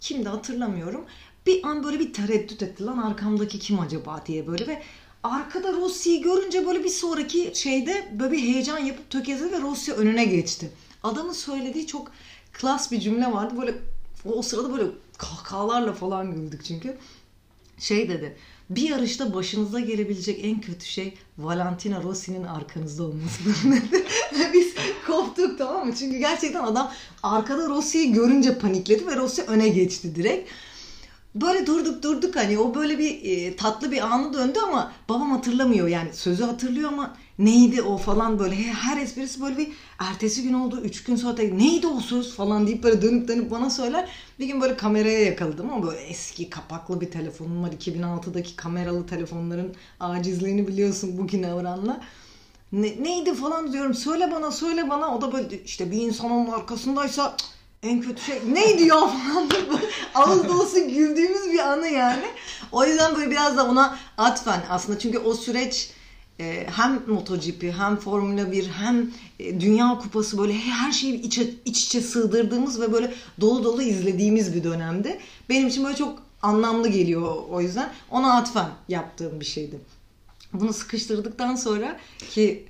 kimdi 0.01 0.29
hatırlamıyorum. 0.29 1.05
Bir 1.51 1.67
an 1.67 1.85
böyle 1.85 1.99
bir 1.99 2.13
tereddüt 2.13 2.63
etti 2.63 2.85
lan 2.85 2.99
arkamdaki 2.99 3.59
kim 3.59 3.81
acaba 3.81 4.23
diye 4.27 4.47
böyle 4.47 4.67
ve 4.67 4.83
arkada 5.23 5.73
Rossi'yi 5.73 6.21
görünce 6.21 6.67
böyle 6.67 6.85
bir 6.85 6.89
sonraki 6.89 7.53
şeyde 7.55 8.09
böyle 8.13 8.33
bir 8.33 8.39
heyecan 8.39 8.79
yapıp 8.79 9.11
tökezledi 9.11 9.53
ve 9.53 9.61
Rossi 9.61 9.93
önüne 9.93 10.25
geçti. 10.25 10.71
Adamın 11.03 11.33
söylediği 11.33 11.87
çok 11.87 12.13
klas 12.53 12.93
bir 12.93 13.01
cümle 13.01 13.33
vardı. 13.33 13.55
Böyle 13.61 13.75
o 14.25 14.43
sırada 14.43 14.73
böyle 14.73 14.91
kahkahalarla 15.19 15.93
falan 15.93 16.35
güldük 16.35 16.65
çünkü. 16.65 16.97
Şey 17.79 18.09
dedi 18.09 18.37
bir 18.71 18.89
yarışta 18.89 19.35
başınıza 19.35 19.81
gelebilecek 19.81 20.45
en 20.45 20.61
kötü 20.61 20.87
şey 20.87 21.15
Valentina 21.39 22.03
Rossi'nin 22.03 22.45
arkanızda 22.45 23.03
olmasıdır. 23.03 23.57
Biz 24.53 24.75
koptuk 25.07 25.59
tamam 25.59 25.87
mı? 25.87 25.95
Çünkü 25.99 26.19
gerçekten 26.19 26.63
adam 26.63 26.93
arkada 27.23 27.69
Rossi'yi 27.69 28.13
görünce 28.13 28.59
panikledi 28.59 29.07
ve 29.07 29.17
Rossi 29.17 29.43
öne 29.43 29.69
geçti 29.69 30.15
direkt. 30.15 30.51
Böyle 31.35 31.67
durduk 31.67 32.03
durduk 32.03 32.37
hani. 32.37 32.59
O 32.59 32.75
böyle 32.75 32.99
bir 32.99 33.25
e, 33.25 33.57
tatlı 33.57 33.93
bir 33.93 34.01
anı 34.01 34.33
döndü 34.33 34.59
ama 34.69 34.93
babam 35.09 35.31
hatırlamıyor. 35.31 35.89
Yani 35.89 36.13
sözü 36.13 36.45
hatırlıyor 36.45 36.89
ama 36.93 37.17
neydi 37.39 37.83
o 37.83 37.97
falan 37.97 38.39
böyle. 38.39 38.57
Her 38.57 39.03
esprisi 39.03 39.43
böyle 39.43 39.59
bir 39.59 39.69
ertesi 39.99 40.43
gün 40.43 40.53
oldu 40.53 40.81
üç 40.81 41.05
gün 41.05 41.17
sonra 41.17 41.43
neydi 41.43 41.87
o 41.87 42.01
söz 42.01 42.35
falan 42.35 42.67
deyip 42.67 42.83
böyle 42.83 43.03
dönüp 43.03 43.29
dönüp 43.29 43.51
bana 43.51 43.71
söyler. 43.71 44.09
Bir 44.39 44.47
gün 44.47 44.61
böyle 44.61 44.77
kameraya 44.77 45.21
yakaladım 45.21 45.71
ama 45.71 45.87
böyle 45.87 46.01
eski 46.01 46.51
kapaklı 46.51 47.01
bir 47.01 47.11
telefonum 47.11 47.63
var. 47.63 47.71
2006'daki 47.73 48.57
kameralı 48.57 49.07
telefonların 49.07 49.75
acizliğini 50.01 50.69
biliyorsun 50.69 51.19
bugüne 51.19 51.55
oranla. 51.55 52.01
Ne, 52.73 53.03
neydi 53.03 53.35
falan 53.35 53.73
diyorum. 53.73 53.95
Söyle 53.95 54.31
bana 54.33 54.51
söyle 54.51 54.91
bana. 54.91 55.17
O 55.17 55.21
da 55.21 55.33
böyle 55.33 55.63
işte 55.63 55.91
bir 55.91 56.01
insan 56.01 56.31
onun 56.31 56.51
arkasındaysa 56.53 57.37
en 57.83 58.01
kötü 58.01 58.23
şey 58.23 58.41
neydi 58.53 58.83
ya 58.83 59.07
falan 59.07 59.49
ağız 60.15 60.49
dolusu 60.49 60.89
güldüğümüz 60.89 61.53
bir 61.53 61.59
anı 61.59 61.89
yani. 61.89 62.25
O 62.73 62.85
yüzden 62.85 63.17
böyle 63.17 63.31
biraz 63.31 63.57
da 63.57 63.67
ona 63.67 63.99
atfen 64.19 64.63
aslında 64.71 64.99
çünkü 64.99 65.19
o 65.19 65.35
süreç 65.35 65.91
e, 66.41 66.67
hem 66.77 67.03
MotoGP 67.07 67.63
hem 67.63 67.97
Formula 67.97 68.53
1 68.53 68.69
hem 68.69 69.11
e, 69.39 69.61
Dünya 69.61 69.99
Kupası 69.99 70.39
böyle 70.39 70.55
her 70.55 70.93
şeyi 70.93 71.21
iç, 71.21 71.39
iç 71.65 71.85
içe 71.85 72.01
sığdırdığımız 72.01 72.81
ve 72.81 72.93
böyle 72.93 73.15
dolu 73.41 73.65
dolu 73.65 73.83
izlediğimiz 73.83 74.55
bir 74.55 74.65
dönemde. 74.65 75.21
Benim 75.49 75.69
için 75.69 75.85
böyle 75.85 75.97
çok 75.97 76.23
anlamlı 76.43 76.89
geliyor 76.89 77.37
o 77.51 77.61
yüzden. 77.61 77.93
Ona 78.11 78.37
atfen 78.37 78.69
yaptığım 78.89 79.41
bir 79.41 79.45
şeydi. 79.45 79.81
Bunu 80.53 80.73
sıkıştırdıktan 80.73 81.57
sonra 81.57 81.97
ki 82.31 82.69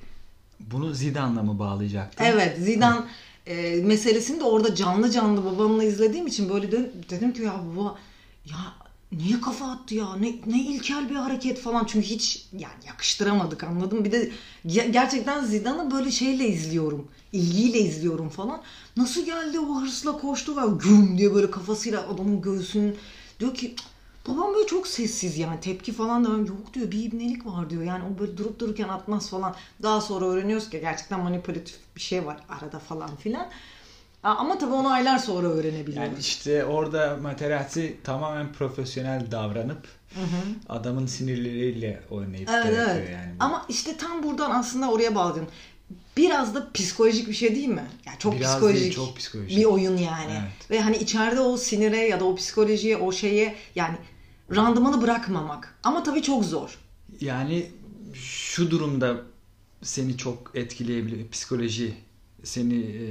bunu 0.73 0.95
Zidane'la 0.95 1.43
mı 1.43 1.59
bağlayacaktın? 1.59 2.25
Evet 2.25 2.59
Zidane 2.59 3.01
e, 3.47 3.77
meselesini 3.77 4.41
de 4.41 4.45
orada 4.45 4.75
canlı 4.75 5.11
canlı 5.11 5.45
babamla 5.45 5.85
izlediğim 5.85 6.27
için 6.27 6.49
böyle 6.49 6.73
de, 6.73 6.91
dedim 7.11 7.33
ki 7.33 7.43
ya 7.43 7.61
baba 7.77 7.99
ya 8.47 8.57
niye 9.13 9.41
kafa 9.41 9.71
attı 9.71 9.95
ya? 9.95 10.17
Ne, 10.17 10.35
ne 10.47 10.63
ilkel 10.63 11.11
bir 11.11 11.15
hareket 11.15 11.61
falan. 11.61 11.85
Çünkü 11.85 12.07
hiç 12.07 12.47
yani 12.53 12.87
yakıştıramadık 12.87 13.65
anladım. 13.65 14.05
Bir 14.05 14.13
de 14.13 14.31
gerçekten 14.67 15.45
Zidane'ı 15.45 15.91
böyle 15.91 16.11
şeyle 16.11 16.49
izliyorum 16.49 17.09
ilgiyle 17.33 17.79
izliyorum 17.79 18.29
falan. 18.29 18.63
Nasıl 18.97 19.25
geldi 19.27 19.61
o 19.61 19.83
hırsla 19.83 20.13
koştu 20.13 20.57
ve 20.57 20.61
güm 20.83 21.19
diye 21.19 21.35
böyle 21.35 21.51
kafasıyla 21.51 22.09
adamın 22.09 22.41
göğsünün 22.43 22.97
diyor 23.41 23.55
ki 23.55 23.75
babam 24.29 24.55
böyle 24.55 24.67
çok 24.67 24.87
sessiz 24.87 25.39
yani 25.39 25.61
tepki 25.61 25.93
falan 25.93 26.25
da 26.25 26.29
yok 26.29 26.75
diyor 26.75 26.91
bir 26.91 27.05
ibnelik 27.05 27.47
var 27.47 27.71
diyor 27.71 27.83
yani 27.83 28.05
o 28.05 28.19
böyle 28.19 28.37
durup 28.37 28.59
dururken 28.59 28.89
atmaz 28.89 29.31
falan 29.31 29.55
daha 29.83 30.01
sonra 30.01 30.25
öğreniyoruz 30.25 30.71
ki 30.71 30.81
gerçekten 30.81 31.21
manipülatif 31.21 31.77
bir 31.97 32.01
şey 32.01 32.27
var 32.27 32.37
arada 32.49 32.79
falan 32.79 33.17
filan 33.17 33.49
ama 34.23 34.59
tabii 34.59 34.73
onu 34.73 34.89
aylar 34.89 35.19
sonra 35.19 35.47
öğrenebiliyoruz. 35.47 36.09
Yani 36.09 36.19
işte 36.19 36.65
orada 36.65 37.19
Materazzi 37.23 37.97
tamamen 38.05 38.53
profesyonel 38.53 39.31
davranıp 39.31 39.89
hı 40.15 40.21
hı. 40.21 40.55
adamın 40.69 41.07
sinirleriyle 41.07 42.03
oynayıp 42.11 42.49
evet, 42.51 42.77
evet. 42.79 43.11
yani. 43.11 43.35
Ama 43.41 43.67
işte 43.69 43.97
tam 43.97 44.23
buradan 44.23 44.51
aslında 44.51 44.91
oraya 44.91 45.15
bağlıyorum. 45.15 45.53
Biraz 46.17 46.55
da 46.55 46.73
psikolojik 46.73 47.29
bir 47.29 47.35
şey 47.35 47.55
değil 47.55 47.69
mi? 47.69 47.91
Yani 48.07 48.19
çok 48.19 48.35
Biraz 48.35 48.53
psikolojik, 48.53 48.81
değil, 48.81 48.95
çok 48.95 49.17
psikolojik 49.17 49.59
bir 49.59 49.65
oyun 49.65 49.97
yani. 49.97 50.33
Evet. 50.33 50.71
Ve 50.71 50.81
hani 50.81 50.97
içeride 50.97 51.41
o 51.41 51.57
sinire 51.57 52.09
ya 52.09 52.21
da 52.21 52.25
o 52.25 52.37
psikolojiye, 52.37 52.97
o 52.97 53.13
şeye 53.13 53.57
yani 53.75 53.97
randımanı 54.57 55.03
bırakmamak. 55.03 55.79
Ama 55.83 56.03
tabii 56.03 56.23
çok 56.23 56.45
zor. 56.45 56.79
Yani 57.21 57.67
şu 58.15 58.71
durumda 58.71 59.23
seni 59.83 60.17
çok 60.17 60.51
etkileyebilir 60.55 61.31
psikoloji 61.31 61.95
seni 62.45 62.75
e, 62.75 63.05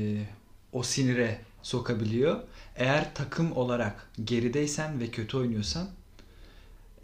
o 0.73 0.83
sinire 0.83 1.41
sokabiliyor. 1.61 2.39
Eğer 2.75 3.13
takım 3.15 3.57
olarak 3.57 4.11
gerideysen 4.23 4.99
ve 4.99 5.07
kötü 5.07 5.37
oynuyorsan 5.37 5.89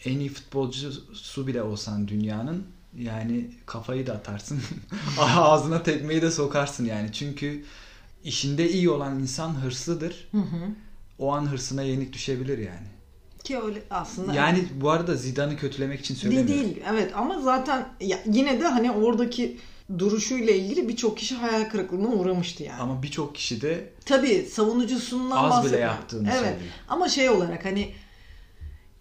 en 0.05 0.19
iyi 0.19 0.29
futbolcusu 0.29 1.47
bile 1.47 1.63
olsan 1.63 2.07
dünyanın 2.07 2.67
yani 2.97 3.51
kafayı 3.65 4.07
da 4.07 4.13
atarsın. 4.13 4.61
Ağzına 5.19 5.83
tekmeyi 5.83 6.21
de 6.21 6.31
sokarsın 6.31 6.85
yani. 6.85 7.13
Çünkü 7.13 7.63
işinde 8.23 8.69
iyi 8.69 8.89
olan 8.89 9.19
insan 9.19 9.49
hırslıdır. 9.61 10.27
Hı 10.31 10.37
hı. 10.37 10.69
O 11.19 11.33
an 11.33 11.51
hırsına 11.51 11.81
yenik 11.81 12.13
düşebilir 12.13 12.57
yani. 12.57 12.87
Ki 13.43 13.59
öyle 13.59 13.83
aslında. 13.89 14.33
Yani 14.33 14.59
evet. 14.59 14.69
bu 14.75 14.89
arada 14.89 15.15
Zidane'ı 15.15 15.57
kötülemek 15.57 15.99
için 15.99 16.15
söylemiyorum. 16.15 16.53
Değil 16.53 16.75
değil 16.75 16.85
evet 16.89 17.11
ama 17.15 17.41
zaten 17.41 17.87
ya, 18.01 18.19
yine 18.25 18.59
de 18.59 18.67
hani 18.67 18.91
oradaki 18.91 19.57
duruşuyla 19.99 20.53
ilgili 20.53 20.89
birçok 20.89 21.17
kişi 21.17 21.35
hayal 21.35 21.69
kırıklığına 21.69 22.07
uğramıştı 22.07 22.63
yani. 22.63 22.81
Ama 22.81 23.03
birçok 23.03 23.35
kişi 23.35 23.61
de 23.61 23.89
tabii 24.05 24.47
savunucusundan 24.51 25.37
az 25.37 25.65
bile 25.65 25.77
yaptığını 25.77 26.27
evet. 26.27 26.39
söylüyor. 26.39 26.71
Ama 26.87 27.09
şey 27.09 27.29
olarak 27.29 27.65
hani 27.65 27.91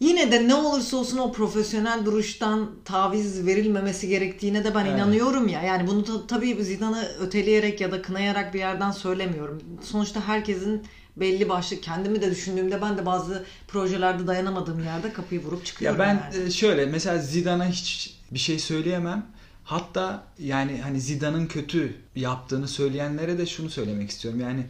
yine 0.00 0.32
de 0.32 0.48
ne 0.48 0.54
olursa 0.54 0.96
olsun 0.96 1.18
o 1.18 1.32
profesyonel 1.32 2.04
duruştan 2.04 2.70
taviz 2.84 3.46
verilmemesi 3.46 4.08
gerektiğine 4.08 4.64
de 4.64 4.74
ben 4.74 4.84
evet. 4.84 4.98
inanıyorum 4.98 5.48
ya. 5.48 5.62
Yani 5.62 5.86
bunu 5.86 6.06
da, 6.06 6.26
tabii 6.26 6.64
Zidane'ı 6.64 7.08
öteleyerek 7.20 7.80
ya 7.80 7.92
da 7.92 8.02
kınayarak 8.02 8.54
bir 8.54 8.58
yerden 8.58 8.90
söylemiyorum. 8.90 9.62
Sonuçta 9.82 10.28
herkesin 10.28 10.82
belli 11.16 11.48
başlı 11.48 11.80
kendimi 11.80 12.22
de 12.22 12.30
düşündüğümde 12.30 12.82
ben 12.82 12.98
de 12.98 13.06
bazı 13.06 13.44
projelerde 13.68 14.26
dayanamadığım 14.26 14.84
yerde 14.84 15.12
kapıyı 15.12 15.42
vurup 15.42 15.64
çıkıyorum. 15.64 16.00
Ya 16.00 16.06
ben 16.06 16.36
yani. 16.36 16.46
E, 16.46 16.50
şöyle 16.50 16.86
mesela 16.86 17.18
Zidane'a 17.18 17.68
hiç 17.68 18.16
bir 18.30 18.38
şey 18.38 18.58
söyleyemem. 18.58 19.26
Hatta 19.64 20.24
yani 20.38 20.80
hani 20.82 21.00
Zidane'ın 21.00 21.46
kötü 21.46 21.96
yaptığını 22.16 22.68
söyleyenlere 22.68 23.38
de 23.38 23.46
şunu 23.46 23.70
söylemek 23.70 24.10
istiyorum. 24.10 24.40
Yani 24.40 24.66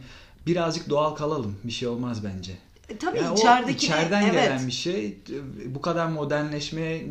birazcık 0.47 0.89
doğal 0.89 1.15
kalalım. 1.15 1.57
Bir 1.63 1.71
şey 1.71 1.87
olmaz 1.87 2.23
bence. 2.23 2.57
E, 2.89 2.97
tabii 2.97 3.17
yani 3.17 3.33
içerideki 3.39 3.85
içeriden 3.85 4.21
evet. 4.21 4.33
gelen 4.33 4.67
bir 4.67 4.71
şey. 4.71 5.17
Bu 5.65 5.81
kadar 5.81 6.07
modernleşmeye 6.07 7.07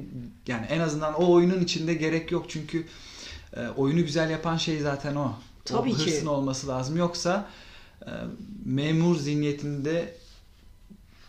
yani 0.47 0.67
en 0.67 0.81
azından 0.81 1.15
o 1.15 1.33
oyunun 1.33 1.61
içinde 1.61 1.95
gerek 1.95 2.33
yok. 2.33 2.47
Çünkü 2.49 2.87
e, 3.57 3.69
oyunu 3.69 4.01
güzel 4.01 4.31
yapan 4.31 4.57
şey 4.57 4.81
zaten 4.81 5.15
o. 5.15 5.33
Tabii 5.65 5.91
o 5.91 5.99
hırsın 5.99 6.21
ki. 6.21 6.29
olması 6.29 6.69
lazım. 6.69 6.97
Yoksa 6.97 7.49
e, 8.07 8.11
memur 8.65 9.17
zihniyetinde 9.17 10.15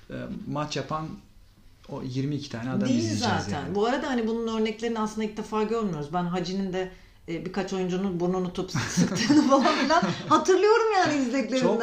e, 0.09 0.15
maç 0.47 0.75
yapan 0.75 1.07
o 1.89 2.01
22 2.03 2.49
tane 2.49 2.69
adam 2.69 2.89
Değil 2.89 2.99
izleyeceğiz 2.99 3.33
zaten. 3.43 3.61
yani. 3.61 3.75
Bu 3.75 3.85
arada 3.85 4.07
hani 4.07 4.27
bunun 4.27 4.57
örneklerini 4.61 4.99
aslında 4.99 5.23
ilk 5.23 5.37
defa 5.37 5.63
görmüyoruz. 5.63 6.13
Ben 6.13 6.23
Hacı'nın 6.25 6.73
de 6.73 6.91
e, 7.29 7.45
birkaç 7.45 7.73
oyuncunun 7.73 8.19
burnunu 8.19 8.53
tutup 8.53 8.81
sıktığını 8.89 9.47
falan 9.47 9.75
filan 9.75 10.03
hatırlıyorum 10.29 10.85
yani 10.97 11.13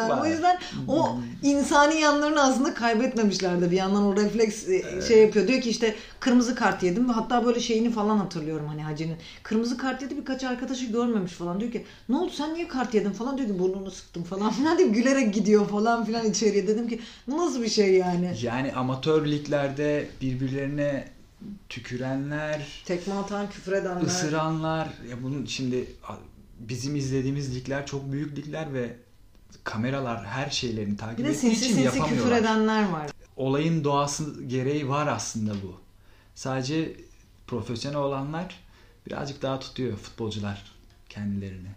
var. 0.09 0.23
O 0.23 0.27
yüzden 0.27 0.59
o 0.89 1.17
insani 1.43 2.01
yanlarını 2.01 2.43
aslında 2.43 2.75
kaybetmemişlerdi. 2.75 3.71
Bir 3.71 3.77
yandan 3.77 4.03
o 4.03 4.17
refleks 4.17 4.69
e, 4.69 5.03
şey 5.09 5.23
yapıyor. 5.23 5.49
Diyor 5.49 5.61
ki 5.61 5.71
işte 5.71 5.95
kırmızı 6.21 6.55
kart 6.55 6.83
yedim 6.83 7.09
ve 7.09 7.13
hatta 7.13 7.45
böyle 7.47 7.61
şeyini 7.61 7.91
falan 7.91 8.19
hatırlıyorum 8.19 8.67
hani 8.67 8.83
Hacı'nın. 8.83 9.17
Kırmızı 9.43 9.77
kart 9.77 10.03
yedi 10.03 10.17
birkaç 10.17 10.45
arkadaşı 10.45 10.85
görmemiş 10.87 11.33
falan. 11.33 11.61
Diyor 11.61 11.73
ki 11.73 11.85
ne 12.09 12.17
oldu 12.17 12.31
sen 12.31 12.55
niye 12.55 12.69
kart 12.69 12.95
yedin 12.95 13.13
falan 13.13 13.39
diyor 13.39 13.49
ki 13.49 13.59
burnunu 13.59 13.91
sıktım 13.91 14.25
falan 14.25 14.53
filan 14.53 14.79
diye 14.79 14.89
gülerek 14.89 15.35
gidiyor 15.35 15.69
falan 15.69 16.05
filan 16.05 16.31
içeriye. 16.31 16.67
Dedim 16.67 16.89
ki 16.89 17.01
bu 17.29 17.39
nasıl 17.39 17.63
bir 17.63 17.69
şey 17.69 17.95
yani? 17.95 18.35
Yani 18.43 18.73
amatör 18.73 19.27
liglerde 19.27 20.09
birbirlerine 20.21 21.05
tükürenler, 21.69 22.83
Tekme 22.85 23.15
atan, 23.15 23.51
küfür 23.51 23.73
edenler. 23.73 24.03
ısıranlar 24.03 24.89
ya 25.11 25.23
bunun 25.23 25.45
şimdi 25.45 25.87
bizim 26.59 26.97
izlediğimiz 26.97 27.55
ligler 27.57 27.87
çok 27.87 28.13
büyük 28.13 28.37
ligler 28.39 28.75
ve 28.75 28.97
kameralar 29.65 30.27
her 30.27 30.51
şeylerini 30.51 30.97
takip 30.97 31.19
Bir 31.19 31.25
ettiği 31.25 31.35
sinsi 31.39 31.65
için 31.65 31.75
sinsi 31.75 31.85
küfür 31.85 32.01
yapamıyorlar. 32.01 32.39
edenler 32.41 32.89
var. 32.89 33.11
Olayın 33.37 33.85
doğası 33.85 34.43
gereği 34.45 34.89
var 34.89 35.07
aslında 35.07 35.53
bu. 35.53 35.81
Sadece 36.35 36.97
profesyonel 37.47 37.99
olanlar 37.99 38.61
birazcık 39.07 39.43
daha 39.43 39.61
tutuyor 39.61 39.97
futbolcular 39.97 40.65
kendilerini. 41.09 41.69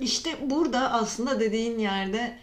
İşte 0.00 0.50
burada 0.50 0.92
aslında 0.92 1.40
dediğin 1.40 1.78
yerde 1.78 2.38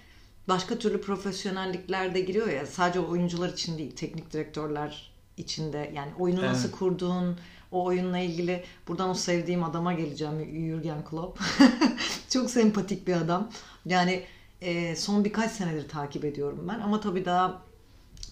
başka 0.48 0.78
türlü 0.80 1.02
profesyonellikler 1.02 2.16
de 2.16 2.22
giriyor 2.22 2.48
ya. 2.48 2.66
Sadece 2.66 3.00
oyuncular 3.00 3.50
için 3.50 3.78
değil, 3.78 3.96
teknik 3.96 4.34
direktörler 4.34 5.11
için 5.42 5.74
de. 5.74 5.92
Yani 5.96 6.12
oyunu 6.20 6.42
nasıl 6.42 6.70
Evet. 6.70 6.80
kurduğun, 6.80 7.38
o 7.72 7.84
oyunla 7.84 8.18
ilgili 8.18 8.64
buradan 8.88 9.10
o 9.10 9.14
sevdiğim 9.14 9.64
adama 9.64 9.94
geleceğim. 9.94 10.34
Jürgen 10.54 11.06
Klopp. 11.06 11.40
Çok 12.30 12.50
sempatik 12.50 13.08
bir 13.08 13.14
adam. 13.14 13.50
Yani 13.86 14.24
e, 14.62 14.96
son 14.96 15.26
birkaç 15.26 15.52
senedir 15.52 15.90
takip 15.90 16.26
ediyorum 16.26 16.66
ben. 16.70 16.80
Ama 16.80 17.00
tabii 17.00 17.26
daha 17.26 17.62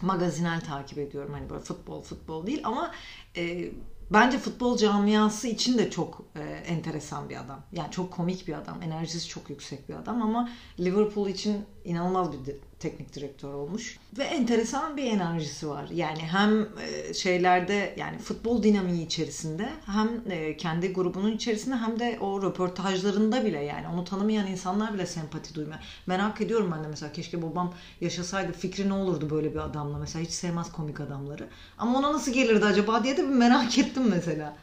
magazinel 0.01 0.61
takip 0.61 0.97
ediyorum. 0.97 1.33
Hani 1.33 1.49
böyle 1.49 1.61
futbol 1.61 2.01
futbol 2.01 2.47
değil 2.47 2.61
ama 2.63 2.91
e, 3.37 3.71
bence 4.11 4.37
futbol 4.37 4.77
camiası 4.77 5.47
için 5.47 5.77
de 5.77 5.89
çok 5.91 6.21
e, 6.35 6.41
enteresan 6.43 7.29
bir 7.29 7.35
adam. 7.35 7.61
Yani 7.71 7.91
çok 7.91 8.11
komik 8.11 8.47
bir 8.47 8.53
adam. 8.53 8.81
Enerjisi 8.81 9.27
çok 9.27 9.49
yüksek 9.49 9.89
bir 9.89 9.93
adam 9.93 10.21
ama 10.21 10.49
Liverpool 10.79 11.27
için 11.27 11.65
inanılmaz 11.85 12.33
bir 12.33 12.45
teknik 12.79 13.15
direktör 13.15 13.53
olmuş. 13.53 13.97
Ve 14.17 14.23
enteresan 14.23 14.97
bir 14.97 15.03
enerjisi 15.03 15.69
var. 15.69 15.89
Yani 15.93 16.19
hem 16.19 16.61
e, 16.61 17.13
şeylerde 17.13 17.95
yani 17.97 18.17
futbol 18.17 18.63
dinamiği 18.63 19.05
içerisinde 19.05 19.69
hem 19.85 20.09
e, 20.29 20.57
kendi 20.57 20.93
grubunun 20.93 21.31
içerisinde 21.31 21.75
hem 21.75 21.99
de 21.99 22.17
o 22.21 22.41
röportajlarında 22.41 23.45
bile 23.45 23.59
yani 23.59 23.87
onu 23.87 24.03
tanımayan 24.03 24.47
insanlar 24.47 24.93
bile 24.93 25.05
sempati 25.05 25.55
duymuyor. 25.55 25.79
Merak 26.07 26.41
ediyorum 26.41 26.73
ben 26.75 26.83
de 26.83 26.87
mesela 26.87 27.11
keşke 27.11 27.41
babam 27.41 27.73
yaşasaydı 28.01 28.51
fikri 28.51 28.89
ne 28.89 28.93
olurdu 28.93 29.29
böyle 29.29 29.53
bir 29.53 29.59
adamla 29.59 29.97
mesela 29.97 30.25
hiç 30.25 30.31
sevmez 30.31 30.71
komik 30.71 30.99
adamları. 30.99 31.47
Ama 31.77 31.99
ona 31.99 32.13
nasıl 32.13 32.31
gelirdi 32.31 32.65
acaba 32.65 33.03
diye 33.03 33.17
de 33.17 33.23
bir 33.23 33.33
merak 33.33 33.77
ettim 33.77 34.03
mesela. 34.09 34.55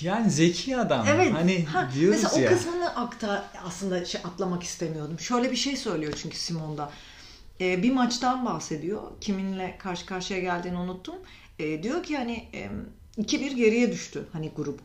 Yani 0.00 0.30
zeki 0.30 0.76
adam. 0.76 1.06
Evet. 1.08 1.34
Hani 1.34 1.64
ha, 1.64 1.88
diyoruz 1.94 2.22
mesela 2.22 2.42
ya. 2.42 2.50
o 2.50 2.54
kısmını 2.54 2.96
akta 2.96 3.44
aslında 3.64 4.04
şey 4.04 4.20
atlamak 4.24 4.62
istemiyordum. 4.62 5.20
Şöyle 5.20 5.50
bir 5.50 5.56
şey 5.56 5.76
söylüyor 5.76 6.12
çünkü 6.22 6.36
Simon'da. 6.36 6.90
Ee, 7.62 7.82
bir 7.82 7.92
maçtan 7.92 8.46
bahsediyor. 8.46 9.02
Kiminle 9.20 9.76
karşı 9.78 10.06
karşıya 10.06 10.40
geldiğini 10.40 10.78
unuttum. 10.78 11.14
Ee, 11.58 11.82
diyor 11.82 12.02
ki 12.02 12.16
hani 12.16 12.48
e, 12.54 12.70
2-1 13.22 13.54
geriye 13.54 13.92
düştü 13.92 14.26
hani 14.32 14.50
grubu. 14.56 14.82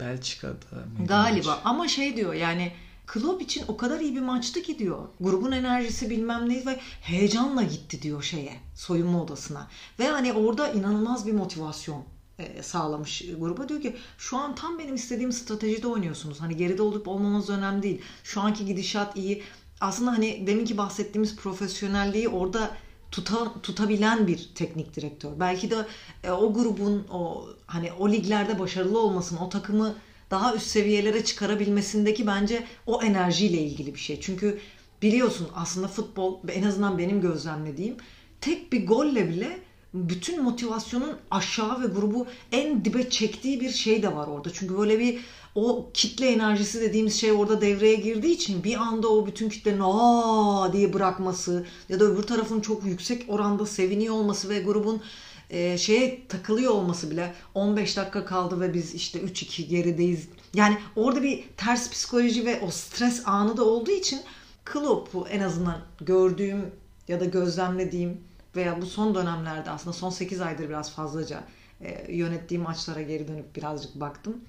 Belçika'da 0.00 1.04
Galiba 1.08 1.50
maç? 1.50 1.60
ama 1.64 1.88
şey 1.88 2.16
diyor 2.16 2.34
yani 2.34 2.72
Klopp 3.06 3.42
için 3.42 3.64
o 3.68 3.76
kadar 3.76 4.00
iyi 4.00 4.16
bir 4.16 4.20
maçtı 4.20 4.62
ki 4.62 4.78
diyor. 4.78 5.08
Grubun 5.20 5.52
enerjisi 5.52 6.10
bilmem 6.10 6.48
ne 6.48 6.66
ve 6.66 6.76
heyecanla 7.02 7.62
gitti 7.62 8.02
diyor 8.02 8.22
şeye 8.22 8.52
soyunma 8.74 9.22
odasına. 9.22 9.68
Ve 9.98 10.08
hani 10.08 10.32
orada 10.32 10.68
inanılmaz 10.72 11.26
bir 11.26 11.32
motivasyon 11.32 12.04
e, 12.38 12.62
sağlamış 12.62 13.22
gruba. 13.38 13.68
Diyor 13.68 13.82
ki 13.82 13.96
şu 14.18 14.36
an 14.36 14.54
tam 14.54 14.78
benim 14.78 14.94
istediğim 14.94 15.32
stratejide 15.32 15.86
oynuyorsunuz. 15.86 16.40
Hani 16.40 16.56
geride 16.56 16.82
olup 16.82 17.08
olmamanız 17.08 17.50
önemli 17.50 17.82
değil. 17.82 18.00
Şu 18.24 18.40
anki 18.40 18.66
gidişat 18.66 19.16
iyi. 19.16 19.42
Aslında 19.80 20.12
hani 20.12 20.46
deminki 20.46 20.78
bahsettiğimiz 20.78 21.36
profesyonelliği 21.36 22.28
orada 22.28 22.70
tuta, 23.10 23.52
tutabilen 23.62 24.26
bir 24.26 24.50
teknik 24.54 24.96
direktör. 24.96 25.30
Belki 25.40 25.70
de 25.70 25.86
e, 26.24 26.30
o 26.30 26.52
grubun 26.52 27.06
o 27.10 27.48
hani 27.66 27.92
o 27.92 28.08
liglerde 28.08 28.58
başarılı 28.58 28.98
olmasını, 28.98 29.44
o 29.44 29.48
takımı 29.48 29.94
daha 30.30 30.54
üst 30.54 30.66
seviyelere 30.66 31.24
çıkarabilmesindeki 31.24 32.26
bence 32.26 32.64
o 32.86 33.02
enerjiyle 33.02 33.58
ilgili 33.58 33.94
bir 33.94 34.00
şey. 34.00 34.20
Çünkü 34.20 34.58
biliyorsun 35.02 35.48
aslında 35.54 35.88
futbol 35.88 36.38
en 36.48 36.62
azından 36.62 36.98
benim 36.98 37.20
gözlemlediğim 37.20 37.96
tek 38.40 38.72
bir 38.72 38.86
golle 38.86 39.28
bile 39.28 39.58
bütün 39.94 40.42
motivasyonun 40.42 41.16
aşağı 41.30 41.82
ve 41.82 41.86
grubu 41.86 42.26
en 42.52 42.84
dibe 42.84 43.10
çektiği 43.10 43.60
bir 43.60 43.70
şey 43.70 44.02
de 44.02 44.16
var 44.16 44.26
orada. 44.26 44.52
Çünkü 44.52 44.78
böyle 44.78 44.98
bir 44.98 45.18
o 45.56 45.90
kitle 45.94 46.28
enerjisi 46.28 46.80
dediğimiz 46.80 47.20
şey 47.20 47.32
orada 47.32 47.60
devreye 47.60 47.94
girdiği 47.94 48.34
için 48.34 48.64
bir 48.64 48.76
anda 48.76 49.08
o 49.08 49.26
bütün 49.26 49.48
kitlenin 49.48 49.80
aa 49.82 50.72
diye 50.72 50.92
bırakması 50.92 51.66
ya 51.88 52.00
da 52.00 52.04
öbür 52.04 52.22
tarafın 52.22 52.60
çok 52.60 52.84
yüksek 52.84 53.24
oranda 53.28 53.66
seviniyor 53.66 54.14
olması 54.14 54.48
ve 54.48 54.60
grubun 54.60 55.02
e, 55.50 55.78
şeye 55.78 56.28
takılıyor 56.28 56.72
olması 56.72 57.10
bile 57.10 57.34
15 57.54 57.96
dakika 57.96 58.24
kaldı 58.24 58.60
ve 58.60 58.74
biz 58.74 58.94
işte 58.94 59.20
3-2 59.20 59.62
gerideyiz. 59.62 60.28
Yani 60.54 60.78
orada 60.96 61.22
bir 61.22 61.44
ters 61.56 61.90
psikoloji 61.90 62.46
ve 62.46 62.60
o 62.60 62.70
stres 62.70 63.22
anı 63.28 63.56
da 63.56 63.64
olduğu 63.64 63.90
için 63.90 64.20
Klopp'u 64.64 65.26
en 65.28 65.40
azından 65.40 65.78
gördüğüm 66.00 66.70
ya 67.08 67.20
da 67.20 67.24
gözlemlediğim 67.24 68.20
veya 68.56 68.82
bu 68.82 68.86
son 68.86 69.14
dönemlerde 69.14 69.70
aslında 69.70 69.92
son 69.92 70.10
8 70.10 70.40
aydır 70.40 70.68
biraz 70.68 70.90
fazlaca 70.90 71.44
e, 71.80 72.12
yönettiğim 72.12 72.62
maçlara 72.62 73.02
geri 73.02 73.28
dönüp 73.28 73.56
birazcık 73.56 73.94
baktım. 73.94 74.40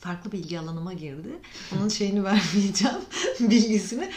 Farklı 0.00 0.32
bilgi 0.32 0.58
alanıma 0.58 0.92
girdi. 0.92 1.28
Onun 1.76 1.88
şeyini 1.88 2.24
vermeyeceğim, 2.24 2.96
bilgisini. 3.40 4.10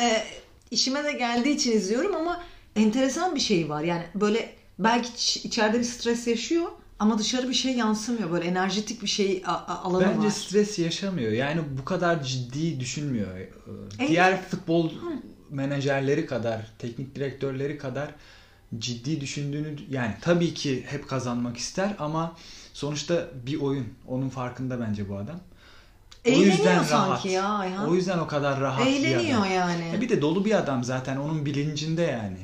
E, 0.00 0.22
işime 0.70 1.04
de 1.04 1.12
geldiği 1.12 1.54
için 1.56 1.72
izliyorum 1.72 2.16
ama 2.16 2.42
enteresan 2.76 3.34
bir 3.34 3.40
şey 3.40 3.68
var. 3.68 3.82
Yani 3.82 4.02
böyle 4.14 4.54
belki 4.78 5.08
iç- 5.14 5.36
içeride 5.44 5.78
bir 5.78 5.84
stres 5.84 6.26
yaşıyor 6.26 6.66
ama 6.98 7.18
dışarı 7.18 7.48
bir 7.48 7.54
şey 7.54 7.72
yansımıyor. 7.76 8.30
Böyle 8.32 8.44
enerjetik 8.48 9.02
bir 9.02 9.06
şey 9.08 9.42
alanı 9.46 10.04
Bence 10.06 10.26
var. 10.26 10.30
stres 10.30 10.78
yaşamıyor. 10.78 11.32
Yani 11.32 11.60
bu 11.80 11.84
kadar 11.84 12.22
ciddi 12.22 12.80
düşünmüyor. 12.80 13.38
Ee, 13.38 13.48
Evet. 13.98 14.08
Diğer 14.08 14.42
futbol 14.42 14.90
menajerleri 15.50 16.26
kadar, 16.26 16.72
teknik 16.78 17.14
direktörleri 17.14 17.78
kadar 17.78 18.08
ciddi 18.78 19.20
düşündüğünü 19.20 19.76
yani 19.90 20.14
tabii 20.20 20.54
ki 20.54 20.84
hep 20.88 21.08
kazanmak 21.08 21.56
ister 21.56 21.94
ama 21.98 22.36
sonuçta 22.76 23.26
bir 23.46 23.60
oyun. 23.60 23.86
Onun 24.08 24.28
farkında 24.28 24.80
bence 24.80 25.08
bu 25.08 25.16
adam. 25.16 25.36
O 25.36 26.28
Eğleniyor 26.28 26.52
yüzden 26.52 26.82
sanki 26.82 26.92
rahat. 27.10 27.24
ya 27.24 27.48
Ayhan. 27.48 27.88
O 27.88 27.94
yüzden 27.94 28.18
o 28.18 28.26
kadar 28.26 28.60
rahat 28.60 28.86
bir 28.86 28.90
Eğleniyor 28.90 29.40
adam. 29.40 29.50
yani. 29.52 29.92
E 29.96 30.00
bir 30.00 30.08
de 30.08 30.22
dolu 30.22 30.44
bir 30.44 30.58
adam 30.58 30.84
zaten 30.84 31.16
onun 31.16 31.46
bilincinde 31.46 32.02
yani. 32.02 32.38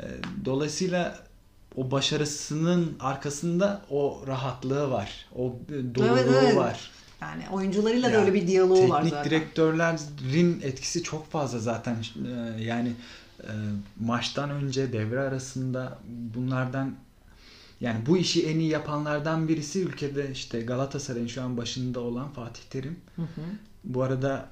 Ee, 0.00 0.02
Dolayısıyla 0.44 1.18
o 1.76 1.90
başarısının 1.90 2.96
arkasında 3.00 3.82
o 3.90 4.22
rahatlığı 4.26 4.90
var. 4.90 5.26
O 5.36 5.54
doluluğu 5.94 6.08
Evet, 6.18 6.28
evet. 6.42 6.56
var. 6.56 6.90
Yani 7.22 7.42
oyuncularıyla 7.52 8.08
da 8.08 8.12
Ya, 8.14 8.20
öyle 8.20 8.34
bir 8.34 8.46
diyaloğu 8.46 8.88
var 8.88 8.96
Teknik 9.02 9.10
zaten. 9.14 9.30
direktörlerin 9.30 10.60
etkisi 10.62 11.02
çok 11.02 11.30
fazla 11.30 11.58
zaten. 11.58 11.96
Ee, 12.26 12.62
Yani 12.62 12.92
e, 13.42 13.50
maçtan 14.00 14.50
önce 14.50 14.92
devre 14.92 15.20
arasında 15.20 15.98
bunlardan 16.34 16.94
yani 17.80 18.06
bu 18.06 18.16
işi 18.16 18.46
en 18.46 18.58
iyi 18.58 18.70
yapanlardan 18.70 19.48
birisi 19.48 19.82
ülkede 19.82 20.30
işte 20.30 20.60
Galatasaray'ın 20.60 21.26
şu 21.26 21.42
an 21.42 21.56
başında 21.56 22.00
olan 22.00 22.32
Fatih 22.32 22.62
Terim. 22.70 23.00
Hı 23.16 23.22
hı. 23.22 23.42
Bu 23.84 24.02
arada 24.02 24.48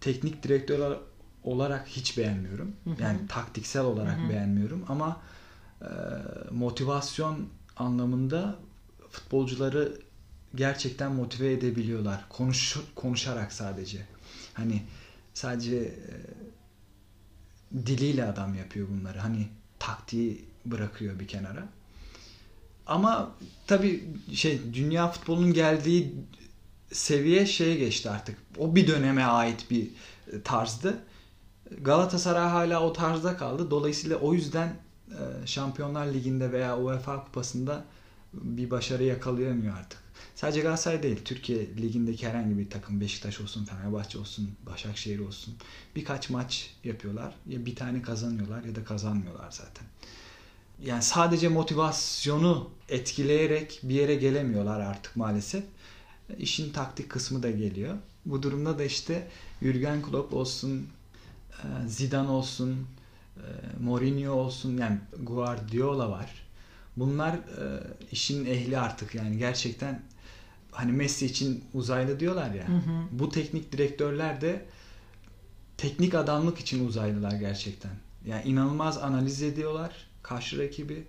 teknik 0.00 0.42
direktör 0.42 0.96
olarak 1.44 1.86
hiç 1.88 2.18
beğenmiyorum. 2.18 2.72
Hı 2.84 2.90
hı. 2.90 3.02
Yani 3.02 3.26
taktiksel 3.28 3.82
olarak 3.82 4.18
Hı 4.18 4.24
hı. 4.24 4.28
beğenmiyorum 4.28 4.84
ama 4.88 5.20
e, 5.82 5.88
motivasyon 6.50 7.48
anlamında 7.76 8.58
futbolcuları 9.10 9.98
gerçekten 10.54 11.12
motive 11.12 11.52
edebiliyorlar. 11.52 12.24
Konuş 12.28 12.76
konuşarak 12.94 13.52
sadece. 13.52 14.06
Hani 14.54 14.82
sadece 15.34 15.76
e, 15.76 16.12
diliyle 17.86 18.24
adam 18.24 18.54
yapıyor 18.54 18.88
bunları. 18.88 19.18
Hani 19.18 19.48
taktiği 19.78 20.44
bırakıyor 20.66 21.18
bir 21.18 21.28
kenara. 21.28 21.68
Ama 22.86 23.34
tabii 23.66 24.04
şey 24.32 24.60
dünya 24.74 25.08
futbolunun 25.08 25.52
geldiği 25.52 26.14
seviye 26.92 27.46
şeye 27.46 27.76
geçti 27.76 28.10
artık. 28.10 28.38
O 28.58 28.76
bir 28.76 28.86
döneme 28.86 29.24
ait 29.24 29.70
bir 29.70 29.90
e, 30.32 30.42
tarzdı. 30.42 30.98
Galatasaray 31.80 32.48
hala 32.48 32.82
o 32.82 32.92
tarzda 32.92 33.36
kaldı. 33.36 33.70
Dolayısıyla 33.70 34.16
o 34.16 34.34
yüzden 34.34 34.76
e, 35.10 35.46
Şampiyonlar 35.46 36.06
Ligi'nde 36.06 36.52
veya 36.52 36.78
UEFA 36.78 37.24
Kupası'nda 37.24 37.84
bir 38.32 38.70
başarı 38.70 39.04
yakalayamıyor 39.04 39.76
artık. 39.76 40.02
Sadece 40.34 40.60
Galatasaray 40.60 41.02
değil, 41.02 41.24
Türkiye 41.24 41.58
Ligi'ndeki 41.76 42.28
herhangi 42.28 42.58
bir 42.58 42.70
takım, 42.70 43.00
Beşiktaş 43.00 43.40
olsun, 43.40 43.64
Fenerbahçe 43.64 44.18
olsun, 44.18 44.50
Başakşehir 44.66 45.18
olsun 45.18 45.54
birkaç 45.96 46.30
maç 46.30 46.74
yapıyorlar. 46.84 47.34
Ya 47.46 47.66
bir 47.66 47.76
tane 47.76 48.02
kazanıyorlar 48.02 48.64
ya 48.64 48.74
da 48.74 48.84
kazanmıyorlar 48.84 49.50
zaten. 49.50 49.86
Yani 50.86 51.02
sadece 51.02 51.48
motivasyonu 51.48 52.70
etkileyerek 52.88 53.80
bir 53.82 53.94
yere 53.94 54.14
gelemiyorlar 54.14 54.80
artık 54.80 55.16
maalesef. 55.16 55.64
İşin 56.38 56.72
taktik 56.72 57.10
kısmı 57.10 57.42
da 57.42 57.50
geliyor. 57.50 57.94
Bu 58.26 58.42
durumda 58.42 58.78
da 58.78 58.84
işte 58.84 59.28
Jurgen 59.62 60.02
Klopp 60.02 60.34
olsun, 60.34 60.86
e, 61.52 61.88
Zidane 61.88 62.28
olsun, 62.28 62.86
e, 63.36 63.46
Mourinho 63.80 64.32
olsun 64.32 64.76
yani 64.76 64.98
Guardiola 65.22 66.10
var. 66.10 66.46
Bunlar 66.96 67.34
e, 67.34 67.40
işin 68.12 68.46
ehli 68.46 68.78
artık 68.78 69.14
yani 69.14 69.38
gerçekten 69.38 70.02
hani 70.70 70.92
Messi 70.92 71.26
için 71.26 71.64
uzaylı 71.74 72.20
diyorlar 72.20 72.50
ya. 72.54 72.68
Hı 72.68 72.76
hı. 72.76 73.04
Bu 73.10 73.28
teknik 73.30 73.72
direktörler 73.72 74.40
de 74.40 74.64
teknik 75.76 76.14
adamlık 76.14 76.58
için 76.58 76.88
uzaylılar 76.88 77.32
gerçekten. 77.32 77.92
Yani 78.26 78.42
inanılmaz 78.44 78.98
analiz 78.98 79.42
ediyorlar 79.42 80.11
karşı 80.22 80.58
rakibi. 80.58 81.04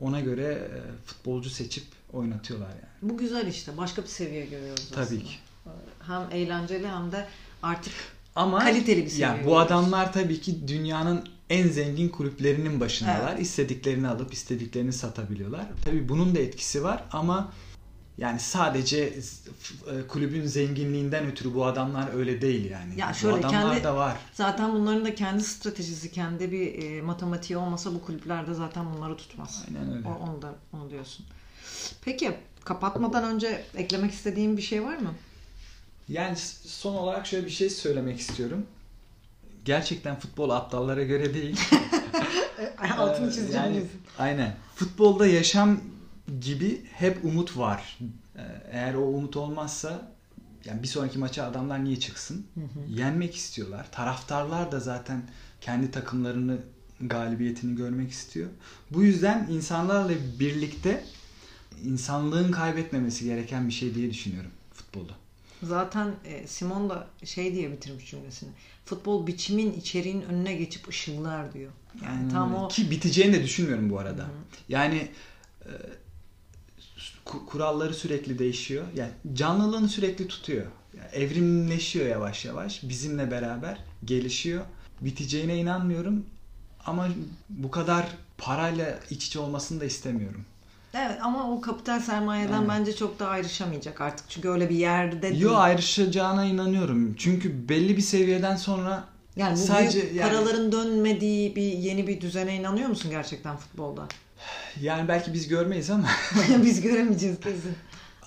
Ona 0.00 0.20
göre 0.20 0.68
futbolcu 1.06 1.50
seçip 1.50 1.84
oynatıyorlar 2.12 2.68
yani. 2.68 3.12
Bu 3.12 3.18
güzel 3.18 3.46
işte. 3.46 3.76
Başka 3.76 4.02
bir 4.02 4.08
seviye 4.08 4.46
görüyoruz 4.46 4.88
Tabii 4.90 5.02
aslında. 5.02 5.22
ki. 5.22 5.30
Hem 6.06 6.22
eğlenceli 6.32 6.88
hem 6.88 7.12
de 7.12 7.26
artık 7.62 7.92
ama 8.36 8.58
kaliteli 8.58 9.04
bir 9.04 9.10
seviye. 9.10 9.26
Yani 9.26 9.44
bu 9.46 9.58
adamlar 9.58 10.12
tabii 10.12 10.40
ki 10.40 10.68
dünyanın 10.68 11.28
en 11.50 11.68
zengin 11.68 12.08
kulüplerinin 12.08 12.80
başındalar. 12.80 13.32
Evet. 13.32 13.42
İstediklerini 13.42 14.08
alıp 14.08 14.32
istediklerini 14.32 14.92
satabiliyorlar. 14.92 15.66
Tabii 15.84 16.08
bunun 16.08 16.34
da 16.34 16.38
etkisi 16.38 16.84
var 16.84 17.04
ama 17.12 17.52
yani 18.20 18.40
sadece 18.40 18.98
e, 18.98 20.06
kulübün 20.08 20.46
zenginliğinden 20.46 21.26
ötürü 21.26 21.54
bu 21.54 21.64
adamlar 21.64 22.14
öyle 22.14 22.40
değil 22.40 22.70
yani. 22.70 23.00
Ya 23.00 23.12
şöyle, 23.12 23.34
bu 23.34 23.38
adamlar 23.38 23.72
kendi, 23.72 23.84
da 23.84 23.96
var. 23.96 24.16
Zaten 24.34 24.72
bunların 24.72 25.04
da 25.04 25.14
kendi 25.14 25.42
stratejisi, 25.42 26.12
kendi 26.12 26.52
bir 26.52 26.82
e, 26.82 27.02
matematiği 27.02 27.56
olmasa 27.56 27.94
bu 27.94 28.04
kulüplerde 28.04 28.54
zaten 28.54 28.94
bunları 28.94 29.16
tutmaz. 29.16 29.64
Aynen 29.68 29.96
öyle. 29.96 30.08
O, 30.08 30.12
onu 30.12 30.42
da 30.42 30.54
onu 30.72 30.90
diyorsun. 30.90 31.26
Peki 32.04 32.32
kapatmadan 32.64 33.24
önce 33.24 33.64
eklemek 33.74 34.12
istediğin 34.12 34.56
bir 34.56 34.62
şey 34.62 34.84
var 34.84 34.96
mı? 34.96 35.14
Yani 36.08 36.36
son 36.64 36.94
olarak 36.94 37.26
şöyle 37.26 37.46
bir 37.46 37.50
şey 37.50 37.70
söylemek 37.70 38.20
istiyorum. 38.20 38.66
Gerçekten 39.64 40.20
futbol 40.20 40.50
aptallara 40.50 41.02
göre 41.02 41.34
değil. 41.34 41.60
Altını 42.98 43.28
ee, 43.28 43.32
çizeceğim. 43.32 43.66
Yani, 43.66 43.82
aynen. 44.18 44.56
Futbolda 44.74 45.26
yaşam 45.26 45.80
gibi 46.40 46.82
hep 46.92 47.24
umut 47.24 47.56
var. 47.56 47.98
Ee, 48.36 48.42
eğer 48.70 48.94
o 48.94 49.02
umut 49.02 49.36
olmazsa 49.36 50.12
yani 50.64 50.82
bir 50.82 50.88
sonraki 50.88 51.18
maça 51.18 51.44
adamlar 51.44 51.84
niye 51.84 52.00
çıksın? 52.00 52.46
Hı 52.54 52.60
hı. 52.60 52.92
Yenmek 53.00 53.36
istiyorlar. 53.36 53.86
Taraftarlar 53.92 54.72
da 54.72 54.80
zaten 54.80 55.22
kendi 55.60 55.90
takımlarını 55.90 56.58
galibiyetini 57.00 57.76
görmek 57.76 58.10
istiyor. 58.10 58.48
Bu 58.90 59.02
yüzden 59.02 59.46
insanlarla 59.50 60.14
birlikte 60.40 61.04
insanlığın 61.84 62.50
kaybetmemesi 62.50 63.24
gereken 63.24 63.68
bir 63.68 63.72
şey 63.72 63.94
diye 63.94 64.10
düşünüyorum 64.10 64.50
futbolda. 64.74 65.12
Zaten 65.62 66.14
e, 66.24 66.46
Simon 66.46 66.90
da 66.90 67.06
şey 67.24 67.54
diye 67.54 67.72
bitirmiş 67.72 68.10
cümlesini. 68.10 68.50
Futbol 68.84 69.26
biçimin 69.26 69.72
içeriğin 69.72 70.22
önüne 70.22 70.54
geçip 70.54 70.88
ışıllar 70.88 71.52
diyor. 71.52 71.72
Yani 72.04 72.22
hmm. 72.22 72.28
tam 72.28 72.54
o 72.54 72.68
ki 72.68 72.90
biteceğini 72.90 73.32
de 73.32 73.44
düşünmüyorum 73.44 73.90
bu 73.90 73.98
arada. 73.98 74.22
Hı-hı. 74.22 74.30
Yani 74.68 75.08
e, 75.64 75.70
kuralları 77.46 77.94
sürekli 77.94 78.38
değişiyor. 78.38 78.84
Yani 78.96 79.10
canlılığını 79.32 79.88
sürekli 79.88 80.28
tutuyor. 80.28 80.66
Yani 80.98 81.24
evrimleşiyor 81.24 82.06
yavaş 82.06 82.44
yavaş 82.44 82.82
bizimle 82.82 83.30
beraber 83.30 83.78
gelişiyor. 84.04 84.64
Biteceğine 85.00 85.56
inanmıyorum 85.56 86.26
ama 86.86 87.08
bu 87.48 87.70
kadar 87.70 88.06
parayla 88.38 88.98
iç 89.10 89.26
içe 89.26 89.38
olmasını 89.38 89.80
da 89.80 89.84
istemiyorum. 89.84 90.44
Evet 90.94 91.18
ama 91.22 91.50
o 91.50 91.60
kapital 91.60 92.00
sermayeden 92.00 92.58
evet. 92.58 92.68
bence 92.68 92.96
çok 92.96 93.18
da 93.18 93.28
ayrışamayacak 93.28 94.00
artık. 94.00 94.30
Çünkü 94.30 94.48
öyle 94.48 94.70
bir 94.70 94.76
yerde 94.76 95.22
değil. 95.22 95.40
Yo 95.40 95.56
ayrışacağına 95.56 96.44
inanıyorum. 96.44 97.14
Çünkü 97.14 97.68
belli 97.68 97.96
bir 97.96 98.02
seviyeden 98.02 98.56
sonra 98.56 99.04
yani 99.36 99.52
bu 99.52 99.56
sadece 99.56 100.02
büyük 100.02 100.16
yani... 100.16 100.30
paraların 100.30 100.72
dönmediği 100.72 101.56
bir 101.56 101.72
yeni 101.72 102.06
bir 102.06 102.20
düzene 102.20 102.56
inanıyor 102.56 102.88
musun 102.88 103.10
gerçekten 103.10 103.56
futbolda? 103.56 104.08
Yani 104.80 105.08
belki 105.08 105.34
biz 105.34 105.48
görmeyiz 105.48 105.90
ama. 105.90 106.08
biz 106.64 106.80
göremeyeceğiz 106.80 107.40
kesin. 107.40 107.76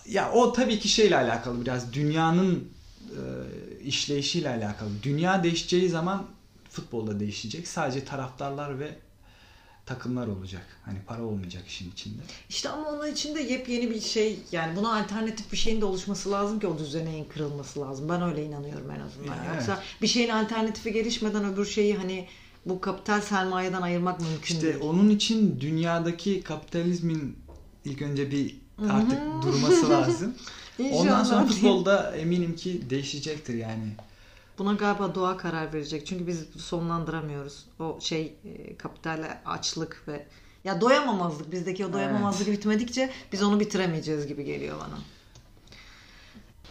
Ya 0.07 0.31
o 0.31 0.53
tabii 0.53 0.79
ki 0.79 0.87
şeyle 0.89 1.17
alakalı 1.17 1.61
biraz 1.61 1.93
dünyanın 1.93 2.69
e, 3.09 3.21
işleyişiyle 3.83 4.49
alakalı. 4.49 4.89
Dünya 5.03 5.43
değişeceği 5.43 5.89
zaman 5.89 6.27
futbolda 6.69 7.19
değişecek. 7.19 7.67
Sadece 7.67 8.05
taraftarlar 8.05 8.79
ve 8.79 8.95
takımlar 9.85 10.27
olacak. 10.27 10.65
Hani 10.85 10.97
para 11.07 11.23
olmayacak 11.23 11.67
işin 11.67 11.91
içinde. 11.91 12.21
İşte 12.49 12.69
ama 12.69 12.89
onun 12.89 13.11
içinde 13.11 13.41
yepyeni 13.41 13.89
bir 13.89 14.01
şey 14.01 14.39
yani 14.51 14.75
buna 14.75 14.99
alternatif 14.99 15.51
bir 15.51 15.57
şeyin 15.57 15.81
de 15.81 15.85
oluşması 15.85 16.31
lazım 16.31 16.59
ki 16.59 16.67
o 16.67 16.77
düzeneğin 16.77 17.25
kırılması 17.25 17.81
lazım. 17.81 18.09
Ben 18.09 18.21
öyle 18.21 18.45
inanıyorum 18.45 18.91
en 18.91 18.99
azından. 18.99 19.35
Yani 19.35 19.55
Yoksa 19.55 19.73
evet. 19.73 20.01
bir 20.01 20.07
şeyin 20.07 20.29
alternatifi 20.29 20.93
gelişmeden 20.93 21.53
öbür 21.53 21.65
şeyi 21.65 21.97
hani 21.97 22.27
bu 22.65 22.81
kapital 22.81 23.21
sermayeden 23.21 23.81
ayırmak 23.81 24.19
mümkün 24.19 24.41
işte 24.55 24.61
değil. 24.61 24.73
İşte 24.73 24.85
onun 24.85 25.09
için 25.09 25.61
dünyadaki 25.61 26.41
kapitalizmin 26.43 27.37
ilk 27.85 28.01
önce 28.01 28.31
bir 28.31 28.57
artık 28.89 29.19
durması 29.43 29.89
lazım. 29.89 30.33
Ondan 30.91 31.23
sonra 31.23 31.45
futbolda 31.45 32.15
eminim 32.15 32.55
ki 32.55 32.89
değişecektir 32.89 33.53
yani. 33.53 33.87
Buna 34.57 34.73
galiba 34.73 35.15
doğa 35.15 35.37
karar 35.37 35.73
verecek. 35.73 36.07
Çünkü 36.07 36.27
biz 36.27 36.45
sonlandıramıyoruz. 36.57 37.65
O 37.79 37.97
şey 38.01 38.33
e, 38.45 38.77
kapitale 38.77 39.41
açlık 39.45 40.03
ve 40.07 40.25
ya 40.63 40.81
doyamamazlık 40.81 41.51
bizdeki 41.51 41.85
o 41.85 41.93
doyamamazlık 41.93 42.47
evet. 42.47 42.57
bitmedikçe 42.57 43.09
biz 43.31 43.43
onu 43.43 43.59
bitiremeyeceğiz 43.59 44.27
gibi 44.27 44.45
geliyor 44.45 44.77
bana. 44.79 44.99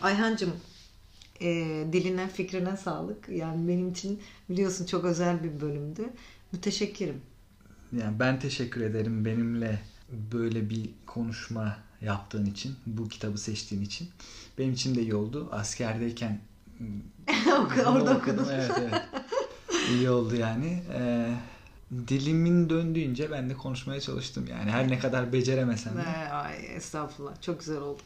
Ayhancığım 0.03 0.53
e, 1.43 1.93
diline 1.93 2.28
fikrine 2.28 2.76
sağlık. 2.76 3.28
Yani 3.28 3.68
benim 3.68 3.90
için 3.90 4.20
biliyorsun 4.51 4.86
çok 4.86 5.05
özel 5.05 5.45
bir 5.45 5.61
bölümdü. 5.61 6.03
Müteşekkirim. 6.53 7.20
Yani 8.01 8.18
ben 8.18 8.40
teşekkür 8.40 8.80
ederim 8.80 9.24
benimle 9.24 9.80
böyle 10.32 10.70
bir 10.70 10.90
konuşma 11.07 11.78
yaptığın 12.01 12.47
için, 12.47 12.74
bu 12.86 13.09
kitabı 13.09 13.38
seçtiğin 13.38 13.82
için. 13.82 14.09
Benim 14.59 14.72
için 14.72 14.95
de 14.95 15.03
iyi 15.03 15.14
oldu. 15.14 15.49
Askerdeyken 15.53 16.40
Orada 17.86 18.16
okudum. 18.16 18.47
Evet 18.53 18.70
evet. 18.78 19.03
İyi 19.90 20.11
oldu 20.11 20.36
yani. 20.36 20.82
Ee, 20.95 21.34
dilimin 22.09 22.70
döndüğünce 22.70 23.30
ben 23.30 23.51
de 23.51 23.55
konuşmaya 23.55 24.01
çalıştım 24.01 24.47
yani. 24.51 24.70
Her 24.70 24.88
ne 24.88 24.99
kadar 24.99 25.32
beceremesem 25.32 25.97
de. 25.97 26.32
Ay, 26.32 26.76
estağfurullah. 26.76 27.43
Çok 27.43 27.59
güzel 27.59 27.78
oldu. 27.80 28.03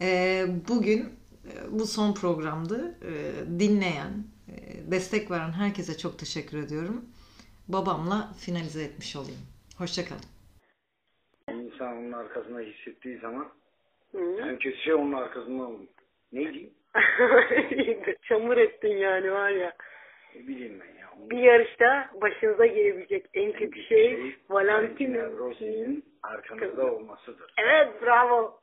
Ee, 0.00 0.48
bugün 0.68 1.08
bu 1.70 1.86
son 1.86 2.14
programdı. 2.14 2.98
Ee, 3.02 3.60
dinleyen, 3.60 4.12
e, 4.48 4.54
destek 4.90 5.30
veren 5.30 5.52
herkese 5.52 5.98
çok 5.98 6.18
teşekkür 6.18 6.58
ediyorum. 6.58 7.04
Babamla 7.68 8.28
finalize 8.44 8.84
etmiş 8.84 9.16
olayım. 9.16 9.40
Hoşçakalın. 9.78 10.28
İnsan 11.50 11.96
onun 11.96 12.12
arkasında 12.12 12.60
hissettiği 12.60 13.18
zaman 13.18 13.48
Hı. 14.12 14.18
en 14.40 14.58
kötü 14.58 14.76
şey 14.76 14.94
onun 14.94 15.12
arkasında 15.12 15.68
ne 16.32 16.40
diyeyim? 16.40 16.70
Çamur 18.28 18.56
ettin 18.56 18.96
yani 18.96 19.32
var 19.32 19.50
ya. 19.50 19.72
Ne 20.34 20.48
bileyim 20.48 20.80
ben 20.80 21.00
ya. 21.00 21.30
Bir 21.30 21.38
yarışta 21.38 22.10
başınıza 22.20 22.66
gelebilecek 22.66 23.26
en 23.34 23.52
kötü 23.52 23.82
şey, 23.82 24.16
şey 24.16 24.36
Valentino 24.48 25.38
Rossi'nin 25.38 26.04
arkanızda 26.22 26.92
olmasıdır. 26.92 27.54
Evet 27.58 28.02
bravo. 28.02 28.60